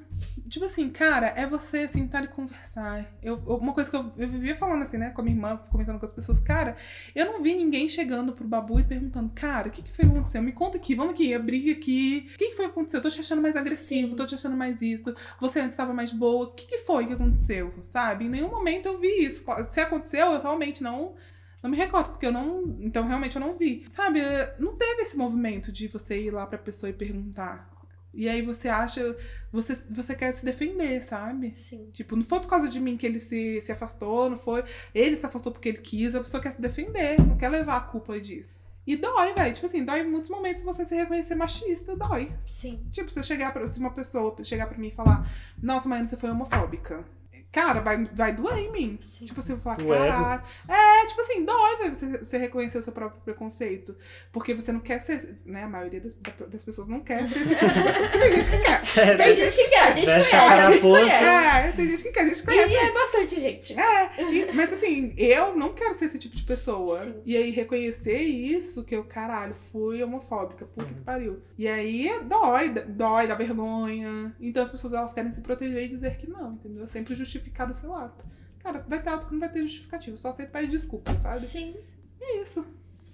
Tipo 0.53 0.65
assim, 0.65 0.87
cara, 0.87 1.33
é 1.35 1.47
você 1.47 1.87
sentar 1.87 2.23
e 2.23 2.27
conversar. 2.27 3.03
Eu, 3.23 3.37
uma 3.37 3.73
coisa 3.73 3.89
que 3.89 3.95
eu, 3.95 4.11
eu 4.15 4.27
vivia 4.27 4.53
falando 4.53 4.83
assim, 4.83 4.99
né, 4.99 5.09
com 5.09 5.19
a 5.19 5.23
minha 5.23 5.35
irmã, 5.35 5.57
comentando 5.71 5.97
com 5.97 6.05
as 6.05 6.11
pessoas, 6.11 6.39
cara, 6.39 6.75
eu 7.15 7.25
não 7.25 7.41
vi 7.41 7.55
ninguém 7.55 7.89
chegando 7.89 8.33
pro 8.33 8.47
Babu 8.47 8.79
e 8.79 8.83
perguntando, 8.83 9.31
cara, 9.33 9.69
o 9.69 9.71
que, 9.71 9.81
que 9.81 9.91
foi 9.91 10.05
que 10.05 10.11
aconteceu? 10.11 10.43
Me 10.43 10.51
conta 10.51 10.77
aqui, 10.77 10.93
vamos 10.93 11.13
aqui, 11.13 11.33
abrir 11.33 11.71
aqui. 11.71 12.29
O 12.35 12.37
que, 12.37 12.49
que 12.49 12.55
foi 12.55 12.65
que 12.65 12.71
aconteceu? 12.71 12.99
Eu 12.99 13.01
tô 13.01 13.09
te 13.09 13.19
achando 13.19 13.41
mais 13.41 13.55
agressivo, 13.55 14.11
Sim. 14.11 14.15
tô 14.15 14.27
te 14.27 14.35
achando 14.35 14.55
mais 14.55 14.79
isso. 14.79 15.15
Você 15.41 15.59
antes 15.59 15.73
estava 15.73 15.91
mais 15.91 16.11
boa. 16.11 16.45
O 16.45 16.51
que, 16.51 16.67
que 16.67 16.77
foi 16.77 17.07
que 17.07 17.13
aconteceu? 17.13 17.73
Sabe? 17.83 18.25
Em 18.25 18.29
nenhum 18.29 18.49
momento 18.49 18.85
eu 18.85 18.99
vi 18.99 19.25
isso. 19.25 19.43
Se 19.65 19.79
aconteceu, 19.79 20.33
eu 20.33 20.39
realmente 20.39 20.83
não. 20.83 21.15
Não 21.63 21.69
me 21.71 21.77
recordo, 21.77 22.11
porque 22.11 22.27
eu 22.27 22.31
não. 22.31 22.77
Então, 22.79 23.07
realmente, 23.07 23.37
eu 23.37 23.39
não 23.39 23.53
vi. 23.53 23.87
Sabe? 23.89 24.19
Não 24.59 24.75
teve 24.75 25.01
esse 25.01 25.17
movimento 25.17 25.71
de 25.71 25.87
você 25.87 26.21
ir 26.21 26.29
lá 26.29 26.45
pra 26.45 26.59
pessoa 26.59 26.91
e 26.91 26.93
perguntar. 26.93 27.72
E 28.13 28.29
aí 28.29 28.41
você 28.41 28.69
acha. 28.69 29.15
Você, 29.51 29.75
você 29.89 30.15
quer 30.15 30.31
se 30.33 30.45
defender, 30.45 31.03
sabe? 31.03 31.53
Sim. 31.55 31.89
Tipo, 31.91 32.15
não 32.15 32.23
foi 32.23 32.39
por 32.39 32.47
causa 32.47 32.69
de 32.69 32.79
mim 32.79 32.95
que 32.95 33.05
ele 33.05 33.19
se, 33.19 33.59
se 33.61 33.71
afastou, 33.71 34.29
não 34.29 34.37
foi. 34.37 34.63
Ele 34.93 35.15
se 35.15 35.25
afastou 35.25 35.51
porque 35.51 35.69
ele 35.69 35.77
quis, 35.79 36.13
a 36.13 36.19
pessoa 36.19 36.41
quer 36.41 36.51
se 36.51 36.61
defender, 36.61 37.19
não 37.19 37.37
quer 37.37 37.49
levar 37.49 37.77
a 37.77 37.81
culpa 37.81 38.19
disso. 38.19 38.49
E 38.85 38.95
dói, 38.95 39.33
velho. 39.33 39.53
Tipo 39.53 39.65
assim, 39.65 39.83
dói 39.85 40.01
em 40.01 40.09
muitos 40.09 40.29
momentos 40.29 40.63
você 40.63 40.83
se 40.85 40.93
reconhecer 40.95 41.35
machista, 41.35 41.95
dói. 41.95 42.31
Sim. 42.45 42.85
Tipo, 42.91 43.09
você 43.09 43.23
chegar 43.23 43.51
pra, 43.53 43.65
se 43.65 43.79
uma 43.79 43.91
pessoa 43.91 44.35
chegar 44.43 44.67
pra 44.67 44.77
mim 44.77 44.87
e 44.87 44.91
falar, 44.91 45.27
nossa, 45.61 45.87
Maiana, 45.87 46.07
você 46.07 46.17
foi 46.17 46.29
homofóbica. 46.29 47.03
Cara, 47.51 47.81
vai, 47.81 48.03
vai 48.05 48.33
doer 48.35 48.57
em 48.57 48.71
mim. 48.71 48.97
Sim. 48.99 49.25
Tipo 49.25 49.39
assim, 49.39 49.53
eu 49.53 49.59
falar, 49.59 49.77
O 49.79 49.81
ego. 49.83 49.89
caralho. 49.93 50.43
É, 50.67 51.05
tipo 51.05 51.21
assim, 51.21 51.42
você, 51.89 52.17
você 52.19 52.37
reconhecer 52.37 52.77
o 52.77 52.81
seu 52.81 52.93
próprio 52.93 53.21
preconceito. 53.21 53.95
Porque 54.31 54.53
você 54.53 54.71
não 54.71 54.79
quer 54.79 55.01
ser, 55.01 55.39
né? 55.45 55.63
A 55.63 55.67
maioria 55.69 55.99
das, 56.01 56.15
das 56.49 56.63
pessoas 56.63 56.87
não 56.87 57.01
quer 57.01 57.27
ser 57.29 57.39
esse 57.39 57.55
tipo 57.55 57.73
de 57.73 57.83
pessoa. 57.83 58.09
Porque 58.09 58.19
tem 58.19 58.35
gente 58.35 58.49
que 58.51 58.57
quer. 58.59 59.17
Tem 59.17 59.35
gente 59.35 59.55
que 59.55 59.69
quer, 59.69 59.79
a 59.83 59.91
gente 59.91 60.05
Fecha 60.05 60.37
conhece, 60.39 60.53
a 60.61 60.67
a 60.67 60.71
gente 60.71 60.81
conhece. 60.81 61.23
É, 61.23 61.71
tem 61.73 61.89
gente 61.89 62.03
que 62.03 62.11
quer, 62.11 62.21
a 62.21 62.27
gente 62.27 62.39
E, 62.39 62.45
conhece. 62.45 62.69
e 62.73 62.75
é 62.75 62.91
bastante 62.93 63.39
gente. 63.39 63.79
É, 63.79 64.31
e- 64.31 64.51
mas 64.53 64.73
assim, 64.73 65.13
eu 65.17 65.55
não 65.55 65.73
quero 65.73 65.93
ser 65.93 66.05
esse 66.05 66.19
tipo 66.19 66.35
de 66.35 66.43
pessoa. 66.43 66.99
Sim. 67.03 67.21
E 67.25 67.35
aí 67.37 67.49
reconhecer 67.51 68.17
isso, 68.21 68.83
que 68.83 68.95
eu, 68.95 69.03
caralho, 69.03 69.53
fui 69.53 70.01
homofóbica, 70.03 70.65
puta 70.65 70.83
Uhum. 70.91 70.97
que 70.99 71.01
pariu. 71.03 71.41
E 71.57 71.67
aí 71.67 72.09
dói, 72.23 72.69
dói, 72.69 73.27
dá 73.27 73.35
vergonha. 73.35 74.35
Então 74.39 74.63
as 74.63 74.69
pessoas 74.69 74.93
elas 74.93 75.13
querem 75.13 75.31
se 75.31 75.41
proteger 75.41 75.83
e 75.83 75.87
dizer 75.87 76.17
que 76.17 76.29
não, 76.29 76.53
entendeu? 76.53 76.85
Sempre 76.87 77.15
justificar 77.15 77.69
o 77.69 77.73
seu 77.73 77.93
ato. 77.95 78.25
Cara, 78.63 78.79
vai 78.87 79.01
ter 79.01 79.09
auto 79.09 79.27
que 79.27 79.33
não 79.33 79.39
vai 79.41 79.51
ter 79.51 79.61
justificativo, 79.61 80.15
só 80.17 80.29
aceita 80.29 80.51
pedir 80.51 80.71
desculpa, 80.71 81.15
sabe? 81.17 81.39
Sim. 81.39 81.75
É 82.21 82.41
isso. 82.41 82.65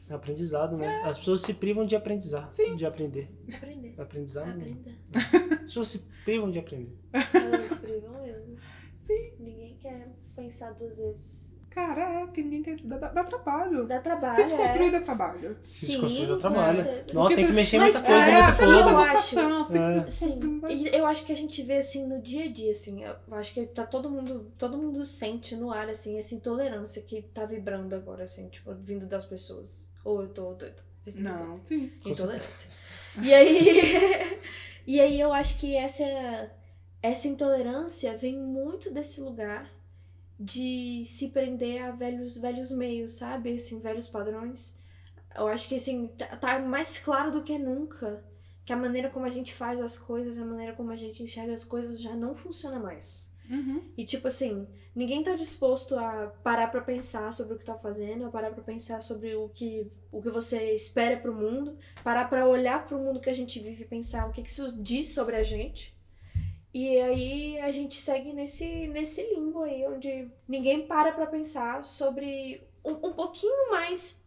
É 0.08 0.14
aprendizado, 0.14 0.78
né? 0.78 1.02
As 1.04 1.18
pessoas 1.18 1.42
se 1.42 1.54
privam 1.56 1.86
de 1.86 1.96
aprendizar, 1.96 2.52
Sim. 2.52 2.76
de 2.76 2.86
aprender. 2.86 3.30
Aprender. 3.54 3.96
Aprendizado 4.00 4.48
não. 4.48 4.62
Aprender. 4.62 4.96
As 5.54 5.60
pessoas 5.62 5.88
se 5.88 6.00
privam 6.24 6.50
de 6.50 6.60
aprender. 6.60 6.96
Elas 7.14 7.78
privam 7.80 8.22
mesmo. 8.24 8.58
Sim. 9.02 9.34
Ninguém 9.40 9.76
quer 9.78 10.12
pensar 10.36 10.72
duas 10.74 10.98
vezes. 10.98 11.49
Cara, 11.70 12.04
é, 12.04 12.26
porque 12.26 12.42
ninguém 12.42 12.64
quer. 12.64 12.76
Dá, 12.84 12.98
dá, 12.98 13.24
trabalho. 13.24 13.86
Dá 13.88 14.00
trabalho. 14.00 14.36
Se 14.36 14.44
desconstruir 14.44 14.88
é. 14.88 14.92
dá 14.92 15.00
trabalho. 15.02 15.58
Se 15.62 15.86
Sim, 15.86 15.92
desconstruir 15.94 16.28
dá 16.28 16.38
trabalho. 16.38 16.86
Não, 17.14 17.28
tem 17.30 17.46
que 17.46 17.52
mexer 17.54 17.78
em 17.78 17.80
Mas, 17.80 17.94
muita 17.94 18.08
coisa, 18.08 18.28
é, 18.30 18.44
muita 18.44 18.64
eu 18.64 18.68
coisa. 18.68 18.98
acho- 19.12 19.40
educação, 19.40 19.76
É. 20.00 20.04
que 20.04 20.12
se 20.12 20.34
Sim, 20.34 20.62
e 20.70 20.88
eu 20.88 21.06
acho 21.06 21.26
que 21.26 21.32
a 21.32 21.36
gente 21.36 21.62
vê 21.64 21.78
assim 21.78 22.08
no 22.08 22.22
dia 22.22 22.46
a 22.46 22.52
dia, 22.52 22.72
assim, 22.72 23.04
eu 23.04 23.16
acho 23.32 23.54
que 23.54 23.66
tá 23.68 23.86
todo 23.86 24.10
mundo, 24.10 24.52
todo 24.58 24.78
mundo 24.78 25.06
sente 25.06 25.56
no 25.56 25.72
ar, 25.72 25.90
assim, 25.90 26.18
essa 26.18 26.34
intolerância 26.34 27.02
que 27.02 27.22
tá 27.22 27.46
vibrando 27.46 27.94
agora, 27.96 28.24
assim, 28.24 28.50
tipo, 28.50 28.74
vindo 28.74 29.06
das 29.06 29.26
pessoas. 29.26 29.90
Ou 30.04 30.24
eu 30.24 30.30
tô 30.30 30.54
têm 30.56 30.74
Não, 31.18 31.56
certeza? 31.56 31.62
sim. 31.64 31.92
Intolerância. 32.06 32.70
E 33.22 33.34
aí, 33.34 34.40
e 34.88 35.00
aí 35.00 35.20
eu 35.20 35.32
acho 35.32 35.60
que 35.60 35.76
essa, 35.76 36.04
essa 37.02 37.28
intolerância 37.28 38.18
vem 38.18 38.38
muito 38.38 38.92
desse 38.92 39.22
lugar 39.22 39.68
de 40.40 41.04
se 41.06 41.30
prender 41.30 41.82
a 41.82 41.92
velhos, 41.92 42.38
velhos 42.38 42.72
meios, 42.72 43.14
sabe? 43.14 43.54
Assim, 43.56 43.82
velhos 43.82 44.08
padrões. 44.08 44.78
Eu 45.36 45.48
acho 45.48 45.68
que 45.68 45.76
assim, 45.76 46.08
tá, 46.18 46.28
tá 46.38 46.60
mais 46.60 46.98
claro 46.98 47.32
do 47.32 47.44
que 47.44 47.58
nunca 47.58 48.24
que 48.66 48.74
a 48.74 48.78
maneira 48.78 49.10
como 49.10 49.26
a 49.26 49.30
gente 49.30 49.54
faz 49.54 49.82
as 49.82 49.98
coisas, 49.98 50.38
a 50.38 50.46
maneira 50.46 50.74
como 50.74 50.92
a 50.92 50.96
gente 50.96 51.24
enxerga 51.24 51.52
as 51.52 51.66
coisas 51.66 52.00
já 52.00 52.16
não 52.16 52.36
funciona 52.36 52.80
mais. 52.80 53.36
Uhum. 53.50 53.82
E 53.98 54.06
tipo 54.06 54.28
assim, 54.28 54.68
ninguém 54.96 55.24
tá 55.24 55.36
disposto 55.36 55.98
a 55.98 56.28
parar 56.44 56.68
pra 56.68 56.82
pensar 56.82 57.34
sobre 57.34 57.56
o 57.56 57.58
que 57.58 57.66
tá 57.66 57.74
fazendo, 57.74 58.26
a 58.26 58.30
parar 58.30 58.52
pra 58.52 58.64
pensar 58.64 59.02
sobre 59.02 59.36
o 59.36 59.50
que, 59.50 59.92
o 60.12 60.22
que 60.22 60.30
você 60.30 60.76
espera 60.76 61.18
pro 61.18 61.34
mundo, 61.34 61.78
parar 62.04 62.30
pra 62.30 62.48
olhar 62.48 62.86
pro 62.86 63.00
mundo 63.00 63.20
que 63.20 63.30
a 63.30 63.34
gente 63.34 63.60
vive 63.60 63.84
e 63.84 63.88
pensar 63.88 64.30
o 64.30 64.32
que, 64.32 64.44
que 64.44 64.50
isso 64.50 64.80
diz 64.82 65.10
sobre 65.10 65.36
a 65.36 65.42
gente. 65.42 65.99
E 66.74 67.00
aí 67.00 67.60
a 67.60 67.72
gente 67.72 67.96
segue 67.96 68.32
nesse, 68.34 68.88
nesse 68.88 69.24
limbo 69.34 69.64
aí, 69.64 69.88
onde 69.88 70.30
ninguém 70.48 70.86
para 70.86 71.12
pra 71.12 71.26
pensar 71.26 71.84
sobre 71.84 72.64
um, 72.86 72.92
um 72.92 73.14
pouquinho 73.14 73.72
mais 73.72 74.24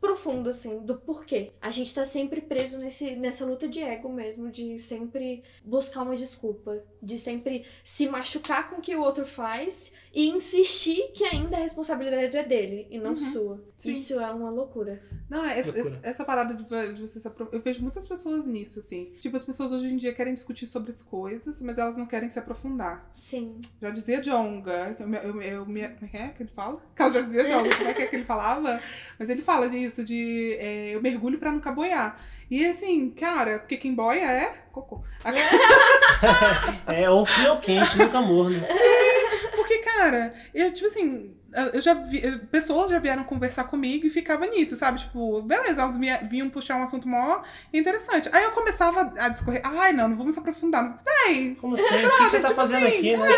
profundo, 0.00 0.48
assim, 0.48 0.78
do 0.80 0.96
porquê. 0.96 1.50
A 1.60 1.70
gente 1.70 1.94
tá 1.94 2.04
sempre 2.04 2.40
preso 2.40 2.78
nesse, 2.78 3.16
nessa 3.16 3.44
luta 3.44 3.68
de 3.68 3.80
ego 3.80 4.08
mesmo, 4.08 4.50
de 4.50 4.78
sempre 4.78 5.42
buscar 5.64 6.02
uma 6.02 6.16
desculpa, 6.16 6.82
de 7.02 7.18
sempre 7.18 7.64
se 7.82 8.08
machucar 8.08 8.70
com 8.70 8.76
o 8.76 8.80
que 8.80 8.94
o 8.94 9.00
outro 9.02 9.26
faz 9.26 9.92
e 10.14 10.28
insistir 10.28 11.10
que 11.12 11.24
ainda 11.24 11.56
a 11.56 11.60
responsabilidade 11.60 12.36
é 12.36 12.42
dele 12.44 12.86
e 12.90 12.98
não 12.98 13.10
Uhum. 13.10 13.16
sua. 13.16 13.64
Sim. 13.76 13.92
Isso 13.92 14.18
é 14.20 14.30
uma 14.30 14.50
loucura. 14.50 15.00
Não, 15.28 15.44
é- 15.44 15.58
essa, 15.58 15.72
Loucura. 15.72 16.00
essa 16.02 16.24
parada 16.24 16.54
de, 16.54 16.64
de 16.94 17.00
você 17.00 17.20
se 17.20 17.28
Eu 17.52 17.60
vejo 17.60 17.82
muitas 17.82 18.06
pessoas 18.06 18.46
nisso, 18.46 18.80
assim. 18.80 19.12
Tipo, 19.20 19.36
as 19.36 19.44
pessoas 19.44 19.72
hoje 19.72 19.86
em 19.92 19.96
dia 19.96 20.12
querem 20.14 20.34
discutir 20.34 20.66
sobre 20.66 20.90
as 20.90 21.02
coisas, 21.02 21.60
mas 21.62 21.78
elas 21.78 21.96
não 21.96 22.06
querem 22.06 22.28
se 22.30 22.38
aprofundar. 22.38 23.08
Sim. 23.12 23.60
Já 23.80 23.90
dizia 23.90 24.20
Jonga, 24.22 24.96
eu, 24.98 25.08
me- 25.08 25.18
eu, 25.18 25.42
eu, 25.42 25.66
me- 25.66 25.88
como 25.88 26.06
é 26.06 26.08
que 26.08 26.16
é 26.16 26.28
que 26.28 26.42
ele 26.44 26.50
fala? 26.54 26.80
Ela 26.96 27.12
já 27.12 27.20
dizia 27.20 27.44
Jonga, 27.48 27.76
como 27.76 27.88
é 27.90 27.94
que 27.94 28.02
é 28.02 28.06
que 28.06 28.16
ele 28.16 28.24
falava? 28.24 28.80
Mas 29.18 29.30
ele 29.30 29.42
fala 29.42 29.68
disso, 29.88 30.04
de 30.04 30.56
é, 30.60 30.90
eu 30.94 31.00
mergulho 31.02 31.38
pra 31.38 31.50
nunca 31.52 31.72
boiar. 31.72 32.18
E 32.50 32.64
assim, 32.66 33.10
cara, 33.10 33.58
porque 33.58 33.76
quem 33.76 33.94
boia 33.94 34.24
é 34.24 34.52
cocô. 34.72 35.02
É, 36.86 37.08
ou 37.10 37.24
frio 37.26 37.52
ou 37.52 37.60
quente, 37.60 37.98
nunca 37.98 38.20
morno. 38.20 38.60
Porque, 39.54 39.78
cara, 39.78 40.32
eu, 40.54 40.72
tipo 40.72 40.86
assim, 40.86 41.34
eu 41.74 41.80
já 41.80 41.94
vi. 41.94 42.20
Pessoas 42.50 42.90
já 42.90 42.98
vieram 42.98 43.22
conversar 43.24 43.64
comigo 43.64 44.06
e 44.06 44.10
ficava 44.10 44.46
nisso, 44.46 44.76
sabe? 44.76 44.98
Tipo, 45.00 45.42
beleza, 45.42 45.82
elas 45.82 45.96
vinha- 45.98 46.18
vinham 46.28 46.48
puxar 46.48 46.76
um 46.76 46.82
assunto 46.82 47.06
mó 47.06 47.42
interessante. 47.72 48.28
Aí 48.32 48.44
eu 48.44 48.52
começava 48.52 49.12
a 49.18 49.28
discorrer, 49.28 49.60
ai, 49.64 49.92
não, 49.92 50.08
não 50.08 50.16
vamos 50.16 50.36
aprofundar. 50.38 51.02
Véi, 51.04 51.54
Como 51.60 51.74
assim? 51.74 51.84
O 51.84 51.88
que, 51.88 52.16
que 52.16 52.30
você 52.30 52.40
tá 52.40 52.48
tipo 52.48 52.54
fazendo 52.54 52.86
assim, 52.86 52.96
aqui, 52.98 53.16
né? 53.16 53.28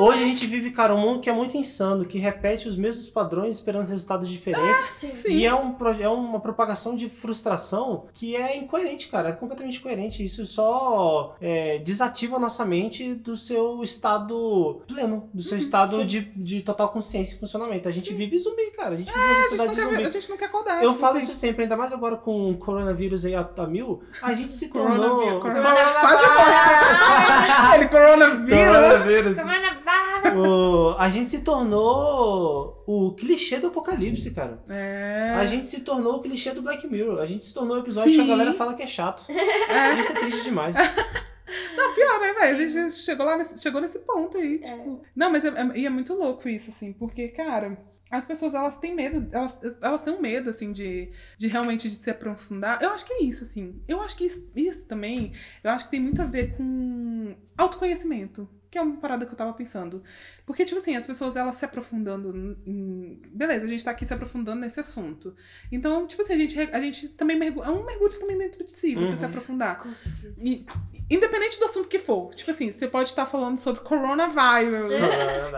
Hoje 0.00 0.22
a 0.22 0.26
gente 0.26 0.46
vive, 0.46 0.70
cara, 0.70 0.94
um 0.94 0.98
mundo 0.98 1.20
que 1.20 1.28
é 1.28 1.32
muito 1.32 1.56
insano, 1.56 2.04
que 2.04 2.18
repete 2.18 2.68
os 2.68 2.76
mesmos 2.76 3.08
padrões 3.08 3.56
esperando 3.56 3.86
resultados 3.86 4.28
diferentes. 4.28 4.82
Sim. 4.82 5.14
Sim. 5.14 5.36
E 5.36 5.46
é, 5.46 5.54
um, 5.54 5.76
é 5.98 6.08
uma 6.08 6.40
propagação 6.40 6.94
de 6.96 7.08
frustração 7.08 8.06
que 8.14 8.34
é 8.36 8.56
incoerente, 8.56 9.08
cara. 9.08 9.30
É 9.30 9.32
completamente 9.32 9.78
incoerente. 9.78 10.24
Isso 10.24 10.44
só 10.46 11.36
é, 11.40 11.78
desativa 11.78 12.36
a 12.36 12.38
nossa 12.38 12.64
mente 12.64 13.14
do 13.14 13.36
seu 13.36 13.82
estado 13.82 14.82
pleno, 14.86 15.28
do 15.32 15.42
seu 15.42 15.58
estado 15.58 15.96
sim. 16.00 16.06
de, 16.06 16.20
de 16.36 16.62
total 16.62 16.88
consciência 16.88 17.34
e 17.34 17.38
funcionamento. 17.38 17.88
A 17.88 17.92
gente 17.92 18.12
vive 18.14 18.38
zumbi, 18.38 18.70
cara. 18.70 18.94
A 18.94 18.98
gente 18.98 19.12
vive 19.12 19.18
uma 19.18 19.30
a 19.30 19.34
gente, 19.34 19.42
sociedade 19.42 19.70
de 19.70 19.76
quer, 19.76 19.82
zumbi. 19.82 20.04
a 20.04 20.10
gente 20.10 20.30
não 20.30 20.36
quer 20.36 20.44
acordar. 20.46 20.82
Eu 20.82 20.94
falo 20.94 21.18
isso 21.18 21.34
sempre, 21.34 21.62
ainda 21.64 21.76
mais 21.76 21.92
agora 21.92 22.16
com 22.16 22.50
o 22.50 22.56
coronavírus 22.56 23.24
aí 23.24 23.34
a, 23.34 23.48
a 23.56 23.66
mil. 23.66 24.02
A 24.22 24.32
gente 24.32 24.54
se 24.54 24.68
Coronavírus, 24.68 25.10
tornou. 25.10 25.40
coronavírus. 25.40 25.92
Quase 26.00 26.24
foi. 26.24 27.74
Ele 27.76 27.88
coronavírus. 27.88 28.50
Coronavírus. 28.50 29.36
Coronavirus. 29.36 29.89
O- 30.36 30.94
a 30.98 31.08
gente 31.10 31.28
se 31.30 31.40
tornou 31.42 32.82
o 32.86 33.12
clichê 33.14 33.58
do 33.58 33.68
apocalipse, 33.68 34.30
cara. 34.32 34.62
É. 34.68 35.32
A 35.36 35.46
gente 35.46 35.66
se 35.66 35.80
tornou 35.80 36.16
o 36.16 36.20
clichê 36.22 36.52
do 36.52 36.62
Black 36.62 36.86
Mirror. 36.86 37.18
A 37.18 37.26
gente 37.26 37.44
se 37.44 37.54
tornou 37.54 37.76
o 37.76 37.80
episódio 37.80 38.10
Sim. 38.10 38.16
que 38.18 38.24
a 38.24 38.26
galera 38.28 38.52
fala 38.54 38.74
que 38.74 38.82
é 38.82 38.86
chato. 38.86 39.24
É. 39.30 39.98
Isso 39.98 40.12
é 40.12 40.20
triste 40.20 40.44
demais. 40.44 40.76
Não, 41.76 41.94
pior, 41.94 42.20
né, 42.20 42.32
velho? 42.32 42.64
A 42.64 42.68
gente 42.68 42.94
chegou 42.94 43.26
lá 43.26 43.36
nesse, 43.36 43.60
chegou 43.60 43.80
nesse 43.80 43.98
ponto 44.00 44.36
aí, 44.36 44.58
tipo. 44.60 45.02
Não, 45.16 45.30
mas 45.32 45.44
é, 45.44 45.48
é- 45.48 45.78
e 45.78 45.86
é 45.86 45.90
muito 45.90 46.14
louco 46.14 46.48
isso, 46.48 46.70
assim, 46.70 46.92
porque, 46.92 47.26
cara, 47.28 47.76
as 48.08 48.24
pessoas 48.26 48.54
elas 48.54 48.76
têm 48.76 48.94
medo, 48.94 49.26
elas, 49.32 49.58
elas 49.82 50.02
têm 50.02 50.12
um 50.14 50.20
medo, 50.20 50.48
assim, 50.50 50.70
de, 50.72 51.10
de 51.38 51.48
realmente 51.48 51.88
de 51.88 51.94
se 51.96 52.08
aprofundar. 52.10 52.80
Eu 52.82 52.90
acho 52.90 53.04
que 53.04 53.14
é 53.14 53.22
isso, 53.24 53.42
assim. 53.44 53.82
Eu 53.88 54.00
acho 54.00 54.16
que 54.16 54.24
isso, 54.26 54.48
isso 54.54 54.86
também, 54.86 55.32
eu 55.64 55.70
acho 55.72 55.86
que 55.86 55.90
tem 55.92 56.00
muito 56.00 56.22
a 56.22 56.24
ver 56.24 56.56
com 56.56 57.34
autoconhecimento. 57.58 58.48
Que 58.70 58.78
é 58.78 58.82
uma 58.82 59.00
parada 59.00 59.26
que 59.26 59.32
eu 59.32 59.36
tava 59.36 59.52
pensando. 59.52 60.02
Porque, 60.50 60.64
tipo 60.64 60.80
assim, 60.80 60.96
as 60.96 61.06
pessoas 61.06 61.36
elas 61.36 61.54
se 61.54 61.64
aprofundando 61.64 62.58
em. 62.66 63.22
Beleza, 63.32 63.66
a 63.66 63.68
gente 63.68 63.84
tá 63.84 63.92
aqui 63.92 64.04
se 64.04 64.12
aprofundando 64.12 64.60
nesse 64.60 64.80
assunto. 64.80 65.32
Então, 65.70 66.08
tipo 66.08 66.22
assim, 66.22 66.32
a 66.32 66.36
gente, 66.38 66.58
a 66.58 66.80
gente 66.80 67.08
também 67.10 67.38
mergulha. 67.38 67.66
É 67.66 67.70
um 67.70 67.86
mergulho 67.86 68.18
também 68.18 68.36
dentro 68.36 68.64
de 68.64 68.72
si, 68.72 68.96
você 68.96 69.12
Uhum. 69.12 69.16
se 69.16 69.24
aprofundar. 69.24 69.78
Com 69.78 69.94
certeza. 69.94 70.34
E, 70.36 70.66
independente 71.08 71.56
do 71.56 71.66
assunto 71.66 71.88
que 71.88 72.00
for. 72.00 72.34
Tipo 72.34 72.50
assim, 72.50 72.72
você 72.72 72.88
pode 72.88 73.10
estar 73.10 73.26
falando 73.26 73.58
sobre 73.58 73.80
coronavírus. 73.82 74.90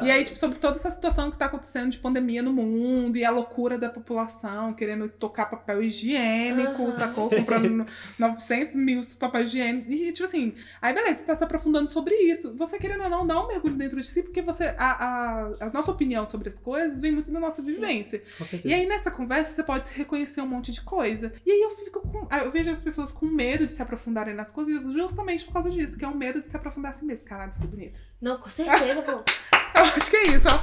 E 0.03 0.11
aí, 0.11 0.25
tipo, 0.27 0.39
sobre 0.39 0.59
toda 0.59 0.77
essa 0.77 0.91
situação 0.91 1.31
que 1.31 1.39
tá 1.39 1.47
acontecendo 1.47 1.91
de 1.91 1.97
pandemia 1.97 2.43
no 2.43 2.53
mundo 2.53 3.17
e 3.17 3.25
a 3.25 3.31
loucura 3.31 3.79
da 3.79 3.89
população 3.89 4.75
querendo 4.75 5.09
tocar 5.09 5.47
papel 5.47 5.83
higiênico, 5.83 6.83
Aham. 6.83 6.93
sacou? 6.93 7.31
Comprando 7.31 7.87
900 8.19 8.77
mil 8.77 9.01
papel 9.19 9.45
higiênico. 9.45 9.91
E, 9.91 10.13
tipo 10.13 10.29
assim, 10.29 10.55
aí 10.83 10.93
beleza, 10.93 11.21
você 11.21 11.25
tá 11.25 11.35
se 11.35 11.45
aprofundando 11.45 11.89
sobre 11.89 12.15
isso. 12.15 12.55
Você 12.57 12.79
querendo 12.79 13.05
ou 13.05 13.09
não, 13.11 13.27
dá 13.27 13.43
um 13.43 13.47
mergulho 13.49 13.75
dentro 13.75 13.99
de 13.99 14.07
si, 14.07 14.23
porque 14.23 14.43
você, 14.43 14.75
a, 14.83 15.53
a, 15.61 15.67
a 15.67 15.71
nossa 15.71 15.91
opinião 15.91 16.27
sobre 16.27 16.49
as 16.49 16.59
coisas 16.59 17.01
vem 17.01 17.13
muito 17.13 17.31
da 17.31 17.39
nossa 17.41 17.63
Sim. 17.63 17.73
vivência. 17.75 18.23
Com 18.39 18.45
E 18.65 18.73
aí, 18.75 18.87
nessa 18.87 19.11
conversa, 19.11 19.55
você 19.55 19.63
pode 19.63 19.93
reconhecer 19.95 20.41
um 20.41 20.47
monte 20.47 20.73
de 20.73 20.81
coisa. 20.83 21.33
E 21.47 21.51
aí 21.53 21.61
eu 21.61 21.71
fico 21.71 22.01
com. 22.01 22.27
ah, 22.31 22.39
Eu 22.41 22.51
vejo 22.51 22.71
as 22.71 22.83
pessoas 22.83 23.13
com 23.13 23.27
medo 23.27 23.67
de 23.67 23.73
se 23.73 23.83
aprofundarem 23.83 24.35
nas 24.35 24.51
coisas 24.51 24.85
justamente 24.93 25.45
por 25.45 25.53
causa 25.53 25.71
disso, 25.71 25.99
que 25.99 26.05
é 26.05 26.09
o 26.09 26.17
medo 26.17 26.41
de 26.41 26.47
se 26.47 26.57
aprofundar 26.57 26.91
assim 26.93 27.07
mesmo. 27.07 27.27
Caralho, 27.27 27.53
ficou 27.53 27.69
bonito. 27.69 28.01
Não, 28.21 28.39
com 28.39 28.49
certeza, 28.49 29.03
pô. 29.03 29.13
Eu 29.79 29.85
acho 29.85 30.11
que 30.11 30.17
é 30.17 30.27
isso, 30.29 30.47
ó. 30.49 30.59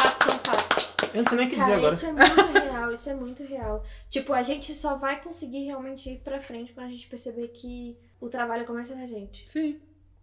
Fatos 0.00 0.24
são 0.24 0.38
fatos. 0.38 0.96
Eu 1.14 1.22
não 1.22 1.28
sei 1.28 1.38
nem 1.38 1.46
o 1.46 1.50
que 1.50 1.56
dizer 1.56 1.72
agora. 1.74 1.92
isso 1.94 2.06
é 2.06 2.12
muito 2.12 2.52
real, 2.58 2.92
isso 2.92 3.10
é 3.10 3.14
muito 3.14 3.44
real. 3.44 3.84
Tipo, 4.10 4.32
a 4.32 4.42
gente 4.42 4.74
só 4.74 4.96
vai 4.96 5.20
conseguir 5.22 5.64
realmente 5.66 6.10
ir 6.10 6.18
pra 6.24 6.40
frente 6.40 6.72
quando 6.72 6.86
a 6.86 6.90
gente 6.92 7.06
perceber 7.06 7.48
que 7.48 7.96
o 8.20 8.28
trabalho 8.28 8.64
começa 8.66 8.94
na 8.94 9.06
gente. 9.06 9.48
Sim. 9.48 9.78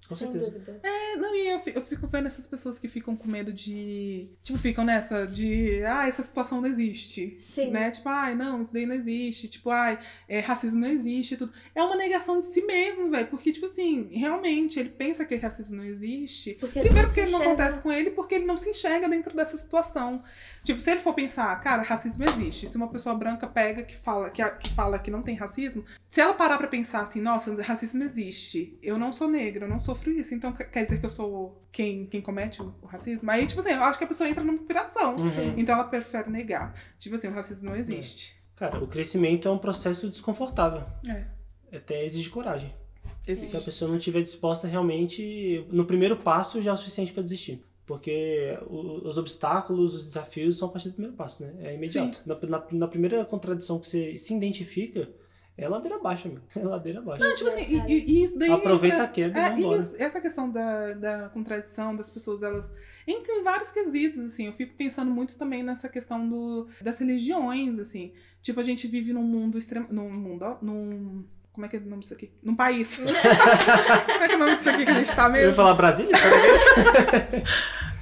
Com 0.07 0.15
Sem 0.15 0.29
certeza. 0.31 0.51
dúvida. 0.51 0.79
É, 0.83 1.15
não, 1.17 1.33
e 1.35 1.47
eu, 1.47 1.59
fi- 1.59 1.71
eu 1.75 1.81
fico 1.81 2.05
vendo 2.07 2.27
essas 2.27 2.45
pessoas 2.45 2.77
que 2.77 2.87
ficam 2.87 3.15
com 3.15 3.27
medo 3.27 3.53
de. 3.53 4.27
Tipo, 4.43 4.59
ficam 4.59 4.83
nessa 4.83 5.25
de. 5.25 5.83
Ah, 5.85 6.07
essa 6.07 6.21
situação 6.21 6.59
não 6.61 6.67
existe. 6.67 7.35
Sim. 7.37 7.71
Né? 7.71 7.89
Tipo, 7.91 8.09
ai, 8.09 8.35
não, 8.35 8.61
isso 8.61 8.73
daí 8.73 8.85
não 8.85 8.95
existe. 8.95 9.47
Tipo, 9.47 9.69
ai, 9.69 9.97
é, 10.27 10.39
racismo 10.39 10.79
não 10.81 10.87
existe 10.89 11.33
e 11.33 11.37
tudo. 11.37 11.53
É 11.73 11.81
uma 11.81 11.95
negação 11.95 12.39
de 12.41 12.47
si 12.47 12.61
mesmo, 12.65 13.09
velho. 13.09 13.27
Porque, 13.27 13.51
tipo 13.51 13.65
assim, 13.65 14.09
realmente, 14.11 14.79
ele 14.79 14.89
pensa 14.89 15.23
que 15.25 15.35
racismo 15.35 15.77
não 15.77 15.85
existe. 15.85 16.55
Porque 16.59 16.79
ele 16.79 16.89
Primeiro 16.89 17.07
não 17.07 17.13
porque 17.13 17.21
ele 17.21 17.31
não 17.31 17.41
acontece 17.41 17.81
com 17.81 17.91
ele, 17.91 18.11
porque 18.11 18.35
ele 18.35 18.45
não 18.45 18.57
se 18.57 18.69
enxerga 18.69 19.07
dentro 19.07 19.35
dessa 19.35 19.55
situação. 19.57 20.21
Tipo, 20.63 20.79
se 20.79 20.89
ele 20.89 21.01
for 21.01 21.13
pensar, 21.13 21.53
cara, 21.61 21.83
racismo 21.83 22.23
existe. 22.23 22.67
Se 22.67 22.77
uma 22.77 22.87
pessoa 22.87 23.13
branca 23.15 23.45
pega 23.47 23.83
que 23.83 23.95
fala 23.95 24.29
que, 24.29 24.41
que 24.51 24.69
fala 24.69 24.97
que 24.97 25.11
não 25.11 25.21
tem 25.21 25.35
racismo, 25.35 25.83
se 26.09 26.21
ela 26.21 26.33
parar 26.33 26.57
pra 26.57 26.67
pensar 26.67 27.01
assim, 27.01 27.19
nossa, 27.21 27.53
racismo 27.61 28.01
existe. 28.03 28.77
Eu 28.81 28.97
não 28.97 29.11
sou 29.11 29.27
negra, 29.27 29.65
eu 29.65 29.69
não 29.69 29.77
sofro 29.79 30.11
isso, 30.11 30.33
então 30.33 30.53
quer- 30.53 30.85
dizer 30.85 30.99
que 30.99 31.05
eu 31.05 31.09
sou 31.09 31.61
quem, 31.71 32.05
quem 32.05 32.21
comete 32.21 32.61
o, 32.61 32.73
racismo? 32.85 33.29
Aí, 33.29 33.45
tipo 33.45 33.59
assim, 33.59 33.71
eu 33.71 33.83
acho 33.83 33.97
que 33.97 34.05
a 34.05 34.07
pessoa 34.07 34.29
entra 34.29 34.43
numa 34.43 34.57
piração. 34.59 35.15
Uhum. 35.17 35.53
Então 35.57 35.75
ela 35.75 35.83
prefere 35.83 36.29
negar. 36.29 36.73
Tipo 36.97 37.15
assim, 37.15 37.27
o 37.27 37.33
racismo 37.33 37.69
não 37.69 37.75
existe. 37.75 38.41
Cara, 38.55 38.81
o 38.81 38.87
crescimento 38.87 39.47
é 39.47 39.51
um 39.51 39.57
processo 39.57 40.09
desconfortável. 40.09 40.83
É. 41.09 41.25
Até 41.75 42.05
exige 42.05 42.29
coragem. 42.29 42.73
Se 43.23 43.29
a 43.29 43.33
Existe. 43.33 43.61
pessoa 43.65 43.89
não 43.89 43.97
estiver 43.97 44.21
disposta 44.21 44.67
realmente, 44.67 45.65
no 45.71 45.85
primeiro 45.85 46.15
passo 46.17 46.61
já 46.61 46.71
é 46.71 46.73
o 46.73 46.77
suficiente 46.77 47.11
pra 47.13 47.23
desistir. 47.23 47.65
Porque 47.85 48.57
os 48.69 49.17
obstáculos, 49.17 49.93
os 49.93 50.05
desafios 50.05 50.57
são 50.57 50.69
a 50.69 50.71
partir 50.71 50.89
do 50.89 50.93
primeiro 50.93 51.17
passo, 51.17 51.43
né? 51.43 51.53
É 51.59 51.75
imediato. 51.75 52.21
Na, 52.25 52.35
na- 52.47 52.65
na 52.71 52.87
primeira 52.87 53.25
contradição 53.25 53.77
que 53.79 53.87
você 53.87 54.15
se 54.15 54.33
identifica, 54.33 55.09
é 55.57 55.67
ladeira 55.67 55.97
abaixo, 55.97 56.29
meu. 56.29 56.41
É 56.55 56.63
ladeira 56.65 56.99
abaixo. 56.99 57.23
Não, 57.25 57.35
tipo 57.35 57.49
assim, 57.49 57.63
e, 57.63 57.75
e- 57.91 58.05
e 58.11 58.23
isso 58.23 58.39
daí. 58.39 58.49
Aproveita 58.49 58.95
entra- 58.95 59.07
a 59.07 59.11
queda 59.11 59.37
e 59.37 59.41
É, 59.43 59.49
vambora. 59.51 59.79
isso, 59.81 60.01
essa 60.01 60.21
questão 60.21 60.49
da, 60.49 60.93
da 60.93 61.29
contradição 61.29 61.93
das 61.95 62.09
pessoas, 62.09 62.41
elas 62.41 62.73
entram 63.05 63.39
em 63.39 63.43
vários 63.43 63.69
quesitos, 63.71 64.19
assim. 64.19 64.45
Eu 64.47 64.53
fico 64.53 64.73
pensando 64.77 65.11
muito 65.11 65.37
também 65.37 65.61
nessa 65.61 65.89
questão 65.89 66.27
do, 66.27 66.67
das 66.81 66.97
religiões, 66.99 67.77
assim. 67.79 68.13
Tipo, 68.41 68.61
a 68.61 68.63
gente 68.63 68.87
vive 68.87 69.11
num 69.11 69.23
mundo 69.23 69.57
extremo. 69.57 69.87
Num 69.91 70.09
mundo, 70.09 70.43
ó. 70.43 70.57
Num. 70.61 71.25
Como 71.53 71.65
é 71.65 71.69
que 71.69 71.75
é 71.75 71.79
o 71.79 71.83
nome 71.83 72.01
disso 72.01 72.13
aqui? 72.15 72.31
Num 72.41 72.55
país. 72.55 72.97
como 73.05 74.23
é 74.23 74.27
que 74.27 74.33
é 74.33 74.35
o 74.35 74.39
nome 74.39 74.57
disso 74.57 74.69
aqui 74.69 74.85
que 74.85 74.91
a 74.91 74.93
gente 74.95 75.15
tá 75.15 75.27
Eu 75.27 75.35
ia 75.35 75.41
mesmo? 75.41 75.55
falar 75.55 75.73
Brasília? 75.75 76.11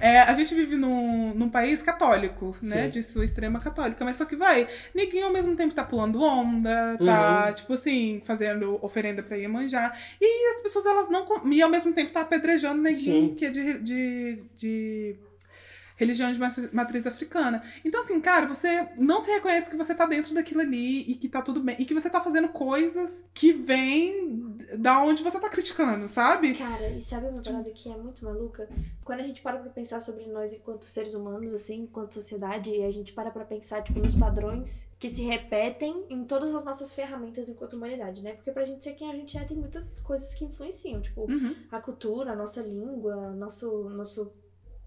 É, 0.03 0.21
a 0.21 0.33
gente 0.33 0.55
vive 0.55 0.77
num, 0.77 1.31
num 1.35 1.47
país 1.47 1.83
católico, 1.83 2.55
né? 2.63 2.85
Sim. 2.85 2.89
De 2.89 3.03
sua 3.03 3.23
extrema 3.23 3.59
católica. 3.59 4.03
Mas 4.03 4.17
só 4.17 4.25
que 4.25 4.35
vai, 4.35 4.67
ninguém 4.95 5.21
ao 5.21 5.31
mesmo 5.31 5.55
tempo 5.55 5.75
tá 5.75 5.83
pulando 5.83 6.19
onda, 6.23 6.97
tá, 6.97 7.45
Uhum. 7.49 7.53
tipo 7.53 7.73
assim, 7.73 8.19
fazendo 8.25 8.79
oferenda 8.83 9.21
pra 9.21 9.37
Iemanjá. 9.37 9.93
E 10.19 10.55
as 10.55 10.61
pessoas, 10.63 10.87
elas 10.87 11.07
não. 11.07 11.23
E 11.51 11.61
ao 11.61 11.69
mesmo 11.69 11.93
tempo 11.93 12.11
tá 12.11 12.21
apedrejando 12.21 12.81
neguinho 12.81 13.29
Sim. 13.29 13.35
que 13.35 13.45
é 13.45 13.51
de, 13.51 13.77
de, 13.77 14.43
de 14.55 15.15
religião 16.01 16.31
de 16.33 16.39
matriz 16.73 17.05
africana. 17.07 17.61
Então, 17.85 18.01
assim, 18.03 18.19
cara, 18.19 18.47
você 18.47 18.89
não 18.97 19.21
se 19.21 19.29
reconhece 19.31 19.69
que 19.69 19.77
você 19.77 19.93
tá 19.93 20.05
dentro 20.05 20.33
daquilo 20.33 20.61
ali 20.61 21.01
e 21.11 21.15
que 21.15 21.29
tá 21.29 21.41
tudo 21.41 21.59
bem. 21.61 21.75
E 21.79 21.85
que 21.85 21.93
você 21.93 22.09
tá 22.09 22.19
fazendo 22.19 22.49
coisas 22.49 23.23
que 23.33 23.53
vêm 23.53 24.57
da 24.77 25.01
onde 25.03 25.21
você 25.23 25.39
tá 25.39 25.49
criticando, 25.49 26.07
sabe? 26.07 26.53
Cara, 26.55 26.89
e 26.89 27.01
sabe 27.01 27.27
uma 27.27 27.41
parada 27.41 27.69
que 27.71 27.89
é 27.89 27.95
muito 27.97 28.25
maluca? 28.25 28.67
Quando 29.03 29.19
a 29.19 29.23
gente 29.23 29.41
para 29.41 29.57
pra 29.59 29.69
pensar 29.69 29.99
sobre 29.99 30.25
nós 30.27 30.53
enquanto 30.53 30.85
seres 30.85 31.13
humanos, 31.13 31.53
assim, 31.53 31.81
enquanto 31.81 32.13
sociedade, 32.13 32.69
e 32.71 32.83
a 32.83 32.89
gente 32.89 33.13
para 33.13 33.29
pra 33.31 33.45
pensar, 33.45 33.83
tipo, 33.83 33.99
nos 33.99 34.15
padrões 34.15 34.89
que 34.97 35.09
se 35.09 35.21
repetem 35.23 36.05
em 36.09 36.23
todas 36.23 36.53
as 36.55 36.63
nossas 36.65 36.93
ferramentas 36.93 37.49
enquanto 37.49 37.73
humanidade, 37.73 38.23
né? 38.23 38.33
Porque 38.33 38.51
pra 38.51 38.65
gente 38.65 38.83
ser 38.83 38.93
quem 38.93 39.09
a 39.11 39.15
gente 39.15 39.37
é, 39.37 39.43
tem 39.43 39.57
muitas 39.57 39.99
coisas 39.99 40.33
que 40.33 40.45
influenciam, 40.45 41.01
tipo, 41.01 41.21
Uhum. 41.29 41.55
a 41.71 41.79
cultura, 41.79 42.31
a 42.31 42.35
nossa 42.35 42.61
língua, 42.61 43.31
nosso, 43.33 43.89
nosso 43.89 44.31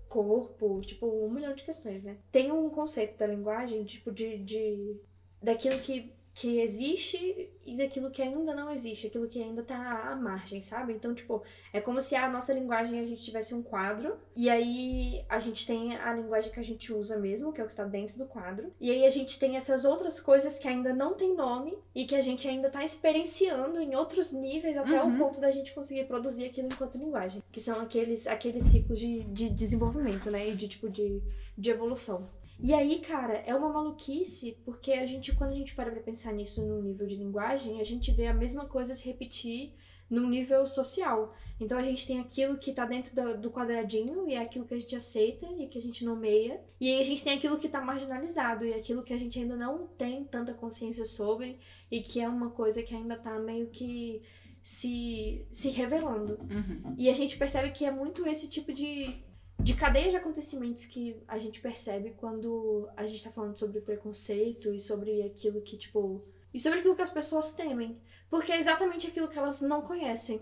corpo, 0.09 0.81
tipo, 0.83 1.07
um 1.07 1.31
milhão 1.31 1.55
de 1.55 1.65
questões, 1.65 2.05
né? 2.05 2.17
Tem 2.31 2.53
um 2.53 2.71
conceito 2.71 3.19
da 3.19 3.27
linguagem, 3.27 3.85
tipo, 3.85 4.11
de, 4.13 4.39
de 4.39 4.97
daquilo 5.43 5.79
que, 5.81 6.13
que 6.35 6.59
existe 6.59 7.49
e 7.65 7.77
daquilo 7.77 8.11
que 8.11 8.21
ainda 8.21 8.55
não 8.55 8.69
existe, 8.69 9.07
aquilo 9.07 9.29
que 9.29 9.41
ainda 9.41 9.63
tá 9.63 10.11
à 10.11 10.17
margem, 10.17 10.61
sabe? 10.61 10.93
Então, 10.93 11.15
tipo, 11.15 11.43
é 11.73 11.81
como 11.81 12.01
se 12.01 12.17
a 12.17 12.29
nossa 12.29 12.53
linguagem 12.53 12.99
a 12.99 13.05
gente 13.05 13.23
tivesse 13.23 13.55
um 13.55 13.63
quadro, 13.63 14.17
e 14.35 14.51
aí 14.51 15.25
a 15.29 15.39
gente 15.39 15.65
tem 15.65 15.97
a 15.97 16.13
linguagem 16.13 16.51
que 16.53 16.59
a 16.59 16.65
gente 16.65 16.93
usa 16.93 17.19
mesmo, 17.19 17.53
que 17.53 17.61
é 17.61 17.65
o 17.65 17.69
que 17.69 17.75
tá 17.77 17.85
dentro 17.85 18.19
do 18.19 18.27
quadro, 18.27 18.73
e 18.81 18.91
aí 18.91 19.07
a 19.07 19.09
gente 19.09 19.39
tem 19.39 19.55
essas 19.57 19.85
outras 19.85 20.19
coisas 20.19 20.59
que 20.59 20.67
ainda 20.67 20.93
não 20.93 21.15
tem 21.15 21.37
nome 21.37 21.79
e 21.95 22.05
que 22.05 22.17
a 22.17 22.21
gente 22.21 22.49
ainda 22.49 22.69
tá 22.69 22.83
experienciando 22.85 23.81
em 23.81 23.95
outros 23.95 24.33
níveis 24.33 24.77
até 24.77 25.01
Uhum. 25.03 25.15
o 25.15 25.19
ponto 25.19 25.41
da 25.41 25.51
gente 25.53 25.73
conseguir 25.73 26.05
produzir 26.05 26.47
aquilo 26.47 26.67
enquanto 26.67 26.99
linguagem, 26.99 27.43
que 27.53 27.61
são 27.61 27.81
aqueles, 27.81 28.27
aqueles 28.27 28.65
ciclos 28.65 28.99
de, 28.99 29.21
de 29.23 29.51
desenvolvimento, 29.51 30.31
né? 30.31 30.49
E 30.49 30.55
de 30.57 30.67
tipo 30.67 30.91
de, 30.91 31.23
de 31.57 31.71
evolução. 31.71 32.29
E 32.59 32.73
aí, 32.73 33.01
cara, 33.01 33.35
é 33.47 33.55
uma 33.55 33.69
maluquice, 33.69 34.59
porque 34.65 34.93
a 34.93 35.05
gente, 35.05 35.35
quando 35.35 35.53
a 35.53 35.57
gente 35.57 35.75
para 35.75 35.91
pra 35.91 36.01
pensar 36.01 36.33
nisso 36.33 36.65
no 36.65 36.83
nível 36.83 37.07
de 37.07 37.17
linguagem, 37.17 37.81
a 37.81 37.85
gente 37.85 38.13
vê 38.13 38.27
a 38.27 38.35
mesma 38.35 38.67
coisa 38.67 38.95
se 38.95 39.05
repetir 39.05 39.75
num 40.09 40.29
nível 40.29 40.67
social. 40.67 41.35
Então 41.59 41.79
a 41.79 41.83
gente 41.83 42.07
tem 42.07 42.21
aquilo 42.21 42.59
que 42.59 42.73
tá 42.73 42.85
dentro 42.85 43.15
do, 43.15 43.39
do 43.39 43.51
quadradinho 43.51 44.29
e 44.29 44.35
é 44.35 44.39
aquilo 44.39 44.65
que 44.65 44.75
a 44.75 44.79
gente 44.79 44.95
aceita 44.95 45.47
e 45.59 45.67
que 45.67 45.79
a 45.79 45.81
gente 45.81 46.05
nomeia. 46.05 46.61
E 46.81 46.91
aí 46.91 47.01
a 47.01 47.05
gente 47.05 47.25
tem 47.25 47.35
aquilo 47.35 47.59
que 47.59 47.69
tá 47.69 47.81
marginalizado 47.81 48.65
e 48.65 48.75
aquilo 48.75 49.03
que 49.03 49.13
a 49.13 49.19
gente 49.19 49.39
ainda 49.39 49.57
não 49.57 49.87
tem 49.87 50.25
tanta 50.25 50.53
consciência 50.53 51.05
sobre 51.05 51.59
e 51.91 52.01
que 52.01 52.21
é 52.21 52.29
uma 52.29 52.51
coisa 52.51 52.83
que 52.83 52.95
ainda 52.95 53.17
tá 53.17 53.39
meio 53.39 53.69
que 53.69 54.23
se, 54.63 55.47
se 55.51 55.71
revelando. 55.71 56.39
Uhum. 56.51 56.95
E 56.97 57.09
a 57.09 57.15
gente 57.15 57.37
percebe 57.37 57.71
que 57.71 57.85
é 57.85 57.91
muito 57.91 58.27
esse 58.27 58.49
tipo 58.49 58.73
de, 58.73 59.23
de 59.59 59.75
cadeia 59.75 60.11
de 60.11 60.17
acontecimentos 60.17 60.85
que 60.85 61.17
a 61.27 61.39
gente 61.39 61.61
percebe 61.61 62.15
quando 62.17 62.89
a 62.97 63.07
gente 63.07 63.23
tá 63.23 63.31
falando 63.31 63.59
sobre 63.59 63.81
preconceito 63.81 64.73
e 64.73 64.79
sobre 64.79 65.23
aquilo 65.23 65.61
que, 65.61 65.77
tipo. 65.77 66.25
E 66.53 66.61
sobre 66.61 66.79
aquilo 66.79 66.95
que 66.95 67.03
as 67.03 67.11
pessoas 67.11 67.53
temem. 67.55 67.99
Porque 68.29 68.53
é 68.53 68.59
exatamente 68.59 69.07
aquilo 69.07 69.29
que 69.29 69.39
elas 69.39 69.61
não 69.61 69.83
conhecem. 69.83 70.41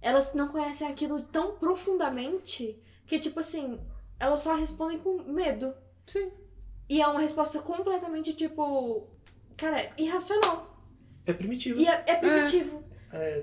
Elas 0.00 0.34
não 0.34 0.48
conhecem 0.48 0.88
aquilo 0.88 1.22
tão 1.22 1.56
profundamente 1.56 2.78
que, 3.06 3.18
tipo 3.18 3.40
assim, 3.40 3.80
elas 4.18 4.40
só 4.40 4.54
respondem 4.54 4.98
com 4.98 5.22
medo. 5.22 5.74
Sim. 6.04 6.30
E 6.88 7.00
é 7.00 7.06
uma 7.06 7.20
resposta 7.20 7.60
completamente, 7.60 8.32
tipo. 8.32 9.06
Cara, 9.56 9.92
irracional. 9.96 10.76
É 11.24 11.32
primitivo. 11.32 11.80
E 11.80 11.86
é, 11.86 12.04
é 12.06 12.14
primitivo. 12.16 12.84
É 12.90 12.95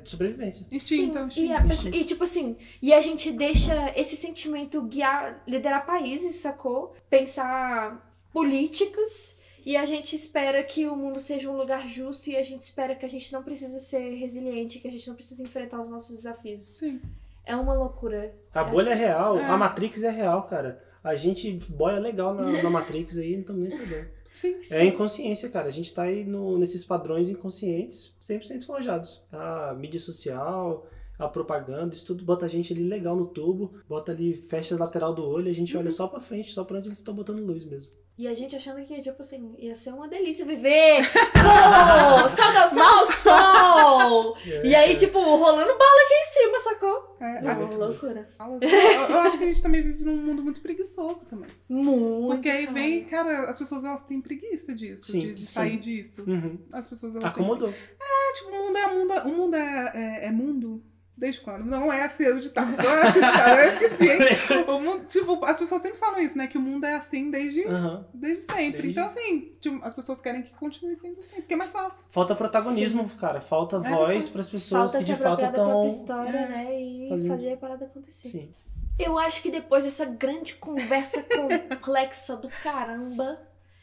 de 0.04 0.10
sobrevivência. 0.10 0.66
Instinto, 0.72 1.18
Sim, 1.20 1.26
instinto. 1.26 1.40
E, 1.48 1.54
a 1.54 1.64
pessoa- 1.64 1.96
e, 1.96 2.04
tipo 2.06 2.24
assim, 2.24 2.56
e 2.82 2.94
a 2.94 3.00
gente 3.02 3.32
deixa 3.32 3.92
esse 3.96 4.16
sentimento 4.16 4.82
guiar, 4.82 5.42
liderar 5.48 5.86
países, 5.86 6.36
sacou? 6.38 6.96
Pensar 7.10 8.14
políticas. 8.32 9.40
E 9.66 9.78
a 9.78 9.86
gente 9.86 10.14
espera 10.14 10.62
que 10.62 10.86
o 10.88 10.96
mundo 10.96 11.22
seja 11.22 11.50
um 11.50 11.56
lugar 11.56 11.88
justo 11.88 12.30
e 12.30 12.36
a 12.36 12.42
gente 12.44 12.62
espera 12.62 12.94
que 12.96 13.06
a 13.06 13.10
gente 13.10 13.32
não 13.32 13.42
precisa 13.42 13.80
ser 13.80 14.16
resiliente, 14.16 14.80
que 14.80 14.88
a 14.88 14.92
gente 14.92 15.08
não 15.08 15.16
precisa 15.16 15.42
enfrentar 15.42 15.80
os 15.80 15.88
nossos 15.90 16.18
desafios. 16.18 16.66
Sim. 16.68 17.00
É 17.46 17.56
uma 17.56 17.74
loucura. 17.74 18.34
A 18.54 18.64
bolha 18.64 18.90
é 18.90 18.94
real, 18.94 19.38
É. 19.38 19.46
a 19.46 19.56
Matrix 19.58 20.04
é 20.04 20.10
real, 20.10 20.44
cara. 20.44 20.84
A 21.02 21.16
gente 21.16 21.50
boia 21.70 21.98
legal 22.00 22.34
na, 22.34 22.44
na 22.62 22.70
Matrix 22.70 23.18
aí, 23.18 23.34
não 23.34 23.42
estamos 23.42 23.62
nem 23.62 23.72
sabendo. 23.72 24.10
Sim. 24.34 24.56
É 24.60 24.64
Sim. 24.64 24.88
inconsciência, 24.88 25.50
cara. 25.50 25.68
A 25.68 25.72
gente 25.72 25.94
tá 25.94 26.04
aí 26.04 26.26
no, 26.26 26.58
nesses 26.58 26.84
padrões 26.84 27.30
inconscientes 27.30 28.18
100% 28.22 28.66
forjados. 28.66 29.24
A 29.32 29.74
mídia 29.74 30.00
social, 30.00 30.88
a 31.18 31.28
propaganda, 31.28 31.94
isso 31.94 32.06
tudo 32.06 32.26
bota 32.26 32.46
a 32.46 32.50
gente 32.50 32.74
ali 32.74 32.84
legal 32.84 33.16
no 33.16 33.28
tubo, 33.28 33.74
bota 33.88 34.12
ali, 34.12 34.36
fecha 34.36 34.76
a 34.76 34.80
lateral 34.80 35.14
do 35.14 35.24
olho, 35.24 35.50
a 35.50 35.54
gente 35.54 35.76
olha 35.78 35.92
só 35.92 36.08
pra 36.08 36.20
frente, 36.20 36.52
só 36.52 36.64
pra 36.64 36.78
onde 36.78 36.88
eles 36.88 36.98
estão 36.98 37.14
botando 37.14 37.46
luz 37.46 37.64
mesmo. 37.66 37.92
E 38.16 38.28
a 38.28 38.34
gente 38.36 38.56
achando 38.56 38.86
que, 38.86 39.02
tipo 39.02 39.20
assim, 39.22 39.56
ia 39.58 39.74
ser 39.74 39.92
uma 39.92 40.08
delícia 40.08 40.46
viver. 40.46 41.02
Pô, 41.34 42.30
saudação 42.30 43.00
ao 43.00 43.06
sol! 43.08 44.38
E 44.74 44.76
aí, 44.76 44.98
tipo, 44.98 45.20
rolando 45.20 45.78
bala 45.78 46.02
aqui 46.06 46.14
em 46.14 46.24
cima, 46.24 46.60
sacou? 46.60 47.16
É, 47.20 47.46
É 47.46 47.50
a- 47.50 47.58
uma 47.60 47.76
loucura. 47.86 48.30
eu, 48.62 48.70
eu 49.10 49.20
acho 49.20 49.38
que 49.38 49.44
a 49.44 49.48
gente 49.48 49.62
também 49.62 49.82
vive 49.84 50.04
num 50.04 50.18
mundo 50.18 50.42
muito 50.44 50.62
preguiçoso 50.62 51.26
também. 51.28 51.50
Muito. 51.70 52.36
Porque 52.36 52.50
aí 52.50 52.66
vem, 52.66 53.04
cara, 53.06 53.50
as 53.50 53.58
pessoas 53.60 53.86
elas 53.86 54.04
têm 54.04 54.20
preguiça 54.20 54.74
disso, 54.74 55.12
Sim, 55.12 55.20
de, 55.20 55.36
de 55.36 55.42
sim. 55.42 55.54
sair 55.54 55.78
disso. 55.78 56.24
Uhum. 56.28 56.58
As 56.74 56.88
pessoas 56.88 57.16
elas 57.16 57.32
têm 57.32 57.44
Acomodou. 57.44 57.70
É, 57.70 58.34
tipo, 58.34 58.50
o 58.50 58.54
mundo 58.66 58.78
é 58.78 58.88
mundo, 58.94 59.14
o 59.14 59.30
mundo 59.38 59.56
é, 59.56 59.92
é, 59.94 60.26
é 60.28 60.32
mundo. 60.32 60.84
Desde 61.16 61.42
quando? 61.42 61.64
Não 61.66 61.94
é 61.94 62.04
assim 62.04 62.26
o 62.28 62.40
ditado. 62.40 62.76
Não 62.76 62.90
é 62.92 63.02
assim 63.08 63.20
o 63.20 63.22
ditado, 63.22 63.60
eu 63.60 63.74
esqueci? 63.74 64.64
O 64.74 64.80
mundo, 64.80 65.06
tipo, 65.06 65.46
as 65.46 65.58
pessoas 65.58 65.82
sempre 65.84 66.00
falam 66.00 66.20
isso, 66.20 66.36
né? 66.38 66.48
Que 66.48 66.58
o 66.58 66.62
mundo 66.62 66.86
é 66.86 66.96
assim 66.96 67.30
desde, 67.30 67.64
Aham. 67.68 68.06
desde 68.14 68.44
sempre. 68.44 68.82
Desde- 68.82 68.90
Então, 68.90 69.06
assim, 69.06 69.52
tipo, 69.60 69.80
as 69.86 69.94
pessoas 69.94 70.20
querem 70.22 70.42
que 70.42 70.52
continue 70.56 70.96
sendo 70.96 71.20
assim, 71.20 71.36
porque 71.38 71.54
é 71.54 71.58
mais 71.58 71.72
fácil. 71.72 72.08
Falta 72.10 72.36
protagonismo, 72.36 73.08
cara. 73.12 73.40
Falta 73.42 73.78
É, 73.78 73.90
voz 73.90 74.28
para 74.30 74.42
as 74.42 74.50
pessoas 74.50 74.92
Falta 74.92 75.06
que 75.06 75.14
de 75.14 75.22
fato 75.22 75.46
estão. 75.46 75.86
história, 75.88 76.30
É. 76.30 76.48
né? 76.50 76.82
E 76.82 77.10
Fazendo. 77.10 77.32
fazer 77.32 77.54
a 77.54 77.58
parada 77.58 77.86
acontecer. 77.86 78.28
Sim. 78.30 78.54
Eu 78.98 79.18
acho 79.20 79.42
que 79.44 79.52
depois 79.52 79.84
dessa 79.84 80.06
grande 80.06 80.56
conversa 80.56 81.24
complexa 81.70 82.36
do 82.38 82.50
caramba. 82.64 83.40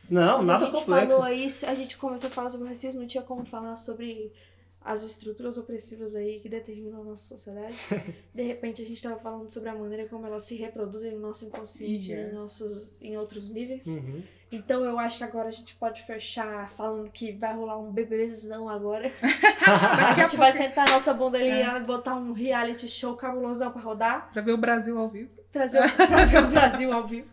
Não, 0.08 0.40
que 0.40 0.44
nada 0.46 0.64
a 0.64 0.68
gente 0.70 0.78
complexo. 0.80 1.16
falou 1.16 1.32
isso, 1.32 1.66
a 1.70 1.74
gente 1.74 1.96
começou 1.96 2.26
a 2.28 2.30
falar 2.32 2.50
sobre 2.50 2.66
racismo, 2.68 3.00
não 3.02 3.06
tinha 3.08 3.22
como 3.22 3.44
falar 3.44 3.76
sobre 3.76 4.32
as 4.82 5.02
estruturas 5.02 5.58
opressivas 5.58 6.16
aí 6.16 6.40
que 6.40 6.48
determinam 6.48 7.02
a 7.02 7.04
nossa 7.04 7.22
sociedade. 7.36 7.74
De 8.34 8.42
repente 8.42 8.82
a 8.82 8.86
gente 8.86 9.02
tava 9.02 9.18
falando 9.18 9.50
sobre 9.50 9.68
a 9.68 9.74
maneira 9.74 10.08
como 10.08 10.26
elas 10.26 10.44
se 10.44 10.56
reproduzem 10.56 11.12
no 11.12 11.20
nosso 11.20 11.44
inconsciente, 11.46 12.10
Yes. 12.12 12.30
em, 12.30 12.34
nossos, 12.34 12.90
em 13.02 13.16
outros 13.18 13.50
níveis. 13.50 13.86
Uhum. 13.86 14.22
Então 14.52 14.84
eu 14.84 14.98
acho 14.98 15.18
que 15.18 15.22
agora 15.24 15.48
a 15.48 15.52
gente 15.52 15.76
pode 15.76 16.02
fechar 16.02 16.68
falando 16.70 17.08
que 17.10 17.30
vai 17.30 17.54
rolar 17.54 17.78
um 17.78 17.92
bebezão 17.92 18.68
agora. 18.68 19.06
A 19.64 20.10
a 20.10 20.14
gente 20.14 20.36
vai 20.36 20.50
sentar 20.50 20.88
a 20.88 20.92
nossa 20.92 21.12
bunda 21.14 21.38
ali 21.38 21.48
É. 21.48 21.76
e 21.76 21.80
botar 21.80 22.14
um 22.16 22.32
reality 22.32 22.88
show 22.88 23.14
cabulosão 23.14 23.70
pra 23.70 23.80
rodar. 23.80 24.30
pra 24.32 24.42
ver 24.42 24.52
o 24.52 24.56
Brasil 24.58 24.98
ao 24.98 25.08
vivo. 25.08 25.30
Trazer 25.52 25.78
o- 25.78 25.90
pra 26.08 26.24
ver 26.24 26.42
o 26.42 26.48
Brasil 26.48 26.92
ao 26.92 27.06
vivo. 27.06 27.28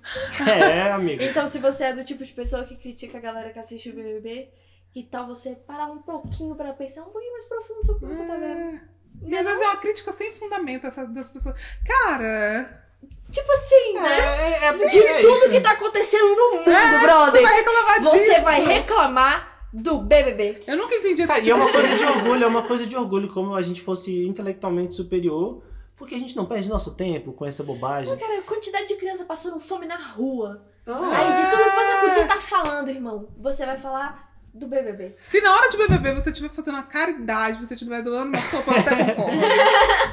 É, 0.48 0.91
amigo. 0.91 1.24
Então, 1.24 1.48
se 1.48 1.58
você 1.60 1.86
é 1.86 1.93
do 1.93 2.04
tipo 2.04 2.24
de 2.24 2.34
pessoa 2.34 2.64
que 2.66 2.76
critica 2.76 3.18
a 3.18 3.22
galera 3.22 3.52
que 3.52 3.58
assiste 3.60 3.89
o 3.89 3.93
BBB, 3.93 4.50
que 4.98 5.04
tal 5.04 5.28
você 5.28 5.56
parar 5.56 5.86
um 5.86 6.00
pouquinho 6.00 6.56
pra 6.56 6.74
pensar 6.74 7.02
um 7.04 7.12
pouquinho 7.12 7.34
mais 7.34 7.43
profundo 7.45 7.86
sobre 7.86 8.06
o 8.06 8.10
que 8.10 8.16
você 8.16 8.26
tá 8.26 8.36
vendo? 8.36 8.60
É. 8.60 8.82
E 9.28 9.38
às 9.38 9.45
vezes 9.45 9.62
é 9.62 9.66
uma 9.68 9.78
crítica 9.78 10.12
sem 10.12 10.32
fundamento 10.32 10.88
essa, 10.88 11.06
das 11.06 11.28
pessoas. 11.28 11.56
Cara, 11.86 12.84
Tipo 13.32 13.52
assim, 13.52 13.93
né? 13.93 14.18
É, 14.20 14.66
é, 14.70 14.74
De 14.74 14.84
é 15.00 15.12
tudo 15.22 15.36
isso. 15.36 15.50
que 15.52 15.62
tá 15.62 15.72
acontecendo 15.72 16.36
no 16.36 16.52
mundo, 16.58 16.64
você 16.66 17.00
brother. 17.00 17.43
vai 17.43 17.56
reclamar 17.58 18.02
Você 18.04 18.18
disso. 18.30 18.41
vai 18.41 18.64
reclamar 18.66 19.68
do 19.72 20.00
BBB. 20.00 20.62
Eu 20.66 20.78
nunca 20.78 20.95
entendi 20.95 21.22
esse 21.22 21.28
Cara, 21.28 21.39
e 21.39 21.43
tipo 21.43 21.52
é 21.56 21.60
uma 21.60 21.66
de 21.68 21.74
coisa 21.74 21.95
de 21.95 22.06
orgulho, 22.06 22.43
é 22.43 22.48
uma 22.48 22.64
coisa 22.64 22.88
de 22.88 22.95
orgulho, 22.95 23.32
como 23.32 23.54
a 23.54 23.62
gente 23.62 23.82
fosse 23.82 24.26
intelectualmente 24.26 24.95
superior, 24.95 25.62
porque 25.95 26.16
a 26.16 26.20
gente 26.20 26.36
não 26.36 26.45
perde 26.45 26.70
nosso 26.70 26.95
tempo 26.95 27.34
com 27.34 27.45
essa 27.45 27.64
bobagem. 27.64 28.18
Cara, 28.18 28.41
quantidade 28.41 28.88
de 28.88 28.95
criança 28.95 29.26
passando 29.26 29.60
fome 29.60 29.86
na 29.86 29.98
rua. 29.98 30.64
Ah, 30.88 31.12
Aí, 31.18 31.43
de 31.43 31.52
tudo 31.52 31.70
que 31.70 31.76
você 31.76 31.95
podia 32.08 32.22
estar 32.24 32.41
falando, 32.41 32.89
irmão, 32.89 33.28
você 33.38 33.66
vai 33.66 33.78
falar 33.78 34.26
do 34.58 34.68
BBB. 34.68 35.16
Se 35.18 35.39
na 35.41 35.53
hora 35.53 35.70
de 35.70 35.78
BBB 35.78 36.14
você 36.14 36.30
estiver 36.30 36.49
fazendo 36.49 36.76
uma 36.76 36.84
caridade, 36.84 37.64
você 37.64 37.74
estiver 37.74 38.01
doando 38.01 38.30
uma 38.30 38.41
sopa, 38.41 38.72
até 38.78 39.14
concordo. 39.14 39.39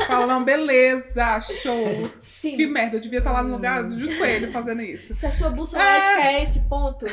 Fala, 0.07 0.27
não, 0.27 0.45
beleza, 0.45 1.41
show. 1.41 2.11
Sim. 2.19 2.57
Que 2.57 2.67
merda, 2.67 2.97
eu 2.97 3.01
devia 3.01 3.19
estar 3.19 3.33
lá 3.33 3.43
no 3.43 3.51
lugar 3.51 3.89
junto 3.89 4.17
com 4.17 4.25
ele 4.25 4.49
fazendo 4.49 4.83
isso. 4.83 5.15
Se 5.15 5.27
a 5.27 5.31
sua 5.31 5.51
bússola 5.51 5.83
ética 5.83 6.29
é 6.29 6.43
esse 6.43 6.61
ponto, 6.69 7.07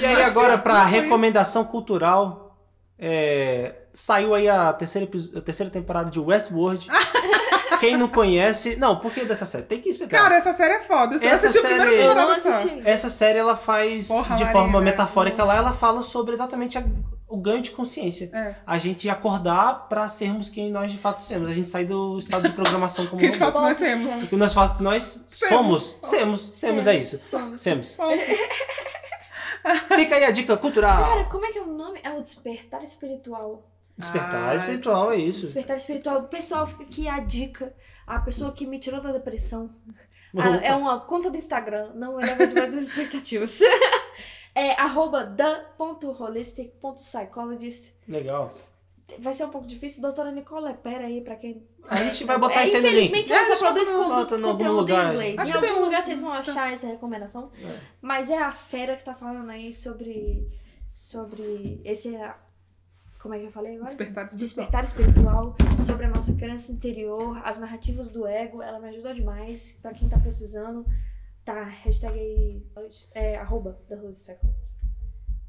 E 0.00 0.04
aí 0.04 0.14
Mas 0.14 0.26
agora 0.26 0.58
pra 0.58 0.84
recomendação 0.84 1.64
cultural, 1.64 2.56
é, 2.98 3.74
saiu 3.92 4.34
aí 4.34 4.48
a 4.48 4.72
terceira, 4.72 5.08
a 5.36 5.40
terceira 5.40 5.70
temporada 5.70 6.10
de 6.10 6.20
Westworld. 6.20 6.88
Quem 7.80 7.96
não 7.96 8.08
conhece... 8.08 8.76
Não, 8.76 8.96
por 8.98 9.12
que 9.12 9.24
dessa 9.24 9.44
série? 9.44 9.64
Tem 9.64 9.80
que 9.80 9.88
explicar. 9.88 10.22
Cara, 10.22 10.36
essa 10.36 10.52
série 10.54 10.74
é 10.74 10.80
foda. 10.80 11.16
Eu 11.16 11.22
Essa 11.28 11.48
assisti 11.48 11.66
a 11.66 11.68
primeira 11.76 12.40
série-. 12.40 12.82
Essa 12.88 13.10
série 13.10 13.38
ela 13.38 13.56
faz 13.56 14.08
Porra, 14.08 14.36
de 14.36 14.44
forma 14.50 14.72
velho. 14.72 14.84
metafórica 14.84 15.44
lá, 15.44 15.56
ela 15.56 15.72
fala 15.72 16.02
sobre 16.02 16.34
exatamente 16.34 16.76
a- 16.78 16.84
o 17.28 17.36
ganho 17.36 17.60
de 17.60 17.70
consciência. 17.72 18.30
É. 18.32 18.54
A 18.66 18.78
gente 18.78 19.08
acordar 19.08 19.86
pra 19.88 20.08
sermos 20.08 20.48
quem 20.48 20.70
nós 20.70 20.90
de 20.90 20.96
fato 20.98 21.20
somos. 21.20 21.50
A 21.50 21.54
gente 21.54 21.68
sair 21.68 21.84
do 21.84 22.18
estado 22.18 22.48
de 22.48 22.54
programação 22.54 23.06
como 23.06 23.20
Que 23.20 23.28
de 23.28 23.36
fato 23.38 23.60
nós 23.60 23.76
temos. 23.76 24.22
O 24.22 24.26
que 24.26 24.36
nós 24.36 24.54
fato 24.54 24.82
nós 24.82 25.26
somos. 25.30 25.96
Semos. 26.02 26.50
Semos, 26.54 26.86
é 26.86 26.94
isso. 26.96 27.18
Somos. 27.20 27.60
Semos. 27.60 27.86
Só- 27.88 28.08
Fica 29.94 30.14
aí 30.16 30.24
a 30.24 30.30
dica 30.30 30.56
cultural. 30.56 31.04
Cara, 31.04 31.24
como 31.24 31.44
é 31.44 31.52
que 31.52 31.58
é 31.58 31.62
o 31.62 31.66
nome? 31.66 32.00
É 32.02 32.10
o 32.10 32.22
despertar 32.22 32.82
espiritual. 32.82 33.62
Despertar 33.98 34.50
Ah, 34.50 34.54
espiritual, 34.56 35.12
é 35.12 35.16
isso. 35.16 35.40
Despertar 35.42 35.76
espiritual. 35.76 36.22
Pessoal, 36.28 36.66
fica 36.66 36.82
aqui 36.84 37.06
a 37.08 37.18
dica. 37.20 37.74
A 38.06 38.18
pessoa 38.20 38.52
que 38.52 38.66
me 38.66 38.78
tirou 38.78 39.00
da 39.02 39.12
depressão. 39.12 39.70
Ah, 40.38 40.56
é 40.62 40.74
uma 40.74 41.00
conta 41.00 41.30
do 41.30 41.36
Instagram. 41.36 41.92
Não 41.94 42.18
eleva 42.20 42.46
demais 42.46 42.74
as 42.76 42.82
expectativas. 42.84 43.60
É 44.54 44.72
arroba 44.72 45.24
the.holistic.psychologist. 45.24 47.92
Legal. 48.08 48.52
Vai 49.20 49.32
ser 49.32 49.44
um 49.44 49.50
pouco 49.50 49.66
difícil. 49.68 50.02
Doutora 50.02 50.32
Nicole, 50.32 50.74
pera 50.74 51.06
aí 51.06 51.20
pra 51.22 51.36
quem... 51.36 51.64
A 51.88 52.02
gente 52.04 52.24
vai 52.24 52.36
botar 52.38 52.60
é, 52.60 52.64
isso 52.64 52.76
aí 52.76 52.82
no 52.82 52.88
link. 52.88 53.04
Infelizmente, 53.08 53.32
É, 53.32 53.36
ela 53.36 53.42
a 53.42 53.46
só 53.56 53.64
gente 53.68 53.86
produz 53.86 53.88
bota 53.88 53.98
no- 53.98 54.04
con- 54.08 54.14
bota 54.16 54.34
em 54.34 54.42
algum 54.42 54.50
conteúdo 54.58 54.76
lugar. 54.80 55.06
em 55.06 55.10
inglês. 55.12 55.40
Acho 55.40 55.52
em 55.52 55.54
algum 55.54 55.80
um- 55.80 55.84
lugar 55.84 56.02
vocês 56.02 56.20
vão 56.20 56.32
achar 56.32 56.72
essa 56.72 56.86
recomendação. 56.88 57.50
É. 57.62 57.78
Mas 58.02 58.30
é 58.30 58.38
a 58.38 58.50
fera 58.52 58.96
que 58.96 59.04
tá 59.04 59.14
falando 59.14 59.48
aí 59.50 59.72
sobre, 59.72 60.46
sobre 60.94 61.80
esse. 61.84 62.18
Como 63.18 63.34
é 63.34 63.40
que 63.40 63.46
eu 63.46 63.50
falei 63.50 63.74
agora? 63.74 63.86
Despertar 63.86 64.26
espiritual. 64.26 64.46
Despertar 64.46 64.84
espiritual, 64.84 65.56
sobre 65.76 66.06
a 66.06 66.08
nossa 66.08 66.34
criança 66.34 66.70
interior, 66.70 67.40
as 67.44 67.58
narrativas 67.58 68.12
do 68.12 68.26
ego, 68.26 68.62
ela 68.62 68.78
me 68.78 68.88
ajudou 68.88 69.12
demais. 69.12 69.78
Pra 69.82 69.92
quem 69.92 70.08
tá 70.08 70.18
precisando, 70.18 70.86
tá, 71.44 71.64
hashtag 71.64 72.16
aí, 72.18 72.62
é, 73.14 73.36
arroba 73.36 73.80
da 73.88 73.96
Rose 73.96 74.20
Circle. 74.20 74.48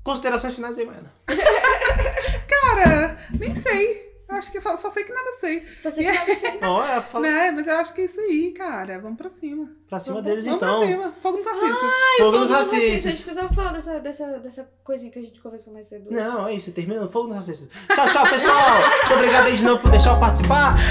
Considerações 0.03 0.55
finais 0.55 0.77
aí, 0.77 0.85
Maiana. 0.85 1.13
Cara, 2.49 3.17
nem 3.39 3.53
sei. 3.53 4.08
Eu 4.29 4.35
acho 4.35 4.51
que 4.51 4.61
só, 4.61 4.77
só 4.77 4.91
sei 4.91 5.03
que 5.03 5.11
nada 5.11 5.31
sei. 5.39 5.65
Só 5.75 5.89
sei 5.89 6.05
que 6.05 6.11
nada 6.11 6.35
sei. 6.35 6.59
Não, 6.61 6.83
é, 6.83 7.01
fala 7.01 7.27
Né? 7.27 7.51
Mas 7.51 7.65
eu 7.65 7.75
acho 7.77 7.93
que 7.95 8.01
é 8.01 8.05
isso 8.05 8.19
aí, 8.19 8.51
cara. 8.51 8.99
Vamos 8.99 9.17
pra 9.17 9.27
cima. 9.29 9.67
pra 9.89 9.99
cima 9.99 10.17
Vamos 10.17 10.29
deles 10.29 10.45
Vamos 10.45 10.61
então. 10.63 10.79
pra 10.79 10.87
cima. 10.87 11.13
Fogo 11.19 11.37
nos 11.37 11.47
racistas. 11.47 11.71
Fogo 11.71 11.89
Fogo 12.17 12.31
nos 12.31 12.39
nos 12.41 12.49
racistas. 12.51 12.73
A 12.79 12.85
racistas. 12.85 13.11
gente 13.11 13.23
precisava 13.23 13.53
falar 13.53 13.73
dessa, 13.73 13.99
dessa, 13.99 14.27
dessa 14.39 14.71
coisinha 14.83 15.11
que 15.11 15.17
a 15.17 15.23
gente 15.23 15.41
conversou 15.41 15.73
mais 15.73 15.87
cedo. 15.87 16.11
Não, 16.11 16.47
é 16.47 16.53
isso, 16.53 16.71
terminando. 16.71 17.09
Fogo 17.09 17.27
nos 17.27 17.37
racistas. 17.37 17.69
Tchau, 17.95 18.07
tchau, 18.07 18.23
pessoal. 18.29 18.79
Muito 18.99 19.13
obrigado 19.15 19.47
aí 19.47 19.55
de 19.57 19.65
novo 19.65 19.81
por 19.81 19.89
deixar 19.89 20.13
eu 20.13 20.19
participar. 20.19 20.75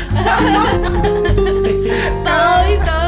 Então, 2.20 2.68
então. 2.72 3.07